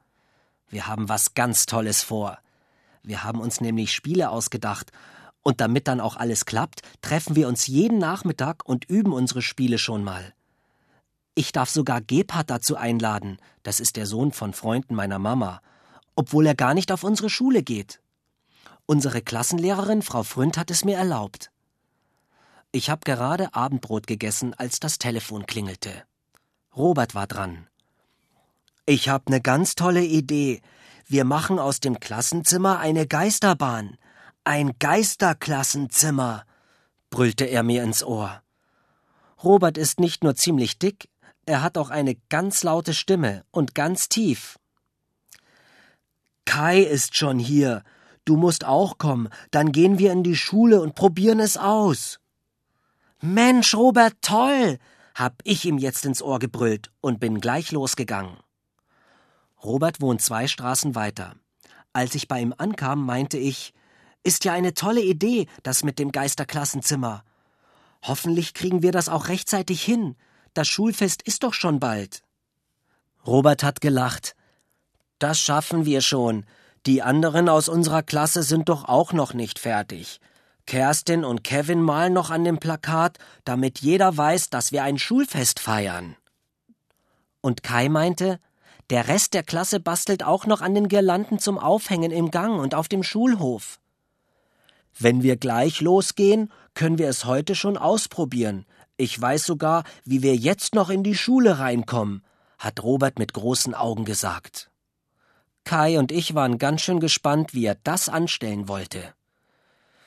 Wir 0.69 0.87
haben 0.87 1.09
was 1.09 1.33
ganz 1.33 1.65
Tolles 1.65 2.01
vor. 2.01 2.37
Wir 3.03 3.25
haben 3.25 3.41
uns 3.41 3.59
nämlich 3.59 3.91
Spiele 3.91 4.29
ausgedacht. 4.29 4.93
Und 5.43 5.59
damit 5.59 5.89
dann 5.89 5.99
auch 5.99 6.15
alles 6.15 6.45
klappt, 6.45 6.83
treffen 7.01 7.35
wir 7.35 7.49
uns 7.49 7.67
jeden 7.67 7.97
Nachmittag 7.97 8.63
und 8.63 8.89
üben 8.89 9.11
unsere 9.11 9.41
Spiele 9.41 9.77
schon 9.77 10.05
mal. 10.05 10.33
Ich 11.35 11.51
darf 11.51 11.69
sogar 11.69 11.99
Gebhard 11.99 12.49
dazu 12.49 12.77
einladen, 12.77 13.37
das 13.63 13.81
ist 13.81 13.97
der 13.97 14.05
Sohn 14.05 14.31
von 14.31 14.53
Freunden 14.53 14.95
meiner 14.95 15.19
Mama, 15.19 15.59
obwohl 16.17 16.47
er 16.47 16.55
gar 16.55 16.73
nicht 16.73 16.91
auf 16.91 17.03
unsere 17.03 17.29
Schule 17.29 17.63
geht. 17.63 18.01
Unsere 18.87 19.21
Klassenlehrerin, 19.21 20.01
Frau 20.01 20.23
Fründ, 20.23 20.57
hat 20.57 20.71
es 20.71 20.83
mir 20.83 20.97
erlaubt. 20.97 21.51
Ich 22.71 22.89
habe 22.89 23.01
gerade 23.05 23.53
Abendbrot 23.53 24.07
gegessen, 24.07 24.53
als 24.55 24.79
das 24.79 24.97
Telefon 24.97 25.45
klingelte. 25.45 26.03
Robert 26.75 27.15
war 27.15 27.27
dran. 27.27 27.67
Ich 28.85 29.09
hab 29.09 29.29
ne 29.29 29.41
ganz 29.41 29.75
tolle 29.75 30.03
Idee. 30.03 30.61
Wir 31.05 31.23
machen 31.23 31.59
aus 31.59 31.79
dem 31.79 31.99
Klassenzimmer 31.99 32.79
eine 32.79 33.05
Geisterbahn. 33.07 33.97
Ein 34.43 34.73
Geisterklassenzimmer, 34.79 36.45
brüllte 37.09 37.45
er 37.45 37.63
mir 37.63 37.83
ins 37.83 38.03
Ohr. 38.03 38.41
Robert 39.43 39.77
ist 39.77 39.99
nicht 39.99 40.23
nur 40.23 40.35
ziemlich 40.35 40.79
dick, 40.79 41.09
er 41.45 41.61
hat 41.61 41.77
auch 41.77 41.89
eine 41.89 42.15
ganz 42.29 42.63
laute 42.63 42.93
Stimme 42.93 43.45
und 43.51 43.75
ganz 43.75 44.09
tief. 44.09 44.56
Kai 46.47 46.79
ist 46.79 47.15
schon 47.15 47.37
hier. 47.37 47.83
Du 48.25 48.37
musst 48.37 48.65
auch 48.65 48.97
kommen, 48.97 49.29
dann 49.51 49.71
gehen 49.71 49.99
wir 49.99 50.11
in 50.11 50.23
die 50.23 50.35
Schule 50.35 50.81
und 50.81 50.95
probieren 50.95 51.39
es 51.39 51.57
aus. 51.57 52.19
Mensch, 53.21 53.75
Robert, 53.75 54.15
toll! 54.21 54.79
hab 55.13 55.41
ich 55.43 55.65
ihm 55.65 55.77
jetzt 55.77 56.05
ins 56.05 56.21
Ohr 56.21 56.39
gebrüllt 56.39 56.91
und 57.01 57.19
bin 57.19 57.41
gleich 57.41 57.71
losgegangen. 57.71 58.37
Robert 59.63 59.99
wohnt 59.99 60.21
zwei 60.21 60.47
Straßen 60.47 60.95
weiter. 60.95 61.35
Als 61.91 62.15
ich 62.15 62.27
bei 62.27 62.39
ihm 62.39 62.53
ankam, 62.57 63.05
meinte 63.05 63.37
ich, 63.37 63.73
ist 64.23 64.45
ja 64.45 64.53
eine 64.53 64.73
tolle 64.73 65.01
Idee, 65.01 65.47
das 65.63 65.83
mit 65.83 65.99
dem 65.99 66.11
Geisterklassenzimmer. 66.11 67.23
Hoffentlich 68.03 68.53
kriegen 68.53 68.83
wir 68.83 68.91
das 68.91 69.09
auch 69.09 69.27
rechtzeitig 69.27 69.83
hin. 69.83 70.15
Das 70.53 70.67
Schulfest 70.67 71.23
ist 71.23 71.43
doch 71.43 71.53
schon 71.53 71.79
bald. 71.79 72.23
Robert 73.25 73.63
hat 73.63 73.81
gelacht. 73.81 74.36
Das 75.19 75.39
schaffen 75.39 75.85
wir 75.85 76.01
schon. 76.01 76.45
Die 76.85 77.01
anderen 77.01 77.49
aus 77.49 77.69
unserer 77.69 78.03
Klasse 78.03 78.43
sind 78.43 78.69
doch 78.69 78.85
auch 78.85 79.13
noch 79.13 79.33
nicht 79.33 79.59
fertig. 79.59 80.19
Kerstin 80.65 81.23
und 81.23 81.43
Kevin 81.43 81.81
malen 81.81 82.13
noch 82.13 82.29
an 82.29 82.43
dem 82.43 82.59
Plakat, 82.59 83.17
damit 83.45 83.79
jeder 83.79 84.15
weiß, 84.15 84.49
dass 84.49 84.71
wir 84.71 84.83
ein 84.83 84.97
Schulfest 84.99 85.59
feiern. 85.59 86.15
Und 87.41 87.63
Kai 87.63 87.89
meinte, 87.89 88.39
der 88.89 89.07
Rest 89.07 89.33
der 89.33 89.43
Klasse 89.43 89.79
bastelt 89.79 90.23
auch 90.23 90.45
noch 90.45 90.61
an 90.61 90.75
den 90.75 90.87
Girlanden 90.87 91.39
zum 91.39 91.57
Aufhängen 91.57 92.11
im 92.11 92.31
Gang 92.31 92.59
und 92.59 92.75
auf 92.75 92.87
dem 92.87 93.03
Schulhof. 93.03 93.79
Wenn 94.99 95.23
wir 95.23 95.37
gleich 95.37 95.81
losgehen, 95.81 96.51
können 96.73 96.97
wir 96.97 97.09
es 97.09 97.25
heute 97.25 97.55
schon 97.55 97.77
ausprobieren. 97.77 98.65
Ich 98.97 99.19
weiß 99.19 99.45
sogar, 99.45 99.83
wie 100.05 100.21
wir 100.21 100.35
jetzt 100.35 100.73
noch 100.73 100.89
in 100.89 101.03
die 101.03 101.15
Schule 101.15 101.59
reinkommen, 101.59 102.23
hat 102.57 102.81
Robert 102.81 103.19
mit 103.19 103.33
großen 103.33 103.73
Augen 103.73 104.05
gesagt. 104.05 104.69
Kai 105.67 105.99
und 105.99 106.13
ich 106.13 106.33
waren 106.33 106.59
ganz 106.59 106.81
schön 106.81 107.01
gespannt, 107.01 107.53
wie 107.53 107.65
er 107.65 107.75
das 107.83 108.07
anstellen 108.07 108.69
wollte. 108.69 109.13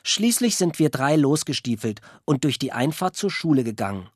Schließlich 0.02 0.56
sind 0.56 0.78
wir 0.78 0.88
drei 0.88 1.16
losgestiefelt 1.16 2.00
und 2.24 2.44
durch 2.44 2.58
die 2.58 2.72
Einfahrt 2.72 3.14
zur 3.14 3.30
Schule 3.30 3.62
gegangen. 3.62 4.08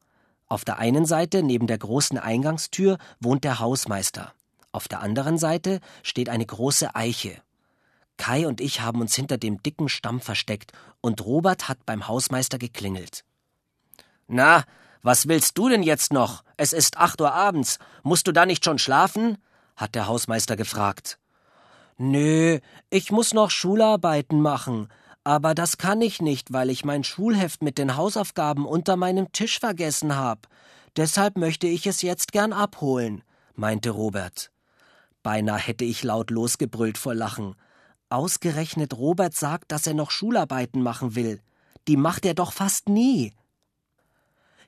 Auf 0.49 0.65
der 0.65 0.79
einen 0.79 1.05
Seite, 1.05 1.43
neben 1.43 1.67
der 1.67 1.77
großen 1.77 2.17
Eingangstür, 2.17 2.97
wohnt 3.21 3.45
der 3.45 3.59
Hausmeister. 3.59 4.33
Auf 4.73 4.89
der 4.89 5.01
anderen 5.01 5.37
Seite 5.37 5.81
steht 6.03 6.31
eine 6.31 6.47
große 6.47 6.95
Eiche. 6.95 7.43
Kai 8.17 8.47
und 8.47 8.63
ich 8.63 8.81
haben 8.81 9.03
uns 9.03 9.15
hinter 9.15 9.37
dem 9.37 9.63
dicken 9.63 9.91
Stamm 9.91 10.23
versteckt 10.23 10.73
und 11.03 11.27
Robert 11.27 11.69
hat 11.69 11.85
beim 11.85 12.09
Hausmeister 12.09 12.57
geklingelt. 12.57 13.23
Na, 14.29 14.65
was 15.03 15.29
willst 15.29 15.59
du 15.59 15.69
denn 15.69 15.83
jetzt 15.83 16.11
noch? 16.11 16.43
Es 16.57 16.73
ist 16.73 16.97
acht 16.97 17.21
Uhr 17.21 17.35
abends. 17.35 17.79
Musst 18.03 18.27
du 18.27 18.33
da 18.33 18.47
nicht 18.47 18.65
schon 18.65 18.79
schlafen? 18.79 19.37
hat 19.77 19.95
der 19.95 20.07
Hausmeister 20.07 20.57
gefragt. 20.57 21.19
Nö, 21.97 22.59
ich 22.91 23.11
muss 23.11 23.35
noch 23.35 23.51
Schularbeiten 23.51 24.41
machen. 24.41 24.89
Aber 25.23 25.55
das 25.55 25.79
kann 25.79 26.03
ich 26.03 26.21
nicht, 26.21 26.53
weil 26.53 26.69
ich 26.69 26.85
mein 26.85 27.03
Schulheft 27.03 27.63
mit 27.63 27.79
den 27.79 27.97
Hausaufgaben 27.97 28.67
unter 28.67 28.97
meinem 28.97 29.33
Tisch 29.33 29.59
vergessen 29.59 30.17
hab. 30.17 30.49
Deshalb 30.97 31.39
möchte 31.39 31.67
ich 31.67 31.87
es 31.87 32.03
jetzt 32.03 32.33
gern 32.33 32.53
abholen, 32.53 33.23
meinte 33.55 33.91
Robert. 33.91 34.51
Beinahe 35.23 35.59
hätte 35.59 35.85
ich 35.85 36.03
laut 36.03 36.31
losgebrüllt 36.31 36.99
vor 36.99 37.15
Lachen. 37.15 37.57
Ausgerechnet 38.11 38.97
Robert 38.97 39.35
sagt, 39.35 39.73
dass 39.73 39.87
er 39.87 39.95
noch 39.95 40.11
Schularbeiten 40.11 40.83
machen 40.83 41.15
will. 41.15 41.41
Die 41.89 41.97
macht 41.97 42.27
er 42.27 42.35
doch 42.35 42.53
fast 42.53 42.89
nie. 42.89 43.33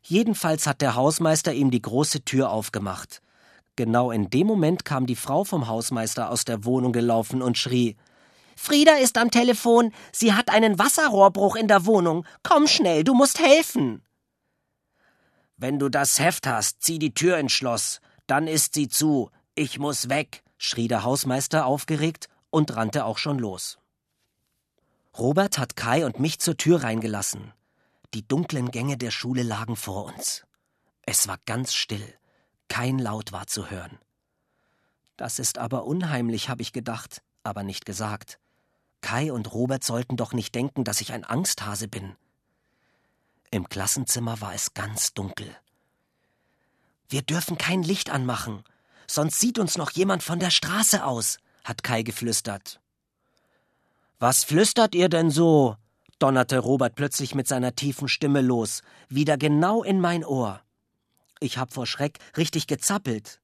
Jedenfalls 0.02 0.66
hat 0.66 0.80
der 0.80 0.94
Hausmeister 0.94 1.52
ihm 1.52 1.70
die 1.70 1.82
große 1.82 2.22
Tür 2.24 2.50
aufgemacht. 2.50 3.20
Genau 3.76 4.10
in 4.10 4.30
dem 4.30 4.46
Moment 4.46 4.84
kam 4.84 5.06
die 5.06 5.16
Frau 5.16 5.44
vom 5.44 5.68
Hausmeister 5.68 6.30
aus 6.30 6.44
der 6.44 6.64
Wohnung 6.64 6.92
gelaufen 6.92 7.42
und 7.42 7.58
schrie 7.58 7.96
Frieda 8.56 8.96
ist 8.96 9.18
am 9.18 9.30
Telefon. 9.30 9.92
Sie 10.12 10.32
hat 10.32 10.48
einen 10.48 10.78
Wasserrohrbruch 10.78 11.56
in 11.56 11.68
der 11.68 11.84
Wohnung. 11.84 12.24
Komm 12.42 12.66
schnell, 12.66 13.04
du 13.04 13.12
musst 13.12 13.38
helfen. 13.38 14.02
Wenn 15.58 15.78
du 15.78 15.90
das 15.90 16.18
Heft 16.18 16.46
hast, 16.46 16.82
zieh 16.82 16.98
die 16.98 17.12
Tür 17.12 17.38
ins 17.38 17.52
Schloss. 17.52 18.00
Dann 18.26 18.46
ist 18.46 18.74
sie 18.74 18.88
zu. 18.88 19.30
Ich 19.54 19.78
muss 19.78 20.08
weg 20.08 20.42
schrie 20.58 20.88
der 20.88 21.04
Hausmeister 21.04 21.66
aufgeregt 21.66 22.28
und 22.50 22.74
rannte 22.76 23.04
auch 23.04 23.18
schon 23.18 23.38
los. 23.38 23.78
Robert 25.18 25.58
hat 25.58 25.76
Kai 25.76 26.04
und 26.04 26.20
mich 26.20 26.38
zur 26.38 26.56
Tür 26.56 26.82
reingelassen. 26.82 27.52
Die 28.14 28.26
dunklen 28.26 28.70
Gänge 28.70 28.96
der 28.96 29.10
Schule 29.10 29.42
lagen 29.42 29.76
vor 29.76 30.04
uns. 30.04 30.44
Es 31.02 31.28
war 31.28 31.38
ganz 31.46 31.74
still, 31.74 32.14
kein 32.68 32.98
Laut 32.98 33.32
war 33.32 33.46
zu 33.46 33.70
hören. 33.70 33.98
Das 35.16 35.38
ist 35.38 35.58
aber 35.58 35.84
unheimlich, 35.84 36.48
habe 36.48 36.62
ich 36.62 36.72
gedacht, 36.72 37.22
aber 37.42 37.62
nicht 37.62 37.86
gesagt. 37.86 38.38
Kai 39.00 39.32
und 39.32 39.52
Robert 39.52 39.84
sollten 39.84 40.16
doch 40.16 40.32
nicht 40.32 40.54
denken, 40.54 40.84
dass 40.84 41.00
ich 41.00 41.12
ein 41.12 41.24
Angsthase 41.24 41.88
bin. 41.88 42.16
Im 43.50 43.68
Klassenzimmer 43.68 44.40
war 44.40 44.54
es 44.54 44.74
ganz 44.74 45.14
dunkel. 45.14 45.54
Wir 47.08 47.22
dürfen 47.22 47.56
kein 47.56 47.82
Licht 47.82 48.10
anmachen, 48.10 48.64
sonst 49.06 49.40
sieht 49.40 49.58
uns 49.58 49.78
noch 49.78 49.92
jemand 49.92 50.22
von 50.22 50.40
der 50.40 50.50
Straße 50.50 51.04
aus, 51.04 51.38
hat 51.64 51.82
Kai 51.82 52.02
geflüstert. 52.02 52.80
Was 54.18 54.44
flüstert 54.44 54.94
ihr 54.94 55.08
denn 55.08 55.30
so? 55.30 55.76
donnerte 56.18 56.58
Robert 56.58 56.94
plötzlich 56.94 57.34
mit 57.34 57.46
seiner 57.46 57.74
tiefen 57.74 58.08
Stimme 58.08 58.40
los, 58.40 58.82
wieder 59.08 59.36
genau 59.36 59.82
in 59.82 60.00
mein 60.00 60.24
Ohr. 60.24 60.62
Ich 61.40 61.58
hab 61.58 61.72
vor 61.72 61.86
Schreck 61.86 62.18
richtig 62.36 62.66
gezappelt. 62.66 63.40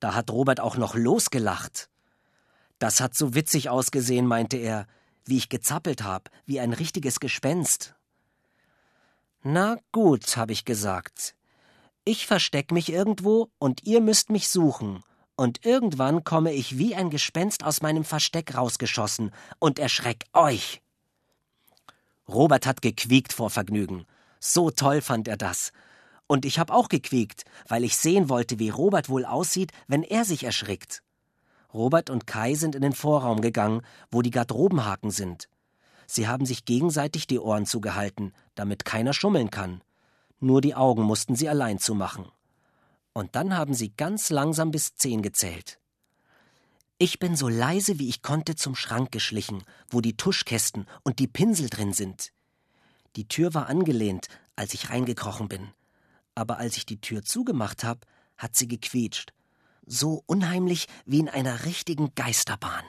Da 0.00 0.14
hat 0.14 0.30
Robert 0.30 0.60
auch 0.60 0.76
noch 0.76 0.94
losgelacht. 0.94 1.88
Das 2.78 3.00
hat 3.00 3.14
so 3.14 3.34
witzig 3.34 3.68
ausgesehen, 3.68 4.26
meinte 4.26 4.56
er, 4.56 4.86
wie 5.24 5.36
ich 5.36 5.48
gezappelt 5.48 6.02
hab, 6.02 6.30
wie 6.46 6.58
ein 6.58 6.72
richtiges 6.72 7.20
Gespenst. 7.20 7.94
Na 9.42 9.76
gut, 9.92 10.36
hab 10.36 10.50
ich 10.50 10.64
gesagt. 10.64 11.36
Ich 12.04 12.26
versteck 12.26 12.72
mich 12.72 12.92
irgendwo 12.92 13.50
und 13.58 13.84
ihr 13.84 14.00
müsst 14.00 14.30
mich 14.30 14.48
suchen. 14.48 15.04
Und 15.36 15.64
irgendwann 15.64 16.24
komme 16.24 16.52
ich 16.52 16.78
wie 16.78 16.94
ein 16.94 17.10
Gespenst 17.10 17.64
aus 17.64 17.80
meinem 17.80 18.04
Versteck 18.04 18.56
rausgeschossen 18.56 19.30
und 19.60 19.78
erschreck 19.78 20.24
euch. 20.32 20.82
Robert 22.28 22.66
hat 22.66 22.82
gequiekt 22.82 23.32
vor 23.32 23.50
Vergnügen. 23.50 24.06
So 24.40 24.70
toll 24.70 25.00
fand 25.00 25.28
er 25.28 25.36
das. 25.36 25.72
Und 26.32 26.46
ich 26.46 26.58
hab 26.58 26.70
auch 26.70 26.88
gequiekt, 26.88 27.44
weil 27.68 27.84
ich 27.84 27.94
sehen 27.94 28.30
wollte, 28.30 28.58
wie 28.58 28.70
Robert 28.70 29.10
wohl 29.10 29.26
aussieht, 29.26 29.70
wenn 29.86 30.02
er 30.02 30.24
sich 30.24 30.44
erschrickt. 30.44 31.02
Robert 31.74 32.08
und 32.08 32.26
Kai 32.26 32.54
sind 32.54 32.74
in 32.74 32.80
den 32.80 32.94
Vorraum 32.94 33.42
gegangen, 33.42 33.82
wo 34.10 34.22
die 34.22 34.30
Garderobenhaken 34.30 35.10
sind. 35.10 35.50
Sie 36.06 36.26
haben 36.26 36.46
sich 36.46 36.64
gegenseitig 36.64 37.26
die 37.26 37.38
Ohren 37.38 37.66
zugehalten, 37.66 38.32
damit 38.54 38.86
keiner 38.86 39.12
schummeln 39.12 39.50
kann. 39.50 39.82
Nur 40.40 40.62
die 40.62 40.74
Augen 40.74 41.02
mussten 41.02 41.36
sie 41.36 41.50
allein 41.50 41.78
zumachen. 41.78 42.24
Und 43.12 43.36
dann 43.36 43.54
haben 43.54 43.74
sie 43.74 43.90
ganz 43.94 44.30
langsam 44.30 44.70
bis 44.70 44.94
zehn 44.94 45.20
gezählt. 45.20 45.80
Ich 46.96 47.18
bin 47.18 47.36
so 47.36 47.50
leise 47.50 47.98
wie 47.98 48.08
ich 48.08 48.22
konnte 48.22 48.54
zum 48.56 48.74
Schrank 48.74 49.12
geschlichen, 49.12 49.64
wo 49.90 50.00
die 50.00 50.16
Tuschkästen 50.16 50.86
und 51.02 51.18
die 51.18 51.28
Pinsel 51.28 51.68
drin 51.68 51.92
sind. 51.92 52.32
Die 53.16 53.28
Tür 53.28 53.52
war 53.52 53.66
angelehnt, 53.68 54.28
als 54.56 54.72
ich 54.72 54.88
reingekrochen 54.88 55.48
bin. 55.48 55.68
Aber 56.34 56.58
als 56.58 56.76
ich 56.76 56.86
die 56.86 57.00
Tür 57.00 57.22
zugemacht 57.22 57.84
habe, 57.84 58.00
hat 58.36 58.56
sie 58.56 58.68
gequietscht. 58.68 59.32
So 59.84 60.22
unheimlich 60.26 60.86
wie 61.04 61.18
in 61.18 61.28
einer 61.28 61.64
richtigen 61.64 62.14
Geisterbahn. 62.14 62.84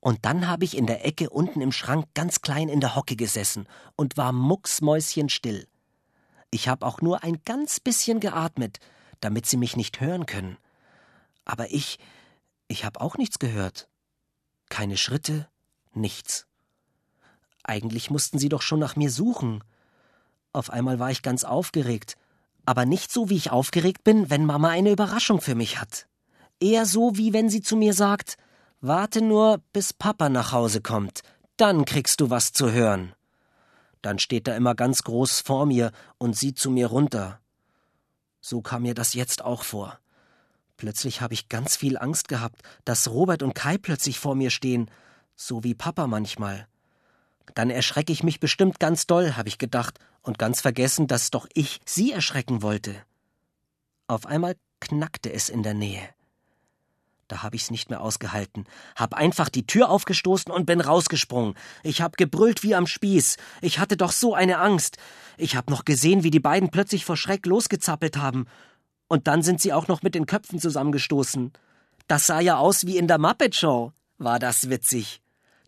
Und 0.00 0.24
dann 0.24 0.46
habe 0.46 0.64
ich 0.64 0.76
in 0.76 0.86
der 0.86 1.04
Ecke 1.04 1.30
unten 1.30 1.60
im 1.60 1.72
Schrank 1.72 2.06
ganz 2.14 2.40
klein 2.40 2.68
in 2.68 2.80
der 2.80 2.94
Hocke 2.94 3.16
gesessen 3.16 3.66
und 3.96 4.16
war 4.16 4.32
mucksmäuschenstill. 4.32 5.66
Ich 6.50 6.68
habe 6.68 6.86
auch 6.86 7.00
nur 7.00 7.24
ein 7.24 7.42
ganz 7.44 7.80
bisschen 7.80 8.20
geatmet, 8.20 8.78
damit 9.20 9.46
sie 9.46 9.56
mich 9.56 9.76
nicht 9.76 10.00
hören 10.00 10.26
können. 10.26 10.58
Aber 11.44 11.72
ich, 11.72 11.98
ich 12.68 12.84
habe 12.84 13.00
auch 13.00 13.16
nichts 13.16 13.38
gehört. 13.38 13.88
Keine 14.68 14.96
Schritte, 14.96 15.48
nichts. 15.92 16.46
Eigentlich 17.64 18.10
mussten 18.10 18.38
sie 18.38 18.48
doch 18.48 18.62
schon 18.62 18.78
nach 18.78 18.96
mir 18.96 19.10
suchen. 19.10 19.64
Auf 20.52 20.70
einmal 20.70 20.98
war 20.98 21.10
ich 21.10 21.22
ganz 21.22 21.42
aufgeregt, 21.42 22.16
aber 22.66 22.84
nicht 22.84 23.10
so, 23.12 23.30
wie 23.30 23.36
ich 23.36 23.50
aufgeregt 23.50 24.04
bin, 24.04 24.28
wenn 24.28 24.44
Mama 24.44 24.68
eine 24.68 24.90
Überraschung 24.90 25.40
für 25.40 25.54
mich 25.54 25.80
hat. 25.80 26.06
Eher 26.60 26.86
so, 26.86 27.16
wie 27.16 27.32
wenn 27.32 27.48
sie 27.48 27.62
zu 27.62 27.76
mir 27.76 27.94
sagt, 27.94 28.36
warte 28.80 29.22
nur, 29.22 29.62
bis 29.72 29.92
Papa 29.92 30.28
nach 30.28 30.52
Hause 30.52 30.80
kommt, 30.80 31.22
dann 31.56 31.84
kriegst 31.84 32.20
du 32.20 32.30
was 32.30 32.52
zu 32.52 32.72
hören. 32.72 33.14
Dann 34.02 34.18
steht 34.18 34.46
er 34.48 34.56
immer 34.56 34.74
ganz 34.74 35.02
groß 35.02 35.40
vor 35.40 35.66
mir 35.66 35.92
und 36.18 36.36
sieht 36.36 36.58
zu 36.58 36.70
mir 36.70 36.88
runter. 36.88 37.40
So 38.40 38.60
kam 38.60 38.82
mir 38.82 38.94
das 38.94 39.14
jetzt 39.14 39.42
auch 39.42 39.62
vor. 39.62 39.98
Plötzlich 40.76 41.20
habe 41.20 41.34
ich 41.34 41.48
ganz 41.48 41.76
viel 41.76 41.96
Angst 41.96 42.28
gehabt, 42.28 42.62
dass 42.84 43.10
Robert 43.10 43.42
und 43.42 43.54
Kai 43.54 43.78
plötzlich 43.78 44.18
vor 44.18 44.34
mir 44.34 44.50
stehen, 44.50 44.90
so 45.34 45.64
wie 45.64 45.74
Papa 45.74 46.06
manchmal. 46.06 46.68
Dann 47.54 47.70
erschrecke 47.70 48.12
ich 48.12 48.22
mich 48.22 48.40
bestimmt 48.40 48.80
ganz 48.80 49.06
doll, 49.06 49.36
habe 49.36 49.48
ich 49.48 49.58
gedacht, 49.58 49.98
und 50.22 50.38
ganz 50.38 50.60
vergessen, 50.60 51.06
dass 51.06 51.30
doch 51.30 51.46
ich 51.54 51.80
sie 51.84 52.12
erschrecken 52.12 52.62
wollte. 52.62 52.94
Auf 54.08 54.26
einmal 54.26 54.56
knackte 54.80 55.32
es 55.32 55.48
in 55.48 55.62
der 55.62 55.74
Nähe. 55.74 56.08
Da 57.28 57.42
habe 57.42 57.56
ich's 57.56 57.72
nicht 57.72 57.90
mehr 57.90 58.02
ausgehalten, 58.02 58.66
hab 58.94 59.14
einfach 59.14 59.48
die 59.48 59.66
Tür 59.66 59.88
aufgestoßen 59.90 60.52
und 60.52 60.66
bin 60.66 60.80
rausgesprungen. 60.80 61.54
Ich 61.82 62.00
hab 62.00 62.16
gebrüllt 62.16 62.62
wie 62.62 62.74
am 62.74 62.86
Spieß. 62.86 63.36
Ich 63.62 63.80
hatte 63.80 63.96
doch 63.96 64.12
so 64.12 64.34
eine 64.34 64.58
Angst. 64.58 64.98
Ich 65.36 65.56
hab 65.56 65.68
noch 65.68 65.84
gesehen, 65.84 66.22
wie 66.22 66.30
die 66.30 66.40
beiden 66.40 66.70
plötzlich 66.70 67.04
vor 67.04 67.16
Schreck 67.16 67.46
losgezappelt 67.46 68.16
haben. 68.16 68.46
Und 69.08 69.26
dann 69.26 69.42
sind 69.42 69.60
sie 69.60 69.72
auch 69.72 69.88
noch 69.88 70.02
mit 70.02 70.14
den 70.14 70.26
Köpfen 70.26 70.60
zusammengestoßen. 70.60 71.52
Das 72.06 72.26
sah 72.26 72.40
ja 72.40 72.58
aus 72.58 72.86
wie 72.86 72.96
in 72.96 73.08
der 73.08 73.18
Muppet 73.18 73.56
Show. 73.56 73.92
War 74.18 74.38
das 74.38 74.70
witzig. 74.70 75.20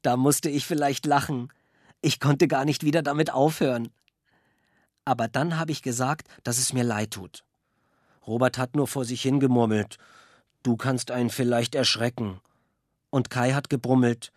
Da 0.03 0.16
musste 0.16 0.49
ich 0.49 0.64
vielleicht 0.64 1.07
lachen. 1.07 1.53
Ich 2.01 2.20
konnte 2.20 2.49
gar 2.49 2.64
nicht 2.64 2.84
wieder 2.84 3.03
damit 3.03 3.32
aufhören. 3.32 3.90
Aber 5.05 5.26
dann 5.28 5.59
habe 5.59 5.72
ich 5.72 5.82
gesagt, 5.82 6.28
dass 6.44 6.59
es 6.59 6.72
mir 6.72 6.84
leid 6.84 7.12
tut. 7.12 7.44
Robert 8.26 8.59
hat 8.59 8.76
nur 8.76 8.86
vor 8.86 9.05
sich 9.05 9.22
hingemurmelt. 9.22 9.96
Du 10.62 10.76
kannst 10.76 11.11
einen 11.11 11.30
vielleicht 11.30 11.74
erschrecken. 11.74 12.40
Und 13.11 13.30
Kai 13.30 13.53
hat 13.53 13.70
gebrummelt. 13.70 14.32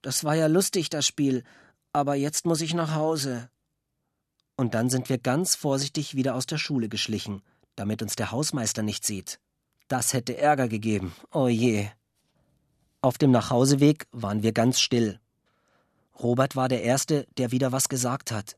Das 0.00 0.24
war 0.24 0.34
ja 0.34 0.46
lustig, 0.46 0.88
das 0.88 1.06
Spiel, 1.06 1.44
aber 1.92 2.14
jetzt 2.14 2.46
muss 2.46 2.60
ich 2.60 2.74
nach 2.74 2.94
Hause. 2.94 3.48
Und 4.56 4.74
dann 4.74 4.90
sind 4.90 5.08
wir 5.08 5.18
ganz 5.18 5.54
vorsichtig 5.54 6.14
wieder 6.14 6.34
aus 6.34 6.46
der 6.46 6.58
Schule 6.58 6.88
geschlichen, 6.88 7.42
damit 7.76 8.02
uns 8.02 8.16
der 8.16 8.32
Hausmeister 8.32 8.82
nicht 8.82 9.04
sieht. 9.04 9.38
Das 9.88 10.12
hätte 10.12 10.36
Ärger 10.36 10.68
gegeben. 10.68 11.14
Oh 11.32 11.48
je. 11.48 11.88
Auf 13.00 13.18
dem 13.18 13.30
Nachhauseweg 13.30 14.06
waren 14.10 14.42
wir 14.42 14.52
ganz 14.52 14.80
still. 14.80 15.20
Robert 16.18 16.56
war 16.56 16.68
der 16.68 16.82
Erste, 16.82 17.26
der 17.36 17.52
wieder 17.52 17.72
was 17.72 17.88
gesagt 17.88 18.30
hat. 18.30 18.56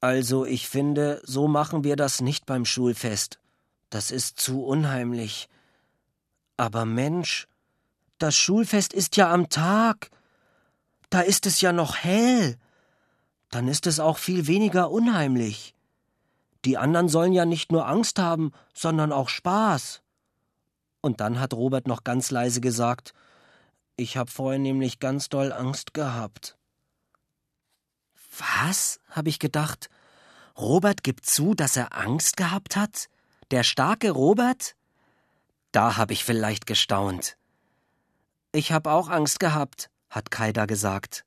Also, 0.00 0.44
ich 0.44 0.68
finde, 0.68 1.22
so 1.24 1.48
machen 1.48 1.84
wir 1.84 1.96
das 1.96 2.20
nicht 2.20 2.44
beim 2.46 2.64
Schulfest. 2.64 3.38
Das 3.90 4.10
ist 4.10 4.38
zu 4.38 4.64
unheimlich. 4.64 5.48
Aber 6.56 6.84
Mensch, 6.84 7.46
das 8.18 8.34
Schulfest 8.36 8.92
ist 8.92 9.16
ja 9.16 9.32
am 9.32 9.48
Tag. 9.48 10.10
Da 11.10 11.20
ist 11.20 11.46
es 11.46 11.60
ja 11.60 11.72
noch 11.72 11.96
hell. 11.96 12.56
Dann 13.50 13.68
ist 13.68 13.86
es 13.86 14.00
auch 14.00 14.18
viel 14.18 14.46
weniger 14.46 14.90
unheimlich. 14.90 15.74
Die 16.64 16.78
anderen 16.78 17.08
sollen 17.08 17.32
ja 17.32 17.44
nicht 17.44 17.70
nur 17.70 17.86
Angst 17.86 18.18
haben, 18.18 18.52
sondern 18.72 19.12
auch 19.12 19.28
Spaß. 19.28 20.02
Und 21.00 21.20
dann 21.20 21.38
hat 21.38 21.54
Robert 21.54 21.86
noch 21.86 22.02
ganz 22.02 22.30
leise 22.30 22.60
gesagt, 22.60 23.12
ich 23.96 24.16
hab 24.16 24.30
vorhin 24.30 24.62
nämlich 24.62 24.98
ganz 24.98 25.28
doll 25.28 25.52
Angst 25.52 25.94
gehabt. 25.94 26.56
Was? 28.38 29.00
habe 29.08 29.28
ich 29.28 29.38
gedacht. 29.38 29.90
Robert 30.58 31.04
gibt 31.04 31.26
zu, 31.26 31.54
dass 31.54 31.76
er 31.76 31.96
Angst 31.96 32.36
gehabt 32.36 32.76
hat? 32.76 33.08
Der 33.50 33.62
starke 33.62 34.10
Robert? 34.10 34.74
Da 35.70 35.96
habe 35.96 36.12
ich 36.12 36.24
vielleicht 36.24 36.66
gestaunt. 36.66 37.36
Ich 38.52 38.72
hab 38.72 38.86
auch 38.86 39.08
Angst 39.08 39.40
gehabt, 39.40 39.90
hat 40.10 40.30
Kaida 40.30 40.66
gesagt. 40.66 41.24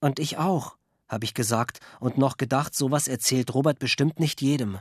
Und 0.00 0.18
ich 0.18 0.38
auch, 0.38 0.76
habe 1.08 1.24
ich 1.24 1.34
gesagt 1.34 1.80
und 1.98 2.16
noch 2.16 2.36
gedacht, 2.36 2.74
sowas 2.74 3.08
erzählt 3.08 3.52
Robert 3.54 3.78
bestimmt 3.78 4.20
nicht 4.20 4.40
jedem. 4.40 4.78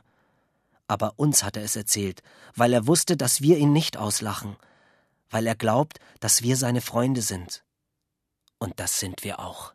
Aber 0.88 1.14
uns 1.18 1.44
hat 1.44 1.58
er 1.58 1.64
es 1.64 1.76
erzählt, 1.76 2.22
weil 2.56 2.74
er 2.74 2.88
wusste, 2.88 3.18
dass 3.18 3.42
wir 3.42 3.58
ihn 3.58 3.74
nicht 3.74 3.98
auslachen, 3.98 4.56
weil 5.30 5.46
er 5.48 5.56
glaubt, 5.56 6.00
dass 6.20 6.42
wir 6.42 6.58
seine 6.58 6.82
Freunde 6.82 7.22
sind. 7.22 7.64
Und 8.58 8.80
das 8.80 9.00
sind 9.00 9.24
wir 9.24 9.40
auch. 9.40 9.74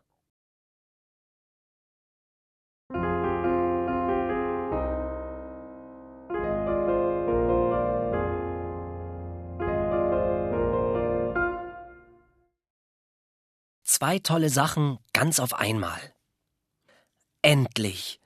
Zwei 13.97 14.19
tolle 14.19 14.49
Sachen 14.49 14.99
ganz 15.13 15.39
auf 15.39 15.53
einmal. 15.53 16.13
Endlich. 17.41 18.19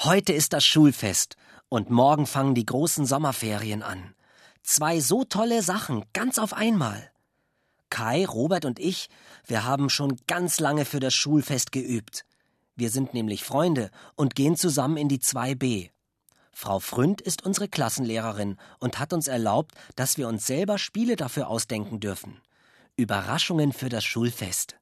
Heute 0.00 0.32
ist 0.32 0.52
das 0.52 0.64
Schulfest 0.64 1.36
und 1.68 1.90
morgen 1.90 2.26
fangen 2.26 2.56
die 2.56 2.66
großen 2.66 3.06
Sommerferien 3.06 3.84
an. 3.84 4.15
Zwei 4.66 4.98
so 4.98 5.22
tolle 5.22 5.62
Sachen 5.62 6.04
ganz 6.12 6.40
auf 6.40 6.52
einmal. 6.52 7.12
Kai, 7.88 8.26
Robert 8.26 8.64
und 8.64 8.80
ich, 8.80 9.08
wir 9.46 9.62
haben 9.62 9.88
schon 9.88 10.16
ganz 10.26 10.58
lange 10.58 10.84
für 10.84 10.98
das 10.98 11.14
Schulfest 11.14 11.70
geübt. 11.70 12.26
Wir 12.74 12.90
sind 12.90 13.14
nämlich 13.14 13.44
Freunde 13.44 13.92
und 14.16 14.34
gehen 14.34 14.56
zusammen 14.56 14.96
in 14.96 15.08
die 15.08 15.20
2b. 15.20 15.90
Frau 16.50 16.80
Fründ 16.80 17.20
ist 17.20 17.46
unsere 17.46 17.68
Klassenlehrerin 17.68 18.56
und 18.80 18.98
hat 18.98 19.12
uns 19.12 19.28
erlaubt, 19.28 19.72
dass 19.94 20.18
wir 20.18 20.26
uns 20.26 20.48
selber 20.48 20.78
Spiele 20.78 21.14
dafür 21.14 21.46
ausdenken 21.46 22.00
dürfen. 22.00 22.42
Überraschungen 22.96 23.72
für 23.72 23.88
das 23.88 24.04
Schulfest. 24.04 24.74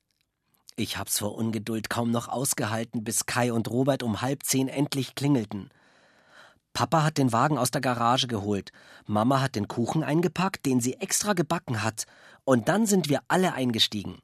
Ich 0.77 0.97
hab's 0.97 1.19
vor 1.19 1.35
Ungeduld 1.35 1.91
kaum 1.91 2.11
noch 2.11 2.29
ausgehalten, 2.29 3.05
bis 3.05 3.27
Kai 3.27 3.53
und 3.53 3.69
Robert 3.69 4.03
um 4.03 4.23
halb 4.23 4.45
zehn 4.45 4.69
endlich 4.69 5.15
klingelten. 5.15 5.69
Papa 6.75 7.05
hat 7.05 7.19
den 7.19 7.33
Wagen 7.33 7.57
aus 7.57 7.71
der 7.71 7.81
Garage 7.81 8.27
geholt, 8.27 8.73
Mama 9.07 9.41
hat 9.41 9.55
den 9.55 9.69
Kuchen 9.69 10.03
eingepackt, 10.03 10.67
den 10.67 10.81
sie 10.81 10.95
extra 10.95 11.33
gebacken 11.33 11.85
hat, 11.85 12.05
und 12.45 12.69
dann 12.69 12.85
sind 12.85 13.09
wir 13.09 13.21
alle 13.29 13.55
eingestiegen. 13.55 14.19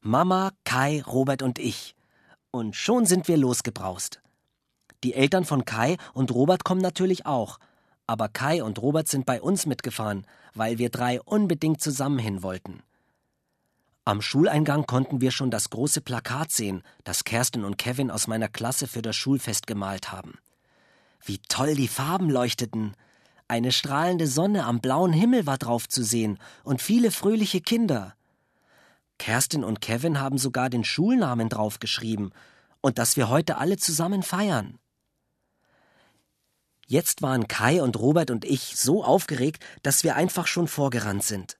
Mama, 0.00 0.52
Kai, 0.64 1.02
Robert 1.02 1.42
und 1.42 1.58
ich. 1.58 1.96
Und 2.52 2.76
schon 2.76 3.04
sind 3.04 3.26
wir 3.26 3.36
losgebraust. 3.36 4.20
Die 5.02 5.12
Eltern 5.12 5.44
von 5.44 5.64
Kai 5.64 5.96
und 6.14 6.32
Robert 6.32 6.64
kommen 6.64 6.80
natürlich 6.80 7.26
auch, 7.26 7.58
aber 8.06 8.28
Kai 8.28 8.62
und 8.62 8.80
Robert 8.80 9.08
sind 9.08 9.26
bei 9.26 9.42
uns 9.42 9.66
mitgefahren, 9.66 10.24
weil 10.54 10.78
wir 10.78 10.90
drei 10.90 11.20
unbedingt 11.20 11.80
zusammen 11.80 12.20
hin 12.20 12.44
wollten. 12.44 12.82
Am 14.04 14.22
Schuleingang 14.22 14.86
konnten 14.86 15.20
wir 15.20 15.32
schon 15.32 15.50
das 15.50 15.68
große 15.68 16.00
Plakat 16.00 16.52
sehen, 16.52 16.82
das 17.02 17.24
Kerstin 17.24 17.64
und 17.64 17.76
Kevin 17.76 18.10
aus 18.12 18.28
meiner 18.28 18.48
Klasse 18.48 18.86
für 18.86 19.02
das 19.02 19.16
Schulfest 19.16 19.66
gemalt 19.66 20.12
haben. 20.12 20.38
Wie 21.24 21.38
toll 21.48 21.74
die 21.74 21.88
Farben 21.88 22.30
leuchteten. 22.30 22.94
Eine 23.48 23.72
strahlende 23.72 24.26
Sonne 24.26 24.64
am 24.64 24.80
blauen 24.80 25.12
Himmel 25.12 25.46
war 25.46 25.58
drauf 25.58 25.88
zu 25.88 26.02
sehen 26.02 26.38
und 26.64 26.82
viele 26.82 27.10
fröhliche 27.10 27.60
Kinder. 27.60 28.14
Kerstin 29.18 29.64
und 29.64 29.80
Kevin 29.80 30.20
haben 30.20 30.38
sogar 30.38 30.70
den 30.70 30.84
Schulnamen 30.84 31.48
draufgeschrieben 31.48 32.32
und 32.80 32.98
dass 32.98 33.16
wir 33.16 33.28
heute 33.28 33.58
alle 33.58 33.76
zusammen 33.76 34.22
feiern. 34.22 34.78
Jetzt 36.86 37.20
waren 37.20 37.48
Kai 37.48 37.82
und 37.82 37.98
Robert 37.98 38.30
und 38.30 38.44
ich 38.44 38.76
so 38.76 39.04
aufgeregt, 39.04 39.62
dass 39.82 40.04
wir 40.04 40.16
einfach 40.16 40.46
schon 40.46 40.68
vorgerannt 40.68 41.24
sind. 41.24 41.58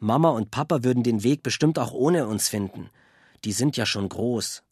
Mama 0.00 0.30
und 0.30 0.50
Papa 0.50 0.82
würden 0.82 1.02
den 1.02 1.22
Weg 1.22 1.42
bestimmt 1.42 1.78
auch 1.78 1.92
ohne 1.92 2.26
uns 2.26 2.48
finden. 2.48 2.90
Die 3.44 3.52
sind 3.52 3.76
ja 3.76 3.86
schon 3.86 4.08
groß. 4.08 4.62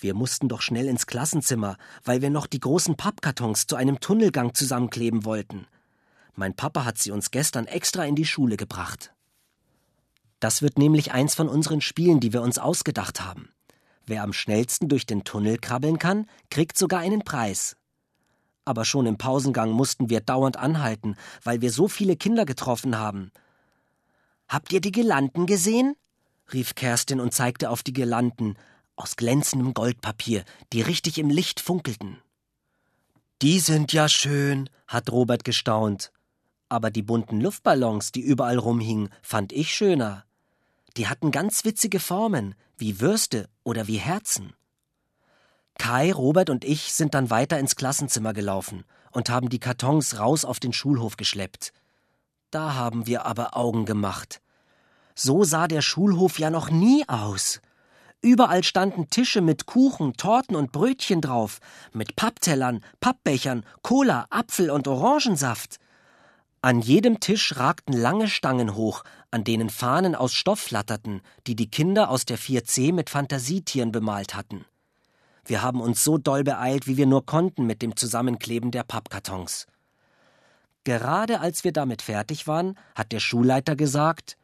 Wir 0.00 0.14
mussten 0.14 0.48
doch 0.48 0.60
schnell 0.60 0.88
ins 0.88 1.06
Klassenzimmer, 1.06 1.76
weil 2.04 2.20
wir 2.20 2.30
noch 2.30 2.46
die 2.46 2.60
großen 2.60 2.96
Pappkartons 2.96 3.66
zu 3.66 3.76
einem 3.76 4.00
Tunnelgang 4.00 4.54
zusammenkleben 4.54 5.24
wollten. 5.24 5.66
Mein 6.34 6.54
Papa 6.54 6.84
hat 6.84 6.98
sie 6.98 7.12
uns 7.12 7.30
gestern 7.30 7.66
extra 7.66 8.04
in 8.04 8.16
die 8.16 8.24
Schule 8.24 8.56
gebracht. 8.56 9.12
Das 10.40 10.62
wird 10.62 10.78
nämlich 10.78 11.12
eins 11.12 11.34
von 11.34 11.48
unseren 11.48 11.80
Spielen, 11.80 12.20
die 12.20 12.32
wir 12.32 12.42
uns 12.42 12.58
ausgedacht 12.58 13.20
haben. 13.20 13.50
Wer 14.04 14.22
am 14.22 14.32
schnellsten 14.32 14.88
durch 14.88 15.06
den 15.06 15.24
Tunnel 15.24 15.58
krabbeln 15.58 15.98
kann, 15.98 16.26
kriegt 16.50 16.76
sogar 16.76 17.00
einen 17.00 17.24
Preis. 17.24 17.76
Aber 18.64 18.84
schon 18.84 19.06
im 19.06 19.16
Pausengang 19.16 19.70
mussten 19.70 20.10
wir 20.10 20.20
dauernd 20.20 20.56
anhalten, 20.56 21.16
weil 21.42 21.60
wir 21.60 21.70
so 21.70 21.88
viele 21.88 22.16
Kinder 22.16 22.44
getroffen 22.44 22.98
haben. 22.98 23.30
Habt 24.48 24.72
ihr 24.72 24.80
die 24.80 24.92
Girlanden 24.92 25.46
gesehen? 25.46 25.94
rief 26.52 26.74
Kerstin 26.74 27.20
und 27.20 27.32
zeigte 27.32 27.70
auf 27.70 27.82
die 27.82 27.92
Girlanden 27.92 28.58
aus 28.96 29.16
glänzendem 29.16 29.74
Goldpapier, 29.74 30.44
die 30.72 30.82
richtig 30.82 31.18
im 31.18 31.30
Licht 31.30 31.60
funkelten. 31.60 32.18
Die 33.42 33.58
sind 33.60 33.92
ja 33.92 34.08
schön, 34.08 34.70
hat 34.86 35.10
Robert 35.10 35.44
gestaunt. 35.44 36.12
Aber 36.68 36.90
die 36.90 37.02
bunten 37.02 37.40
Luftballons, 37.40 38.12
die 38.12 38.20
überall 38.20 38.58
rumhingen, 38.58 39.10
fand 39.22 39.52
ich 39.52 39.74
schöner. 39.74 40.24
Die 40.96 41.08
hatten 41.08 41.30
ganz 41.30 41.64
witzige 41.64 42.00
Formen, 42.00 42.54
wie 42.76 43.00
Würste 43.00 43.48
oder 43.64 43.86
wie 43.86 43.98
Herzen. 43.98 44.54
Kai, 45.76 46.12
Robert 46.12 46.50
und 46.50 46.64
ich 46.64 46.92
sind 46.92 47.14
dann 47.14 47.30
weiter 47.30 47.58
ins 47.58 47.76
Klassenzimmer 47.76 48.32
gelaufen 48.32 48.84
und 49.10 49.28
haben 49.28 49.48
die 49.48 49.58
Kartons 49.58 50.18
raus 50.18 50.44
auf 50.44 50.60
den 50.60 50.72
Schulhof 50.72 51.16
geschleppt. 51.16 51.72
Da 52.50 52.74
haben 52.74 53.06
wir 53.06 53.26
aber 53.26 53.56
Augen 53.56 53.84
gemacht. 53.84 54.40
So 55.16 55.44
sah 55.44 55.66
der 55.68 55.82
Schulhof 55.82 56.38
ja 56.38 56.50
noch 56.50 56.70
nie 56.70 57.08
aus. 57.08 57.60
Überall 58.24 58.64
standen 58.64 59.10
Tische 59.10 59.42
mit 59.42 59.66
Kuchen, 59.66 60.14
Torten 60.14 60.56
und 60.56 60.72
Brötchen 60.72 61.20
drauf, 61.20 61.60
mit 61.92 62.16
Papptellern, 62.16 62.82
Pappbechern, 62.98 63.66
Cola, 63.82 64.24
Apfel 64.30 64.70
und 64.70 64.88
Orangensaft. 64.88 65.78
An 66.62 66.80
jedem 66.80 67.20
Tisch 67.20 67.58
ragten 67.58 67.92
lange 67.92 68.28
Stangen 68.28 68.76
hoch, 68.76 69.04
an 69.30 69.44
denen 69.44 69.68
Fahnen 69.68 70.14
aus 70.14 70.32
Stoff 70.32 70.58
flatterten, 70.58 71.20
die 71.46 71.54
die 71.54 71.70
Kinder 71.70 72.08
aus 72.08 72.24
der 72.24 72.38
4C 72.38 72.94
mit 72.94 73.10
Fantasietieren 73.10 73.92
bemalt 73.92 74.34
hatten. 74.34 74.64
Wir 75.44 75.60
haben 75.60 75.82
uns 75.82 76.02
so 76.02 76.16
doll 76.16 76.44
beeilt, 76.44 76.86
wie 76.86 76.96
wir 76.96 77.04
nur 77.04 77.26
konnten 77.26 77.66
mit 77.66 77.82
dem 77.82 77.94
Zusammenkleben 77.94 78.70
der 78.70 78.84
Pappkartons. 78.84 79.66
Gerade 80.84 81.40
als 81.40 81.62
wir 81.62 81.72
damit 81.72 82.00
fertig 82.00 82.46
waren, 82.46 82.78
hat 82.94 83.12
der 83.12 83.20
Schulleiter 83.20 83.76
gesagt, 83.76 84.38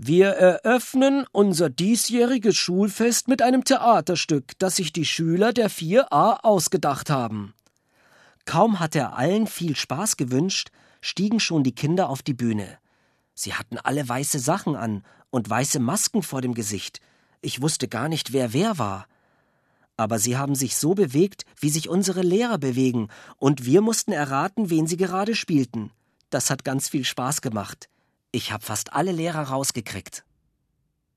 wir 0.00 0.28
eröffnen 0.28 1.26
unser 1.32 1.70
diesjähriges 1.70 2.56
Schulfest 2.56 3.26
mit 3.26 3.42
einem 3.42 3.64
Theaterstück, 3.64 4.52
das 4.60 4.76
sich 4.76 4.92
die 4.92 5.04
Schüler 5.04 5.52
der 5.52 5.68
4a 5.68 6.44
ausgedacht 6.44 7.10
haben. 7.10 7.52
Kaum 8.44 8.78
hat 8.78 8.94
er 8.94 9.16
allen 9.16 9.48
viel 9.48 9.74
Spaß 9.74 10.16
gewünscht, 10.16 10.70
stiegen 11.00 11.40
schon 11.40 11.64
die 11.64 11.74
Kinder 11.74 12.10
auf 12.10 12.22
die 12.22 12.32
Bühne. 12.32 12.78
Sie 13.34 13.54
hatten 13.54 13.76
alle 13.76 14.08
weiße 14.08 14.38
Sachen 14.38 14.76
an 14.76 15.02
und 15.30 15.50
weiße 15.50 15.80
Masken 15.80 16.22
vor 16.22 16.42
dem 16.42 16.54
Gesicht. 16.54 17.00
Ich 17.40 17.60
wusste 17.60 17.88
gar 17.88 18.08
nicht, 18.08 18.32
wer 18.32 18.52
wer 18.52 18.78
war. 18.78 19.08
Aber 19.96 20.20
sie 20.20 20.36
haben 20.36 20.54
sich 20.54 20.76
so 20.76 20.94
bewegt, 20.94 21.44
wie 21.58 21.70
sich 21.70 21.88
unsere 21.88 22.22
Lehrer 22.22 22.58
bewegen, 22.58 23.08
und 23.36 23.64
wir 23.64 23.80
mussten 23.80 24.12
erraten, 24.12 24.70
wen 24.70 24.86
sie 24.86 24.96
gerade 24.96 25.34
spielten. 25.34 25.90
Das 26.30 26.50
hat 26.50 26.62
ganz 26.62 26.88
viel 26.88 27.04
Spaß 27.04 27.42
gemacht. 27.42 27.88
Ich 28.30 28.52
habe 28.52 28.64
fast 28.64 28.92
alle 28.92 29.12
Lehrer 29.12 29.42
rausgekriegt. 29.48 30.24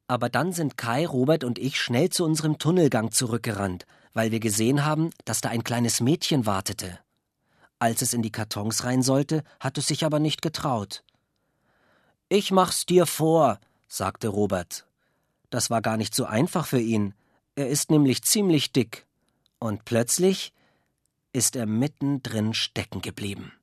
Aber 0.07 0.29
dann 0.29 0.53
sind 0.53 0.77
Kai, 0.77 1.05
Robert 1.05 1.43
und 1.43 1.59
ich 1.59 1.79
schnell 1.79 2.09
zu 2.09 2.25
unserem 2.25 2.57
Tunnelgang 2.57 3.11
zurückgerannt, 3.11 3.85
weil 4.13 4.31
wir 4.31 4.39
gesehen 4.39 4.85
haben, 4.85 5.09
dass 5.25 5.41
da 5.41 5.49
ein 5.49 5.63
kleines 5.63 6.01
Mädchen 6.01 6.45
wartete. 6.45 6.99
Als 7.79 8.01
es 8.01 8.13
in 8.13 8.21
die 8.21 8.31
Kartons 8.31 8.83
rein 8.83 9.01
sollte, 9.01 9.43
hat 9.59 9.77
es 9.77 9.87
sich 9.87 10.05
aber 10.05 10.19
nicht 10.19 10.41
getraut. 10.41 11.03
Ich 12.29 12.51
mach's 12.51 12.85
dir 12.85 13.05
vor, 13.05 13.59
sagte 13.87 14.29
Robert. 14.29 14.85
Das 15.49 15.69
war 15.69 15.81
gar 15.81 15.97
nicht 15.97 16.15
so 16.15 16.25
einfach 16.25 16.65
für 16.65 16.79
ihn. 16.79 17.13
Er 17.55 17.67
ist 17.67 17.91
nämlich 17.91 18.23
ziemlich 18.23 18.71
dick. 18.71 19.05
Und 19.59 19.83
plötzlich 19.83 20.53
ist 21.33 21.55
er 21.55 21.65
mittendrin 21.65 22.53
stecken 22.53 23.01
geblieben. 23.01 23.53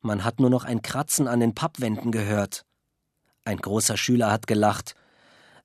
Man 0.00 0.24
hat 0.24 0.40
nur 0.40 0.50
noch 0.50 0.64
ein 0.64 0.82
Kratzen 0.82 1.28
an 1.28 1.40
den 1.40 1.54
Pappwänden 1.54 2.10
gehört. 2.10 2.64
Ein 3.50 3.58
großer 3.58 3.96
Schüler 3.96 4.30
hat 4.30 4.46
gelacht. 4.46 4.94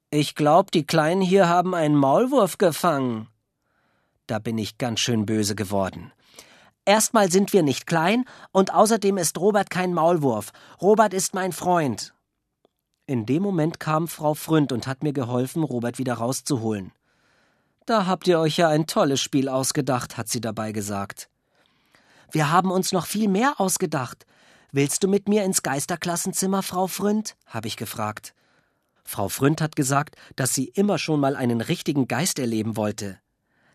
Ich 0.09 0.33
glaub, 0.33 0.71
die 0.71 0.87
Kleinen 0.87 1.21
hier 1.21 1.47
haben 1.47 1.75
einen 1.75 1.95
Maulwurf 1.95 2.57
gefangen. 2.57 3.27
Da 4.25 4.39
bin 4.39 4.57
ich 4.57 4.79
ganz 4.79 5.01
schön 5.01 5.27
böse 5.27 5.53
geworden. 5.53 6.11
Erstmal 6.85 7.29
sind 7.29 7.53
wir 7.53 7.61
nicht 7.61 7.85
klein 7.85 8.25
und 8.51 8.73
außerdem 8.73 9.19
ist 9.19 9.37
Robert 9.37 9.69
kein 9.69 9.93
Maulwurf. 9.93 10.51
Robert 10.81 11.13
ist 11.13 11.35
mein 11.35 11.51
Freund. 11.51 12.15
In 13.05 13.27
dem 13.27 13.43
Moment 13.43 13.79
kam 13.79 14.07
Frau 14.07 14.33
Fründ 14.33 14.71
und 14.71 14.87
hat 14.87 15.03
mir 15.03 15.13
geholfen, 15.13 15.61
Robert 15.61 15.99
wieder 15.99 16.15
rauszuholen. 16.15 16.91
Da 17.85 18.07
habt 18.07 18.27
ihr 18.27 18.39
euch 18.39 18.57
ja 18.57 18.67
ein 18.67 18.87
tolles 18.87 19.21
Spiel 19.21 19.47
ausgedacht, 19.47 20.17
hat 20.17 20.27
sie 20.27 20.41
dabei 20.41 20.71
gesagt. 20.71 21.29
Wir 22.31 22.49
haben 22.49 22.71
uns 22.71 22.91
noch 22.91 23.05
viel 23.05 23.27
mehr 23.27 23.53
ausgedacht. 23.61 24.25
Willst 24.77 25.05
du 25.05 25.07
mit 25.07 25.29
mir 25.29 25.45
ins 25.45 25.63
Geisterklassenzimmer, 25.63 26.61
Frau 26.61 26.87
Fründ? 26.87 27.37
habe 27.45 27.69
ich 27.69 27.77
gefragt. 27.77 28.35
Frau 29.05 29.29
Fründ 29.29 29.61
hat 29.61 29.77
gesagt, 29.77 30.17
dass 30.35 30.53
sie 30.53 30.65
immer 30.65 30.97
schon 30.97 31.21
mal 31.21 31.37
einen 31.37 31.61
richtigen 31.61 32.09
Geist 32.09 32.39
erleben 32.39 32.75
wollte. 32.75 33.17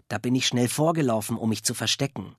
Da 0.08 0.18
bin 0.18 0.34
ich 0.34 0.46
schnell 0.46 0.68
vorgelaufen, 0.68 1.38
um 1.38 1.48
mich 1.48 1.64
zu 1.64 1.72
verstecken. 1.72 2.36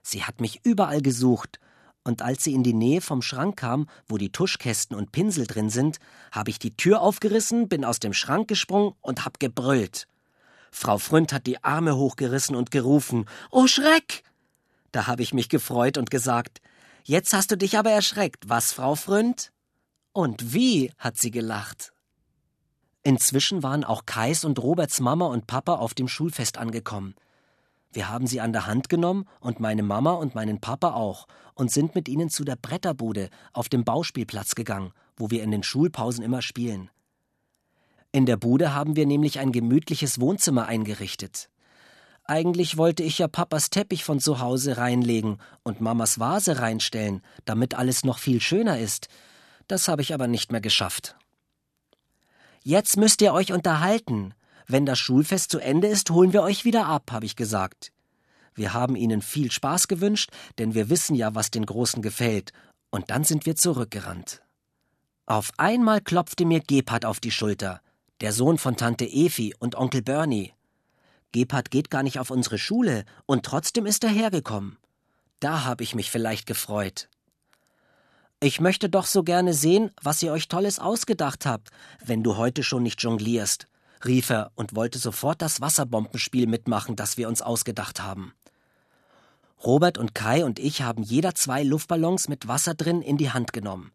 Sie 0.00 0.22
hat 0.22 0.40
mich 0.40 0.60
überall 0.62 1.02
gesucht, 1.02 1.58
und 2.04 2.22
als 2.22 2.44
sie 2.44 2.54
in 2.54 2.62
die 2.62 2.72
Nähe 2.72 3.00
vom 3.00 3.20
Schrank 3.20 3.56
kam, 3.56 3.88
wo 4.06 4.16
die 4.16 4.30
Tuschkästen 4.30 4.96
und 4.96 5.10
Pinsel 5.10 5.48
drin 5.48 5.68
sind, 5.68 5.98
habe 6.30 6.50
ich 6.50 6.60
die 6.60 6.76
Tür 6.76 7.00
aufgerissen, 7.02 7.68
bin 7.68 7.84
aus 7.84 7.98
dem 7.98 8.12
Schrank 8.12 8.46
gesprungen 8.46 8.92
und 9.00 9.24
hab 9.24 9.40
gebrüllt. 9.40 10.06
Frau 10.70 10.98
Fründ 10.98 11.32
hat 11.32 11.48
die 11.48 11.64
Arme 11.64 11.96
hochgerissen 11.96 12.54
und 12.54 12.70
gerufen: 12.70 13.24
Oh 13.50 13.66
Schreck! 13.66 14.22
Da 14.92 15.08
habe 15.08 15.24
ich 15.24 15.34
mich 15.34 15.48
gefreut 15.48 15.98
und 15.98 16.12
gesagt: 16.12 16.60
Jetzt 17.08 17.32
hast 17.32 17.50
du 17.50 17.56
dich 17.56 17.78
aber 17.78 17.90
erschreckt, 17.90 18.50
was, 18.50 18.74
Frau 18.74 18.94
Fründ? 18.94 19.50
Und 20.12 20.52
wie, 20.52 20.92
hat 20.98 21.16
sie 21.16 21.30
gelacht. 21.30 21.94
Inzwischen 23.02 23.62
waren 23.62 23.82
auch 23.82 24.04
Kais 24.04 24.44
und 24.44 24.58
Roberts 24.58 25.00
Mama 25.00 25.24
und 25.24 25.46
Papa 25.46 25.76
auf 25.76 25.94
dem 25.94 26.06
Schulfest 26.06 26.58
angekommen. 26.58 27.14
Wir 27.94 28.10
haben 28.10 28.26
sie 28.26 28.42
an 28.42 28.52
der 28.52 28.66
Hand 28.66 28.90
genommen 28.90 29.24
und 29.40 29.58
meine 29.58 29.82
Mama 29.82 30.12
und 30.12 30.34
meinen 30.34 30.60
Papa 30.60 30.92
auch 30.92 31.26
und 31.54 31.72
sind 31.72 31.94
mit 31.94 32.10
ihnen 32.10 32.28
zu 32.28 32.44
der 32.44 32.56
Bretterbude 32.56 33.30
auf 33.54 33.70
dem 33.70 33.84
Bauspielplatz 33.84 34.54
gegangen, 34.54 34.92
wo 35.16 35.30
wir 35.30 35.42
in 35.42 35.50
den 35.50 35.62
Schulpausen 35.62 36.22
immer 36.22 36.42
spielen. 36.42 36.90
In 38.12 38.26
der 38.26 38.36
Bude 38.36 38.74
haben 38.74 38.96
wir 38.96 39.06
nämlich 39.06 39.38
ein 39.38 39.52
gemütliches 39.52 40.20
Wohnzimmer 40.20 40.66
eingerichtet. 40.66 41.48
Eigentlich 42.30 42.76
wollte 42.76 43.02
ich 43.02 43.18
ja 43.18 43.26
Papas 43.26 43.70
Teppich 43.70 44.04
von 44.04 44.20
zu 44.20 44.38
Hause 44.38 44.76
reinlegen 44.76 45.38
und 45.62 45.80
Mamas 45.80 46.20
Vase 46.20 46.60
reinstellen, 46.60 47.22
damit 47.46 47.74
alles 47.74 48.04
noch 48.04 48.18
viel 48.18 48.42
schöner 48.42 48.78
ist. 48.78 49.08
Das 49.66 49.88
habe 49.88 50.02
ich 50.02 50.12
aber 50.12 50.28
nicht 50.28 50.52
mehr 50.52 50.60
geschafft. 50.60 51.16
Jetzt 52.62 52.98
müsst 52.98 53.22
ihr 53.22 53.32
euch 53.32 53.54
unterhalten. 53.54 54.34
Wenn 54.66 54.84
das 54.84 54.98
Schulfest 54.98 55.50
zu 55.50 55.58
Ende 55.58 55.88
ist, 55.88 56.10
holen 56.10 56.34
wir 56.34 56.42
euch 56.42 56.66
wieder 56.66 56.84
ab, 56.84 57.10
habe 57.12 57.24
ich 57.24 57.34
gesagt. 57.34 57.92
Wir 58.54 58.74
haben 58.74 58.94
ihnen 58.94 59.22
viel 59.22 59.50
Spaß 59.50 59.88
gewünscht, 59.88 60.30
denn 60.58 60.74
wir 60.74 60.90
wissen 60.90 61.14
ja, 61.14 61.34
was 61.34 61.50
den 61.50 61.64
Großen 61.64 62.02
gefällt, 62.02 62.52
und 62.90 63.08
dann 63.08 63.24
sind 63.24 63.46
wir 63.46 63.56
zurückgerannt. 63.56 64.42
Auf 65.24 65.52
einmal 65.56 66.02
klopfte 66.02 66.44
mir 66.44 66.60
Gebhard 66.60 67.06
auf 67.06 67.20
die 67.20 67.30
Schulter, 67.30 67.80
der 68.20 68.34
Sohn 68.34 68.58
von 68.58 68.76
Tante 68.76 69.06
Efi 69.06 69.54
und 69.58 69.76
Onkel 69.76 70.02
Bernie. 70.02 70.52
Gebhard 71.32 71.70
geht 71.70 71.90
gar 71.90 72.02
nicht 72.02 72.18
auf 72.18 72.30
unsere 72.30 72.58
Schule, 72.58 73.04
und 73.26 73.44
trotzdem 73.44 73.86
ist 73.86 74.04
er 74.04 74.10
hergekommen. 74.10 74.78
Da 75.40 75.64
habe 75.64 75.84
ich 75.84 75.94
mich 75.94 76.10
vielleicht 76.10 76.46
gefreut. 76.46 77.08
Ich 78.40 78.60
möchte 78.60 78.88
doch 78.88 79.06
so 79.06 79.24
gerne 79.24 79.52
sehen, 79.52 79.90
was 80.00 80.22
ihr 80.22 80.32
euch 80.32 80.48
Tolles 80.48 80.78
ausgedacht 80.78 81.44
habt, 81.44 81.70
wenn 82.04 82.22
du 82.22 82.36
heute 82.36 82.62
schon 82.62 82.84
nicht 82.84 83.02
jonglierst, 83.02 83.66
rief 84.04 84.30
er 84.30 84.52
und 84.54 84.76
wollte 84.76 84.98
sofort 84.98 85.42
das 85.42 85.60
Wasserbombenspiel 85.60 86.46
mitmachen, 86.46 86.94
das 86.94 87.16
wir 87.16 87.28
uns 87.28 87.42
ausgedacht 87.42 88.00
haben. 88.00 88.32
Robert 89.64 89.98
und 89.98 90.14
Kai 90.14 90.44
und 90.44 90.60
ich 90.60 90.82
haben 90.82 91.02
jeder 91.02 91.34
zwei 91.34 91.64
Luftballons 91.64 92.28
mit 92.28 92.46
Wasser 92.46 92.74
drin 92.74 93.02
in 93.02 93.16
die 93.16 93.30
Hand 93.30 93.52
genommen. 93.52 93.90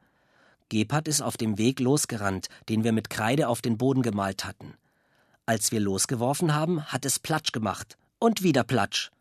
Gebhard 0.68 1.08
ist 1.08 1.22
auf 1.22 1.38
dem 1.38 1.58
Weg 1.58 1.80
losgerannt, 1.80 2.50
den 2.68 2.84
wir 2.84 2.92
mit 2.92 3.10
Kreide 3.10 3.48
auf 3.48 3.62
den 3.62 3.78
Boden 3.78 4.02
gemalt 4.02 4.44
hatten. 4.44 4.74
Als 5.46 5.74
wir 5.74 5.82
losgeworfen 5.82 6.56
haben, 6.56 6.86
hat 6.86 7.06
es 7.06 7.20
Platsch 7.20 7.52
gemacht. 7.52 7.98
Und 8.18 8.44
wieder 8.44 8.64
Platsch. 8.64 9.12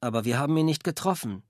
Aber 0.00 0.24
wir 0.24 0.38
haben 0.38 0.56
ihn 0.56 0.66
nicht 0.66 0.84
getroffen. 0.84 1.42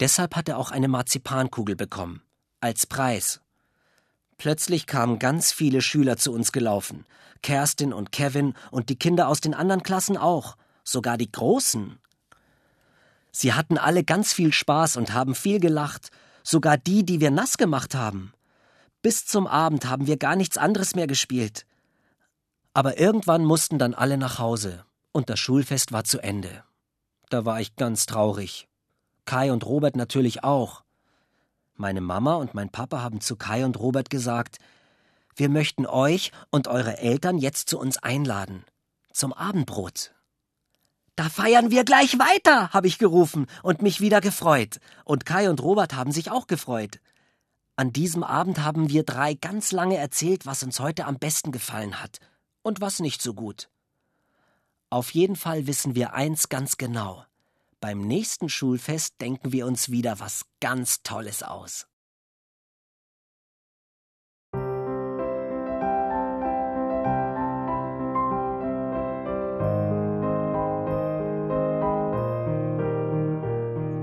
Deshalb 0.00 0.36
hat 0.36 0.48
er 0.48 0.56
auch 0.56 0.70
eine 0.70 0.88
Marzipankugel 0.88 1.76
bekommen. 1.76 2.22
Als 2.60 2.86
Preis. 2.86 3.40
Plötzlich 4.38 4.86
kamen 4.86 5.18
ganz 5.18 5.52
viele 5.52 5.82
Schüler 5.82 6.16
zu 6.16 6.32
uns 6.32 6.52
gelaufen. 6.52 7.04
Kerstin 7.42 7.92
und 7.92 8.12
Kevin 8.12 8.54
und 8.70 8.88
die 8.88 8.98
Kinder 8.98 9.28
aus 9.28 9.40
den 9.40 9.52
anderen 9.54 9.82
Klassen 9.82 10.16
auch. 10.16 10.56
Sogar 10.82 11.18
die 11.18 11.30
Großen. 11.30 11.98
Sie 13.32 13.52
hatten 13.52 13.76
alle 13.76 14.02
ganz 14.02 14.32
viel 14.32 14.52
Spaß 14.52 14.96
und 14.96 15.12
haben 15.12 15.34
viel 15.34 15.60
gelacht. 15.60 16.10
Sogar 16.42 16.78
die, 16.78 17.04
die 17.04 17.20
wir 17.20 17.30
nass 17.30 17.58
gemacht 17.58 17.94
haben. 17.94 18.32
Bis 19.02 19.26
zum 19.26 19.46
Abend 19.46 19.84
haben 19.84 20.06
wir 20.06 20.16
gar 20.16 20.36
nichts 20.36 20.56
anderes 20.56 20.94
mehr 20.94 21.06
gespielt. 21.06 21.66
Aber 22.76 23.00
irgendwann 23.00 23.42
mussten 23.42 23.78
dann 23.78 23.94
alle 23.94 24.18
nach 24.18 24.38
Hause 24.38 24.84
und 25.12 25.30
das 25.30 25.40
Schulfest 25.40 25.92
war 25.92 26.04
zu 26.04 26.18
Ende. 26.18 26.62
Da 27.30 27.46
war 27.46 27.58
ich 27.58 27.74
ganz 27.76 28.04
traurig. 28.04 28.68
Kai 29.24 29.50
und 29.50 29.64
Robert 29.64 29.96
natürlich 29.96 30.44
auch. 30.44 30.84
Meine 31.76 32.02
Mama 32.02 32.34
und 32.34 32.52
mein 32.52 32.68
Papa 32.68 33.00
haben 33.00 33.22
zu 33.22 33.36
Kai 33.36 33.64
und 33.64 33.80
Robert 33.80 34.10
gesagt, 34.10 34.58
wir 35.36 35.48
möchten 35.48 35.86
euch 35.86 36.32
und 36.50 36.68
eure 36.68 36.98
Eltern 36.98 37.38
jetzt 37.38 37.70
zu 37.70 37.78
uns 37.78 37.96
einladen. 37.96 38.62
Zum 39.10 39.32
Abendbrot. 39.32 40.12
Da 41.14 41.30
feiern 41.30 41.70
wir 41.70 41.82
gleich 41.82 42.18
weiter, 42.18 42.74
habe 42.74 42.88
ich 42.88 42.98
gerufen 42.98 43.46
und 43.62 43.80
mich 43.80 44.02
wieder 44.02 44.20
gefreut. 44.20 44.80
Und 45.06 45.24
Kai 45.24 45.48
und 45.48 45.62
Robert 45.62 45.94
haben 45.94 46.12
sich 46.12 46.30
auch 46.30 46.46
gefreut. 46.46 47.00
An 47.74 47.94
diesem 47.94 48.22
Abend 48.22 48.62
haben 48.62 48.90
wir 48.90 49.02
drei 49.02 49.32
ganz 49.32 49.72
lange 49.72 49.96
erzählt, 49.96 50.44
was 50.44 50.62
uns 50.62 50.78
heute 50.78 51.06
am 51.06 51.18
besten 51.18 51.52
gefallen 51.52 52.02
hat 52.02 52.20
und 52.66 52.80
was 52.80 52.98
nicht 52.98 53.22
so 53.22 53.32
gut. 53.32 53.68
Auf 54.90 55.10
jeden 55.10 55.36
Fall 55.36 55.68
wissen 55.68 55.94
wir 55.94 56.14
eins 56.14 56.48
ganz 56.48 56.76
genau. 56.76 57.24
Beim 57.80 58.00
nächsten 58.00 58.48
Schulfest 58.48 59.20
denken 59.20 59.52
wir 59.52 59.66
uns 59.66 59.92
wieder 59.92 60.18
was 60.18 60.46
ganz 60.60 61.04
Tolles 61.04 61.44
aus. 61.44 61.86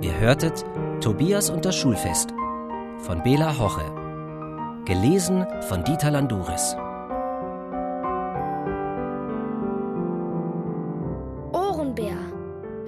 Ihr 0.02 0.18
hörtet 0.20 0.64
Tobias 1.02 1.50
und 1.50 1.66
das 1.66 1.76
Schulfest 1.76 2.30
von 3.00 3.22
Bela 3.24 3.58
Hoche. 3.58 3.84
Gelesen 4.86 5.46
von 5.68 5.84
Dieter 5.84 6.12
Landuris. 6.12 6.78